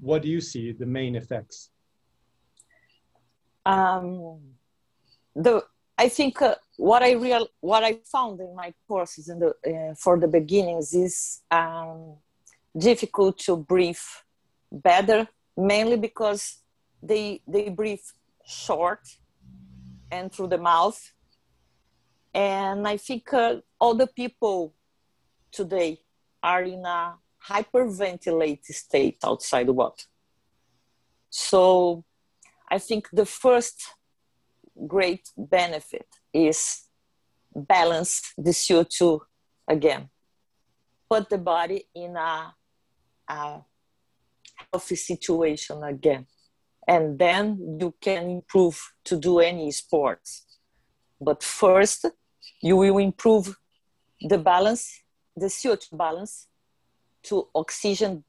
What 0.00 0.22
do 0.22 0.28
you 0.28 0.40
see 0.40 0.72
the 0.72 0.86
main 0.86 1.16
effects? 1.16 1.70
um, 3.66 4.40
the 5.34 5.64
I 5.98 6.08
think 6.08 6.40
uh, 6.40 6.54
what 6.76 7.02
I 7.02 7.12
real 7.12 7.46
what 7.60 7.84
I 7.84 7.98
found 8.10 8.40
in 8.40 8.54
my 8.54 8.72
courses 8.88 9.28
in 9.28 9.38
the 9.38 9.50
uh, 9.66 9.94
for 9.94 10.18
the 10.18 10.28
beginnings 10.28 10.94
is 10.94 11.42
um, 11.50 12.16
difficult 12.76 13.38
to 13.40 13.56
breathe 13.56 14.06
better, 14.72 15.28
mainly 15.56 15.96
because 15.96 16.58
they 17.02 17.42
they 17.46 17.68
breathe 17.68 18.06
short 18.46 19.00
and 20.10 20.32
through 20.32 20.48
the 20.48 20.58
mouth, 20.58 20.98
and 22.34 22.86
I 22.86 22.96
think 22.96 23.32
uh, 23.32 23.56
all 23.80 23.94
the 23.94 24.06
people 24.06 24.74
today 25.50 26.00
are 26.42 26.62
in 26.62 26.84
a 26.84 27.14
hyperventilated 27.48 28.64
state 28.66 29.18
outside 29.24 29.66
the 29.66 29.72
water. 29.72 30.04
So 31.30 32.04
I 32.70 32.78
think 32.78 33.08
the 33.12 33.26
first 33.26 33.82
great 34.86 35.28
benefit 35.36 36.06
is 36.32 36.84
balance 37.54 38.32
the 38.38 38.50
CO2 38.50 39.20
again. 39.66 40.08
Put 41.08 41.28
the 41.28 41.38
body 41.38 41.88
in 41.94 42.16
a, 42.16 42.54
a 43.28 43.60
healthy 44.72 44.96
situation 44.96 45.82
again. 45.82 46.26
And 46.86 47.18
then 47.18 47.78
you 47.80 47.94
can 48.00 48.30
improve 48.30 48.80
to 49.04 49.16
do 49.16 49.40
any 49.40 49.70
sports. 49.70 50.46
But 51.20 51.42
first, 51.42 52.06
you 52.60 52.76
will 52.76 52.98
improve 52.98 53.56
the 54.20 54.38
balance, 54.38 55.02
the 55.36 55.46
CO2 55.46 55.96
balance 55.96 56.46
to 57.24 57.48
oxygen 57.54 58.24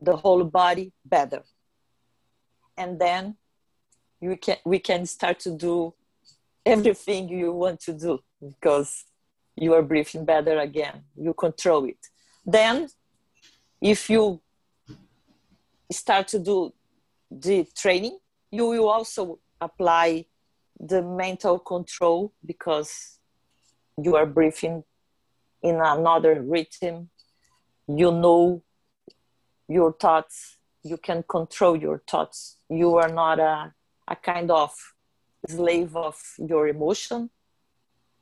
the 0.00 0.16
whole 0.16 0.44
body 0.44 0.92
better. 1.04 1.42
And 2.76 2.98
then 2.98 3.36
you 4.20 4.36
can 4.36 4.56
we 4.64 4.78
can 4.78 5.06
start 5.06 5.38
to 5.40 5.50
do 5.50 5.94
everything 6.64 7.28
you 7.28 7.52
want 7.52 7.80
to 7.80 7.92
do 7.92 8.18
because 8.40 9.04
you 9.56 9.74
are 9.74 9.82
breathing 9.82 10.24
better 10.24 10.58
again 10.58 11.02
you 11.16 11.34
control 11.34 11.84
it 11.84 11.98
then 12.46 12.88
if 13.80 14.08
you 14.08 14.40
start 15.92 16.26
to 16.26 16.38
do 16.38 16.72
the 17.30 17.66
training 17.76 18.18
you 18.50 18.66
will 18.66 18.88
also 18.88 19.38
apply 19.60 20.24
the 20.80 21.02
mental 21.02 21.58
control 21.58 22.32
because 22.44 23.18
you 24.02 24.16
are 24.16 24.26
breathing 24.26 24.84
in 25.62 25.76
another 25.76 26.40
rhythm 26.42 27.10
you 27.86 28.10
know 28.10 28.62
your 29.68 29.92
thoughts 29.92 30.58
you 30.84 30.98
can 30.98 31.24
control 31.26 31.74
your 31.76 32.02
thoughts. 32.06 32.58
You 32.68 32.96
are 32.96 33.08
not 33.08 33.40
a 33.40 33.72
a 34.06 34.16
kind 34.16 34.50
of 34.50 34.70
slave 35.48 35.96
of 35.96 36.16
your 36.38 36.68
emotion 36.68 37.30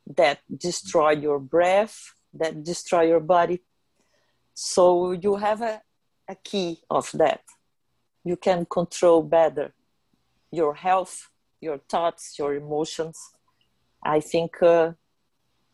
that 0.07 0.39
destroy 0.57 1.11
your 1.11 1.39
breath 1.39 2.13
that 2.33 2.63
destroy 2.63 3.03
your 3.03 3.19
body. 3.19 3.61
So 4.53 5.11
you 5.11 5.35
have 5.35 5.61
a, 5.61 5.81
a 6.27 6.35
key 6.35 6.79
of 6.89 7.11
that. 7.13 7.41
You 8.23 8.37
can 8.37 8.65
control 8.65 9.21
better 9.23 9.73
your 10.51 10.75
health, 10.75 11.29
your 11.59 11.79
thoughts, 11.89 12.39
your 12.39 12.55
emotions. 12.55 13.19
I 14.03 14.19
think 14.19 14.61
uh, 14.63 14.93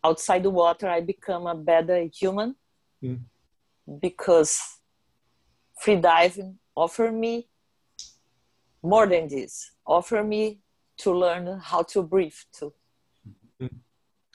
outside 0.04 0.44
the 0.44 0.50
water, 0.50 0.88
I 0.88 1.02
become 1.02 1.48
a 1.48 1.56
better 1.56 2.04
human 2.20 2.56
Mm. 3.04 3.20
because 4.02 4.60
free 5.82 5.96
diving 5.96 6.60
offer 6.76 7.12
me 7.12 7.48
more 8.84 9.08
than 9.08 9.28
this. 9.30 9.72
Offer 9.86 10.24
me 10.24 10.60
to 10.98 11.12
learn 11.14 11.60
how 11.60 11.84
to 11.84 12.04
breathe 12.04 12.40
too. 12.52 12.74
Mm. 13.62 13.80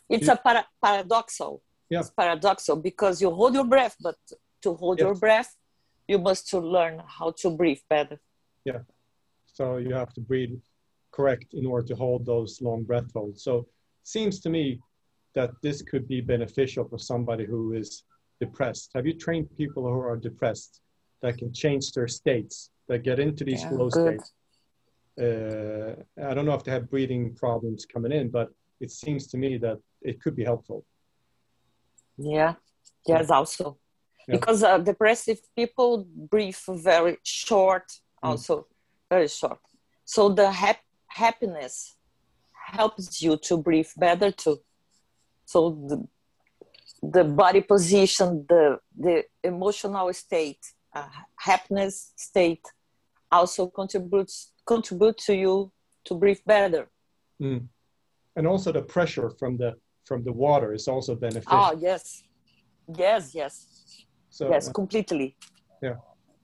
It's 0.08 0.26
You- 0.26 0.32
a 0.32 0.36
para- 0.36 0.68
paradoxal. 0.82 1.60
Yeah. 1.90 2.00
It's 2.00 2.10
paradoxal 2.10 2.82
because 2.82 3.20
you 3.22 3.30
hold 3.30 3.54
your 3.54 3.64
breath, 3.64 3.96
but 4.00 4.16
to 4.62 4.74
hold 4.74 4.98
your 4.98 5.14
breath, 5.14 5.54
you 6.08 6.18
must 6.18 6.48
to 6.50 6.58
learn 6.58 7.02
how 7.06 7.30
to 7.42 7.50
breathe 7.50 7.82
better. 7.88 8.18
Yeah. 8.64 8.82
So 9.46 9.76
you 9.76 9.94
have 9.94 10.12
to 10.14 10.20
breathe 10.20 10.60
correct 11.10 11.52
in 11.54 11.66
order 11.66 11.86
to 11.88 11.94
hold 11.96 12.24
those 12.26 12.60
long 12.62 12.82
breath 12.82 13.12
holds. 13.12 13.42
So 13.42 13.68
seems 14.02 14.40
to 14.40 14.48
me 14.50 14.80
that 15.34 15.50
this 15.62 15.82
could 15.82 16.06
be 16.08 16.20
beneficial 16.20 16.84
for 16.88 16.98
somebody 16.98 17.44
who 17.44 17.72
is 17.74 18.04
depressed. 18.40 18.90
Have 18.94 19.06
you 19.06 19.14
trained 19.14 19.48
people 19.56 19.82
who 19.84 20.00
are 20.00 20.16
depressed 20.16 20.80
that 21.22 21.38
can 21.38 21.52
change 21.52 21.92
their 21.92 22.08
states, 22.08 22.70
that 22.88 23.02
get 23.02 23.18
into 23.18 23.44
these 23.44 23.62
Yeah, 23.62 23.68
flow 23.70 23.88
good. 23.88 24.20
states? 24.20 24.32
Uh, 25.20 25.94
I 26.28 26.34
don't 26.34 26.46
know 26.46 26.54
if 26.54 26.64
they 26.64 26.72
have 26.72 26.90
breathing 26.90 27.34
problems 27.34 27.86
coming 27.86 28.12
in, 28.12 28.30
but 28.30 28.48
it 28.80 28.90
seems 28.90 29.26
to 29.28 29.36
me 29.36 29.58
that 29.58 29.78
it 30.02 30.20
could 30.20 30.36
be 30.36 30.44
helpful. 30.44 30.84
Yeah, 32.16 32.54
yes, 33.06 33.30
also. 33.30 33.78
Yeah. 34.28 34.36
Because 34.36 34.62
uh, 34.62 34.78
depressive 34.78 35.40
people 35.56 36.06
breathe 36.32 36.56
very 36.68 37.18
short, 37.22 37.86
Mm. 38.24 38.30
also 38.30 38.66
very 39.10 39.28
short. 39.28 39.58
So 40.06 40.30
the 40.30 40.50
hap- 40.50 40.88
happiness 41.08 41.96
helps 42.72 43.20
you 43.20 43.36
to 43.36 43.58
breathe 43.58 43.90
better 43.98 44.30
too. 44.30 44.56
So 45.44 45.70
the, 45.88 46.08
the 47.02 47.24
body 47.24 47.60
position, 47.60 48.44
the, 48.48 48.78
the 48.98 49.24
emotional 49.42 50.12
state, 50.12 50.60
uh, 50.94 51.08
happiness 51.36 52.12
state 52.16 52.64
also 53.30 53.66
contributes 53.66 54.52
contribute 54.66 55.18
to 55.18 55.34
you 55.34 55.72
to 56.04 56.14
breathe 56.14 56.38
better. 56.46 56.88
Mm. 57.42 57.66
And 58.36 58.46
also 58.46 58.72
the 58.72 58.82
pressure 58.82 59.30
from 59.38 59.56
the 59.56 59.74
from 60.04 60.22
the 60.24 60.32
water 60.32 60.72
is 60.72 60.86
also 60.88 61.14
beneficial. 61.16 61.58
Oh 61.58 61.76
yes, 61.78 62.22
yes, 62.96 63.34
yes, 63.34 64.04
so 64.30 64.50
yes, 64.50 64.68
uh, 64.68 64.72
completely. 64.72 65.36
Yeah 65.82 65.96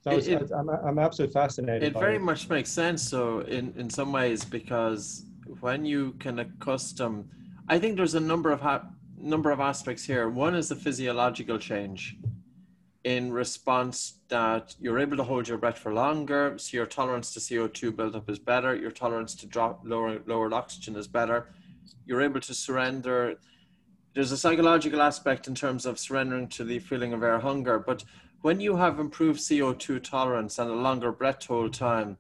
so 0.03 0.11
I 0.11 0.15
was- 0.15 0.29
It- 0.29 0.43
it- 0.43 0.53
I'm, 0.53 0.69
I'm 0.71 0.99
absolutely 0.99 1.33
fascinated. 1.35 1.83
It 1.83 1.95
by 1.95 2.01
very 2.01 2.19
much 2.19 2.49
makes 2.49 2.71
sense, 2.71 3.03
so 3.03 3.41
in, 3.41 3.73
in 3.77 3.91
some 3.91 4.13
ways, 4.13 4.45
because 4.45 5.27
when 5.61 5.85
you 5.85 6.13
can 6.19 6.39
accustom, 6.39 7.29
I 7.71 7.79
think 7.79 7.97
there's 7.97 8.17
a 8.17 8.21
number 8.21 8.51
of 8.51 8.61
ha- 8.61 8.87
number 9.17 9.53
of 9.53 9.61
aspects 9.61 10.03
here. 10.03 10.29
One 10.29 10.57
is 10.57 10.71
the 10.71 10.75
physiological 10.75 11.57
change 11.57 12.17
in 13.05 13.33
response 13.33 14.15
that 14.27 14.75
you're 14.81 14.99
able 14.99 15.17
to 15.17 15.23
hold 15.23 15.47
your 15.47 15.57
breath 15.57 15.79
for 15.79 15.95
longer, 15.95 16.55
so 16.59 16.77
your 16.77 16.87
tolerance 16.87 17.33
to 17.35 17.39
CO2 17.39 17.95
buildup 17.95 18.29
is 18.29 18.41
better, 18.41 18.75
your 18.75 18.91
tolerance 18.91 19.37
to 19.37 19.47
drop 19.47 19.83
lower 19.85 20.19
lowered 20.27 20.53
oxygen 20.53 20.97
is 20.97 21.07
better. 21.07 21.47
You're 22.07 22.23
able 22.23 22.41
to 22.41 22.53
surrender. 22.53 23.37
There's 24.15 24.33
a 24.33 24.37
psychological 24.37 25.01
aspect 25.01 25.47
in 25.47 25.55
terms 25.55 25.87
of 25.87 25.97
surrendering 25.97 26.49
to 26.49 26.65
the 26.65 26.81
feeling 26.81 27.13
of 27.13 27.23
air 27.23 27.39
hunger, 27.39 27.79
but 27.79 28.03
when 28.41 28.59
you 28.59 28.75
have 28.79 28.99
improved 28.99 29.39
CO2 29.39 30.03
tolerance 30.03 30.59
and 30.59 30.69
a 30.69 30.75
longer 30.75 31.13
breath 31.13 31.47
hold 31.47 31.73
time, 31.73 32.19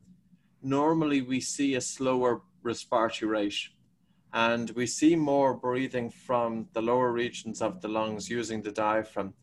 normally 0.63 1.23
we 1.23 1.41
see 1.41 1.75
a 1.75 1.81
slower 1.81 2.43
respiratory 2.63 3.29
rate 3.29 3.69
and 4.33 4.70
we 4.70 4.87
see 4.87 5.16
more 5.16 5.55
breathing 5.55 6.11
from 6.11 6.68
the 6.72 6.83
lower 6.83 7.12
regions 7.12 7.61
of 7.61 7.81
the 7.81 7.89
lungs 7.89 8.31
using 8.31 8.62
the 8.62 8.70
diaphragm. 8.70 9.35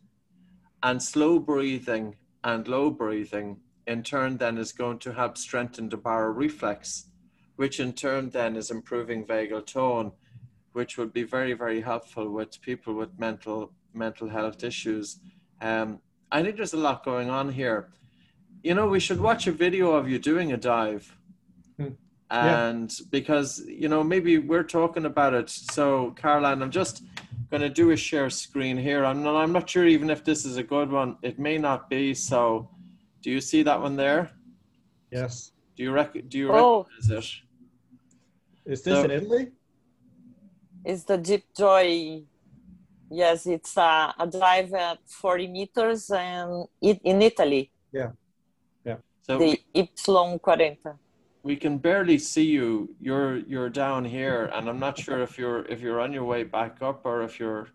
And 0.81 1.01
slow 1.01 1.39
breathing 1.39 2.15
and 2.43 2.67
low 2.67 2.89
breathing, 2.89 3.57
in 3.87 4.03
turn, 4.03 4.37
then 4.37 4.57
is 4.57 4.71
going 4.71 4.99
to 4.99 5.13
help 5.13 5.37
strengthen 5.37 5.89
the 5.89 5.97
baroreflex, 5.97 7.05
which 7.55 7.79
in 7.79 7.93
turn 7.93 8.29
then 8.29 8.55
is 8.55 8.69
improving 8.69 9.25
vagal 9.25 9.65
tone, 9.65 10.11
which 10.73 10.97
would 10.97 11.13
be 11.13 11.23
very, 11.23 11.53
very 11.53 11.81
helpful 11.81 12.29
with 12.29 12.61
people 12.61 12.93
with 12.93 13.17
mental 13.17 13.71
mental 13.93 14.29
health 14.29 14.63
issues. 14.63 15.19
Um, 15.61 15.99
I 16.31 16.43
think 16.43 16.57
there's 16.57 16.73
a 16.73 16.77
lot 16.77 17.03
going 17.03 17.29
on 17.29 17.51
here. 17.51 17.89
You 18.61 18.75
know, 18.75 18.87
we 18.87 18.99
should 18.99 19.19
watch 19.19 19.47
a 19.47 19.51
video 19.51 19.93
of 19.93 20.07
you 20.07 20.19
doing 20.19 20.51
a 20.51 20.57
dive. 20.57 21.17
Hmm. 22.31 22.35
Yeah. 22.45 22.67
And 22.69 22.99
because, 23.11 23.63
you 23.67 23.87
know, 23.87 24.03
maybe 24.03 24.37
we're 24.37 24.63
talking 24.63 25.05
about 25.05 25.33
it. 25.33 25.49
So, 25.49 26.13
Karoline, 26.19 26.61
I'm 26.61 26.71
just 26.71 27.03
going 27.49 27.61
to 27.61 27.69
do 27.69 27.91
a 27.91 27.97
share 27.97 28.29
screen 28.29 28.77
here. 28.77 29.05
I'm 29.05 29.23
not, 29.23 29.35
I'm 29.37 29.51
not 29.53 29.69
sure 29.69 29.85
even 29.85 30.09
if 30.09 30.23
this 30.23 30.45
is 30.45 30.57
a 30.57 30.63
good 30.63 30.91
one. 30.91 31.17
It 31.21 31.39
may 31.39 31.57
not 31.57 31.89
be. 31.89 32.13
So, 32.13 32.69
do 33.21 33.31
you 33.31 33.39
see 33.41 33.63
that 33.63 33.81
one 33.81 33.95
there? 33.95 34.31
Yes. 35.11 35.51
Do 35.75 35.83
you 35.83 35.91
rec- 35.91 36.27
do 36.27 36.37
you 36.37 36.51
Oh. 36.51 36.85
recognize 36.89 37.09
it? 38.65 38.71
Is 38.71 38.81
this 38.83 38.95
So- 38.97 39.03
in 39.05 39.11
Italy? 39.11 39.47
It's 40.83 41.03
the 41.03 41.17
Deep 41.17 41.45
Joy. 41.57 42.23
Yes, 43.09 43.45
it's 43.47 43.75
a, 43.77 44.13
a 44.19 44.27
dive 44.27 44.73
at 44.73 44.99
40 45.07 45.47
meters 45.47 46.09
and 46.11 46.65
it, 46.81 46.99
in 47.03 47.21
Italy, 47.21 47.71
Yeah. 47.93 48.11
Yeah. 48.85 48.97
So 49.21 49.37
the 49.37 49.61
Ypsilon 49.73 50.41
40. 50.43 50.77
We 51.47 51.55
can 51.55 51.77
barely 51.77 52.17
see 52.17 52.43
you. 52.43 52.93
You're 52.99 53.37
you're 53.37 53.69
down 53.69 54.03
here, 54.03 54.51
and 54.53 54.67
I'm 54.69 54.79
not 54.79 54.99
sure 54.99 55.21
if 55.21 55.37
you're 55.37 55.63
if 55.65 55.79
you're 55.79 56.01
on 56.01 56.11
your 56.11 56.25
way 56.25 56.43
back 56.43 56.81
up 56.81 57.05
or 57.05 57.23
if 57.23 57.39
you're. 57.39 57.69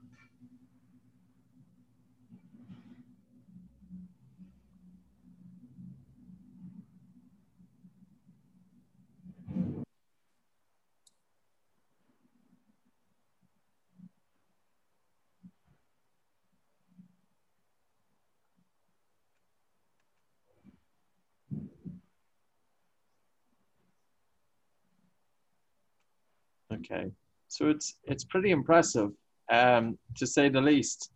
Okay, 26.82 27.10
so 27.48 27.68
it's 27.68 27.96
it's 28.04 28.24
pretty 28.24 28.50
impressive, 28.50 29.10
um, 29.50 29.98
to 30.16 30.26
say 30.26 30.48
the 30.48 30.60
least. 30.60 31.10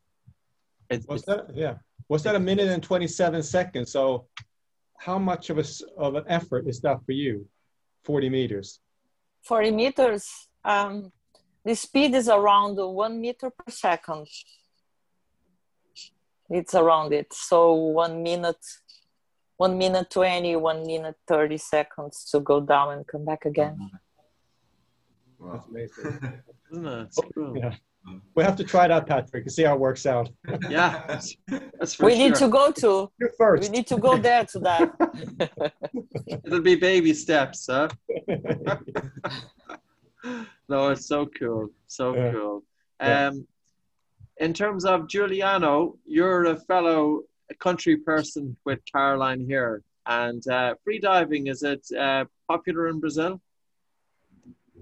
It, 0.91 1.05
Was 1.09 1.23
that 1.25 1.47
yeah? 1.55 1.75
Was 2.09 2.23
that 2.23 2.35
a 2.37 2.41
minute 2.41 2.69
and 2.69 2.83
twenty 2.83 3.09
seven 3.09 3.43
seconds? 3.43 3.91
So, 3.93 4.27
how 4.99 5.19
much 5.19 5.51
of 5.51 5.59
a 5.59 5.63
s- 5.63 5.83
of 5.99 6.15
an 6.15 6.25
effort 6.29 6.69
is 6.69 6.81
that 6.83 6.99
for 7.05 7.13
you? 7.13 7.47
Forty 8.05 8.29
meters. 8.29 8.81
40 9.43 9.71
meters, 9.71 10.49
um, 10.65 11.13
the 11.65 11.75
speed 11.77 12.17
is 12.17 12.29
around 12.29 12.75
one 12.77 13.21
meter 13.21 13.49
per 13.51 13.71
second. 13.71 14.27
It's 16.51 16.75
around 16.75 17.13
it. 17.13 17.33
So 17.33 17.73
one 17.75 18.25
minute, 18.25 18.65
one 19.57 19.79
minute 19.79 20.11
20, 20.11 20.57
one 20.57 20.85
minute 20.85 21.15
30 21.29 21.59
seconds 21.59 22.25
to 22.33 22.41
go 22.41 22.61
down 22.61 22.93
and 22.95 23.07
come 23.07 23.25
back 23.25 23.45
again. 23.45 23.79
Wow. 25.39 25.53
That's 25.53 25.67
amazing. 25.69 26.43
isn't 26.73 26.87
it? 26.87 27.03
It's 27.03 27.21
cool. 27.35 27.57
yeah. 27.57 27.75
We 28.37 28.45
have 28.45 28.55
to 28.57 28.65
try 28.65 28.87
that, 28.87 29.07
Patrick, 29.07 29.43
and 29.45 29.53
see 29.53 29.65
how 29.65 29.75
it 29.75 29.81
works 29.81 30.07
out. 30.07 30.31
Yeah, 30.71 31.03
that's, 31.09 31.37
that's 31.79 31.95
for 31.95 32.07
we 32.07 32.13
sure. 32.13 32.19
need 32.21 32.35
to 32.37 32.49
go 32.49 32.71
to, 32.71 32.87
You 32.87 33.11
we 33.21 33.29
first. 33.37 33.73
need 33.73 33.87
to 33.89 33.97
go 33.99 34.17
there 34.17 34.45
to 34.45 34.59
that. 34.61 35.73
It'll 36.47 36.61
be 36.61 36.77
baby 36.77 37.13
steps, 37.15 37.67
huh? 37.69 37.89
no, 40.69 40.89
it's 40.91 41.07
so 41.07 41.27
cool, 41.27 41.71
so 41.87 42.15
Yeah. 42.15 42.33
cool. 42.33 42.63
Yeah. 43.01 43.29
Um, 43.29 43.47
in 44.39 44.53
terms 44.55 44.85
of 44.85 45.09
Juliano, 45.09 45.97
you're 46.07 46.45
a 46.47 46.57
fellow 46.57 47.23
country 47.59 47.97
person 47.97 48.57
with 48.65 48.81
Karoline 48.85 49.45
here, 49.47 49.83
and 50.07 50.47
uh, 50.49 50.75
free 50.85 50.99
diving 50.99 51.47
is 51.49 51.63
it 51.63 51.85
uh, 51.99 52.25
popular 52.49 52.89
in 52.89 53.01
Brazil? 53.01 53.41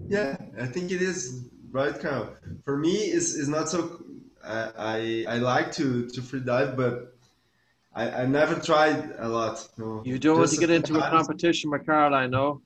Yeah, 0.07 0.37
I 0.59 0.65
think 0.65 0.91
it 0.91 1.01
is 1.01 1.49
right, 1.71 1.99
Carl. 1.99 2.35
For 2.63 2.77
me, 2.77 2.95
it's, 2.95 3.35
it's 3.35 3.47
not 3.47 3.69
so. 3.69 4.03
I, 4.43 4.71
I 4.77 5.25
I 5.29 5.37
like 5.37 5.71
to 5.73 6.07
to 6.09 6.21
free 6.21 6.41
dive, 6.41 6.77
but 6.77 7.15
I, 7.95 8.23
I 8.23 8.25
never 8.25 8.55
tried 8.59 9.13
a 9.17 9.27
lot. 9.27 9.67
No. 9.77 10.03
You 10.05 10.19
don't 10.19 10.37
want 10.37 10.51
to 10.51 10.57
get 10.57 10.69
into 10.69 10.93
a 10.93 10.99
sometimes. 10.99 11.27
competition 11.27 11.71
with 11.71 11.85
Karoline, 11.85 12.29
no? 12.29 12.61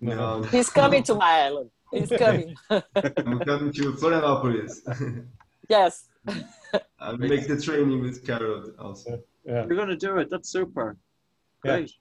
No, 0.00 0.42
He's 0.50 0.70
coming 0.70 1.02
to 1.04 1.14
my 1.14 1.42
island. 1.42 1.70
He's 1.92 2.08
coming. 2.08 2.56
I'm 2.70 3.38
coming 3.40 3.72
to 3.74 3.92
Florianopolis. 3.92 5.26
yes. 5.68 6.08
I'll 6.98 7.18
make 7.18 7.46
the 7.46 7.60
training 7.60 8.00
with 8.00 8.26
Carol 8.26 8.72
also. 8.78 9.22
yeah. 9.44 9.66
You're 9.66 9.76
going 9.76 9.88
to 9.88 9.96
do 9.96 10.16
it. 10.16 10.30
That's 10.30 10.48
super. 10.48 10.96
Yeah. 11.64 11.76
Great. 11.76 11.92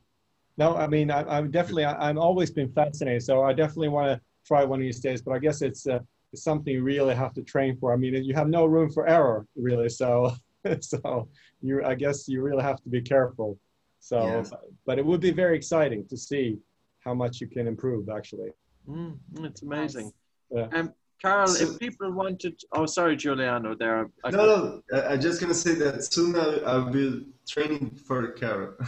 No, 0.57 0.77
I 0.77 0.87
mean, 0.87 1.11
I, 1.11 1.23
I'm 1.37 1.51
definitely, 1.51 1.85
I, 1.85 2.09
I've 2.09 2.17
always 2.17 2.51
been 2.51 2.71
fascinated. 2.71 3.23
So 3.23 3.43
I 3.43 3.51
definitely 3.51 3.89
want 3.89 4.07
to 4.07 4.21
try 4.45 4.63
one 4.63 4.79
of 4.79 4.83
these 4.83 4.99
days, 4.99 5.21
but 5.21 5.31
I 5.33 5.39
guess 5.39 5.61
it's, 5.61 5.87
uh, 5.87 5.99
it's 6.33 6.43
something 6.43 6.73
you 6.73 6.83
really 6.83 7.15
have 7.15 7.33
to 7.33 7.41
train 7.43 7.77
for. 7.77 7.93
I 7.93 7.97
mean, 7.97 8.13
you 8.23 8.33
have 8.35 8.47
no 8.47 8.65
room 8.65 8.89
for 8.91 9.07
error 9.07 9.45
really. 9.55 9.89
So, 9.89 10.31
so 10.81 11.27
you, 11.61 11.83
I 11.83 11.95
guess 11.95 12.27
you 12.27 12.41
really 12.41 12.63
have 12.63 12.81
to 12.83 12.89
be 12.89 13.01
careful. 13.01 13.57
So, 13.99 14.17
Yeah. 14.25 14.43
but 14.85 14.97
it 14.99 15.05
would 15.05 15.21
be 15.21 15.31
very 15.31 15.55
exciting 15.55 16.07
to 16.07 16.17
see 16.17 16.57
how 16.99 17.13
much 17.13 17.41
you 17.41 17.47
can 17.47 17.67
improve 17.67 18.09
actually. 18.09 18.51
Mm, 18.87 19.17
it's 19.39 19.61
amazing. 19.61 20.11
Yeah. 20.49 20.67
Um, 20.73 20.93
Carol, 21.21 21.47
So- 21.47 21.63
if 21.73 21.79
people 21.79 22.11
wanted, 22.11 22.59
oh, 22.73 22.87
sorry, 22.87 23.15
Juliano, 23.15 23.75
there. 23.75 24.09
I- 24.23 24.31
No, 24.31 24.45
no, 24.45 24.81
I, 24.93 25.13
I'm 25.13 25.21
just 25.21 25.39
gonna 25.39 25.53
say 25.53 25.75
that 25.75 26.03
soon 26.03 26.35
I, 26.35 26.61
I'll 26.65 26.89
be 26.91 27.27
training 27.47 27.91
for 28.07 28.27
Carol. 28.31 28.73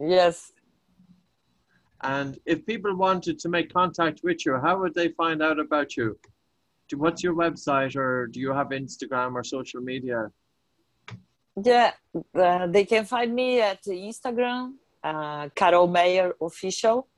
Yes. 0.00 0.50
And 2.04 2.38
if 2.44 2.66
people 2.66 2.94
wanted 2.94 3.38
to 3.38 3.48
make 3.48 3.72
contact 3.72 4.20
with 4.22 4.44
you, 4.44 4.60
how 4.62 4.78
would 4.80 4.94
they 4.94 5.08
find 5.08 5.42
out 5.42 5.58
about 5.58 5.96
you? 5.96 6.18
Do, 6.88 6.98
what's 6.98 7.22
your 7.22 7.34
website, 7.34 7.96
or 7.96 8.26
do 8.26 8.40
you 8.40 8.52
have 8.52 8.68
Instagram 8.68 9.34
or 9.34 9.42
social 9.42 9.80
media? 9.80 10.30
Yeah, 11.62 11.92
uh, 12.34 12.66
they 12.66 12.84
can 12.84 13.06
find 13.06 13.34
me 13.34 13.62
at 13.62 13.82
Instagram, 13.84 14.74
uh, 15.02 15.48
Carol 15.54 15.86
Meyer 15.86 16.34
Official, 16.42 17.08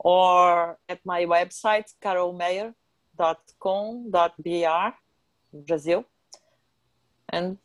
or 0.00 0.78
at 0.88 0.98
my 1.04 1.24
website, 1.24 1.84
carolmeyer.com.br, 2.02 4.96
Brazil. 5.68 6.04
And 7.28 7.56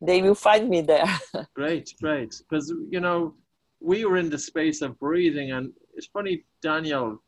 they 0.00 0.22
will 0.22 0.34
find 0.34 0.70
me 0.70 0.80
there. 0.80 1.04
Great, 1.54 1.92
great. 2.00 2.40
Because, 2.48 2.72
you 2.88 3.00
know, 3.00 3.34
we 3.80 4.04
were 4.04 4.16
in 4.16 4.30
the 4.30 4.38
space 4.38 4.82
of 4.82 4.98
breathing, 4.98 5.52
and 5.52 5.72
it's 5.94 6.06
funny, 6.06 6.44
Daniel, 6.62 7.22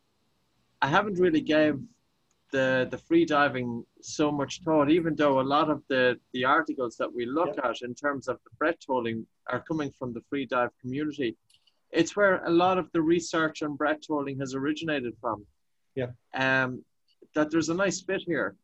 I 0.82 0.88
haven't 0.88 1.18
really 1.18 1.40
gave 1.40 1.78
the, 2.52 2.88
the 2.90 2.98
free 2.98 3.24
diving 3.24 3.84
so 4.00 4.32
much 4.32 4.62
thought, 4.64 4.90
even 4.90 5.14
though 5.14 5.40
a 5.40 5.42
lot 5.42 5.70
of 5.70 5.82
the, 5.88 6.18
the 6.32 6.44
articles 6.44 6.96
that 6.96 7.12
we 7.12 7.26
look 7.26 7.56
at 7.62 7.82
in 7.82 7.94
terms 7.94 8.28
of 8.28 8.38
the 8.44 8.50
breath 8.58 8.78
holding 8.86 9.26
are 9.48 9.60
coming 9.60 9.92
from 9.98 10.12
the 10.12 10.22
free 10.28 10.46
dive 10.46 10.70
community. 10.80 11.36
It's 11.90 12.16
where 12.16 12.44
a 12.44 12.50
lot 12.50 12.78
of 12.78 12.88
the 12.92 13.02
research 13.02 13.62
on 13.62 13.76
breath 13.76 14.00
holding 14.08 14.38
has 14.40 14.54
originated 14.54 15.14
from. 15.20 15.46
Yeah. 15.94 16.10
Um, 16.34 16.84
that 17.34 17.50
there's 17.50 17.68
a 17.68 17.74
nice 17.74 18.00
fit 18.00 18.22
here. 18.26 18.56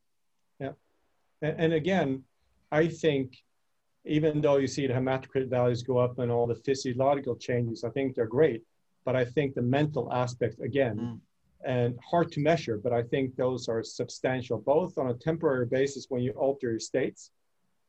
And, 1.43 1.61
and 1.61 1.73
again, 1.73 2.25
I 2.73 2.89
think 2.89 3.37
even 4.07 4.41
though 4.41 4.57
you 4.57 4.67
see 4.67 4.87
the 4.87 4.95
hematocrit 4.95 5.49
values 5.49 5.83
go 5.83 5.99
up 5.99 6.19
and 6.19 6.31
all 6.31 6.47
the 6.47 6.55
physiological 6.55 7.37
changes, 7.37 7.85
I 7.85 7.91
think 7.91 8.15
they're 8.15 8.27
great. 8.27 8.63
But 9.05 9.17
I 9.17 9.25
think 9.25 9.55
the 9.55 9.63
mental 9.63 10.13
aspect, 10.13 10.61
again, 10.61 10.97
Mm. 10.99 11.21
and 11.65 11.99
hard 12.11 12.31
to 12.33 12.41
measure, 12.41 12.77
but 12.85 12.93
I 12.93 13.03
think 13.03 13.35
those 13.35 13.69
are 13.69 13.83
substantial, 13.83 14.59
both 14.59 14.99
on 14.99 15.07
a 15.11 15.15
temporary 15.15 15.67
basis 15.67 16.07
when 16.11 16.23
you 16.23 16.33
alter 16.33 16.71
your 16.71 16.81
states, 16.93 17.31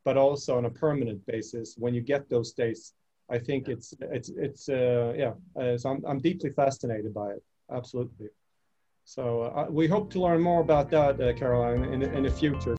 but 0.03 0.15
also 0.17 0.57
on 0.57 0.65
a 0.65 0.69
permanent 0.85 1.19
basis 1.25 1.67
when 1.77 1.93
you 1.93 2.01
get 2.01 2.29
those 2.29 2.49
states. 2.49 2.93
I 3.29 3.37
think 3.47 3.67
it's 3.73 3.93
it's 4.17 4.29
it's 4.29 4.63
uh, 4.69 5.13
yeah. 5.23 5.33
Uh, 5.59 5.77
so 5.77 5.85
I'm 5.91 6.01
I'm 6.09 6.19
deeply 6.29 6.51
fascinated 6.61 7.13
by 7.13 7.29
it. 7.37 7.43
Absolutely. 7.69 8.29
So 9.15 9.23
uh, 9.43 9.67
we 9.79 9.85
hope 9.95 10.07
to 10.13 10.19
learn 10.25 10.41
more 10.41 10.61
about 10.67 10.89
that, 10.95 11.13
uh, 11.21 11.33
Karoline, 11.39 11.83
in, 11.93 12.01
in 12.17 12.23
the 12.23 12.31
future. 12.41 12.75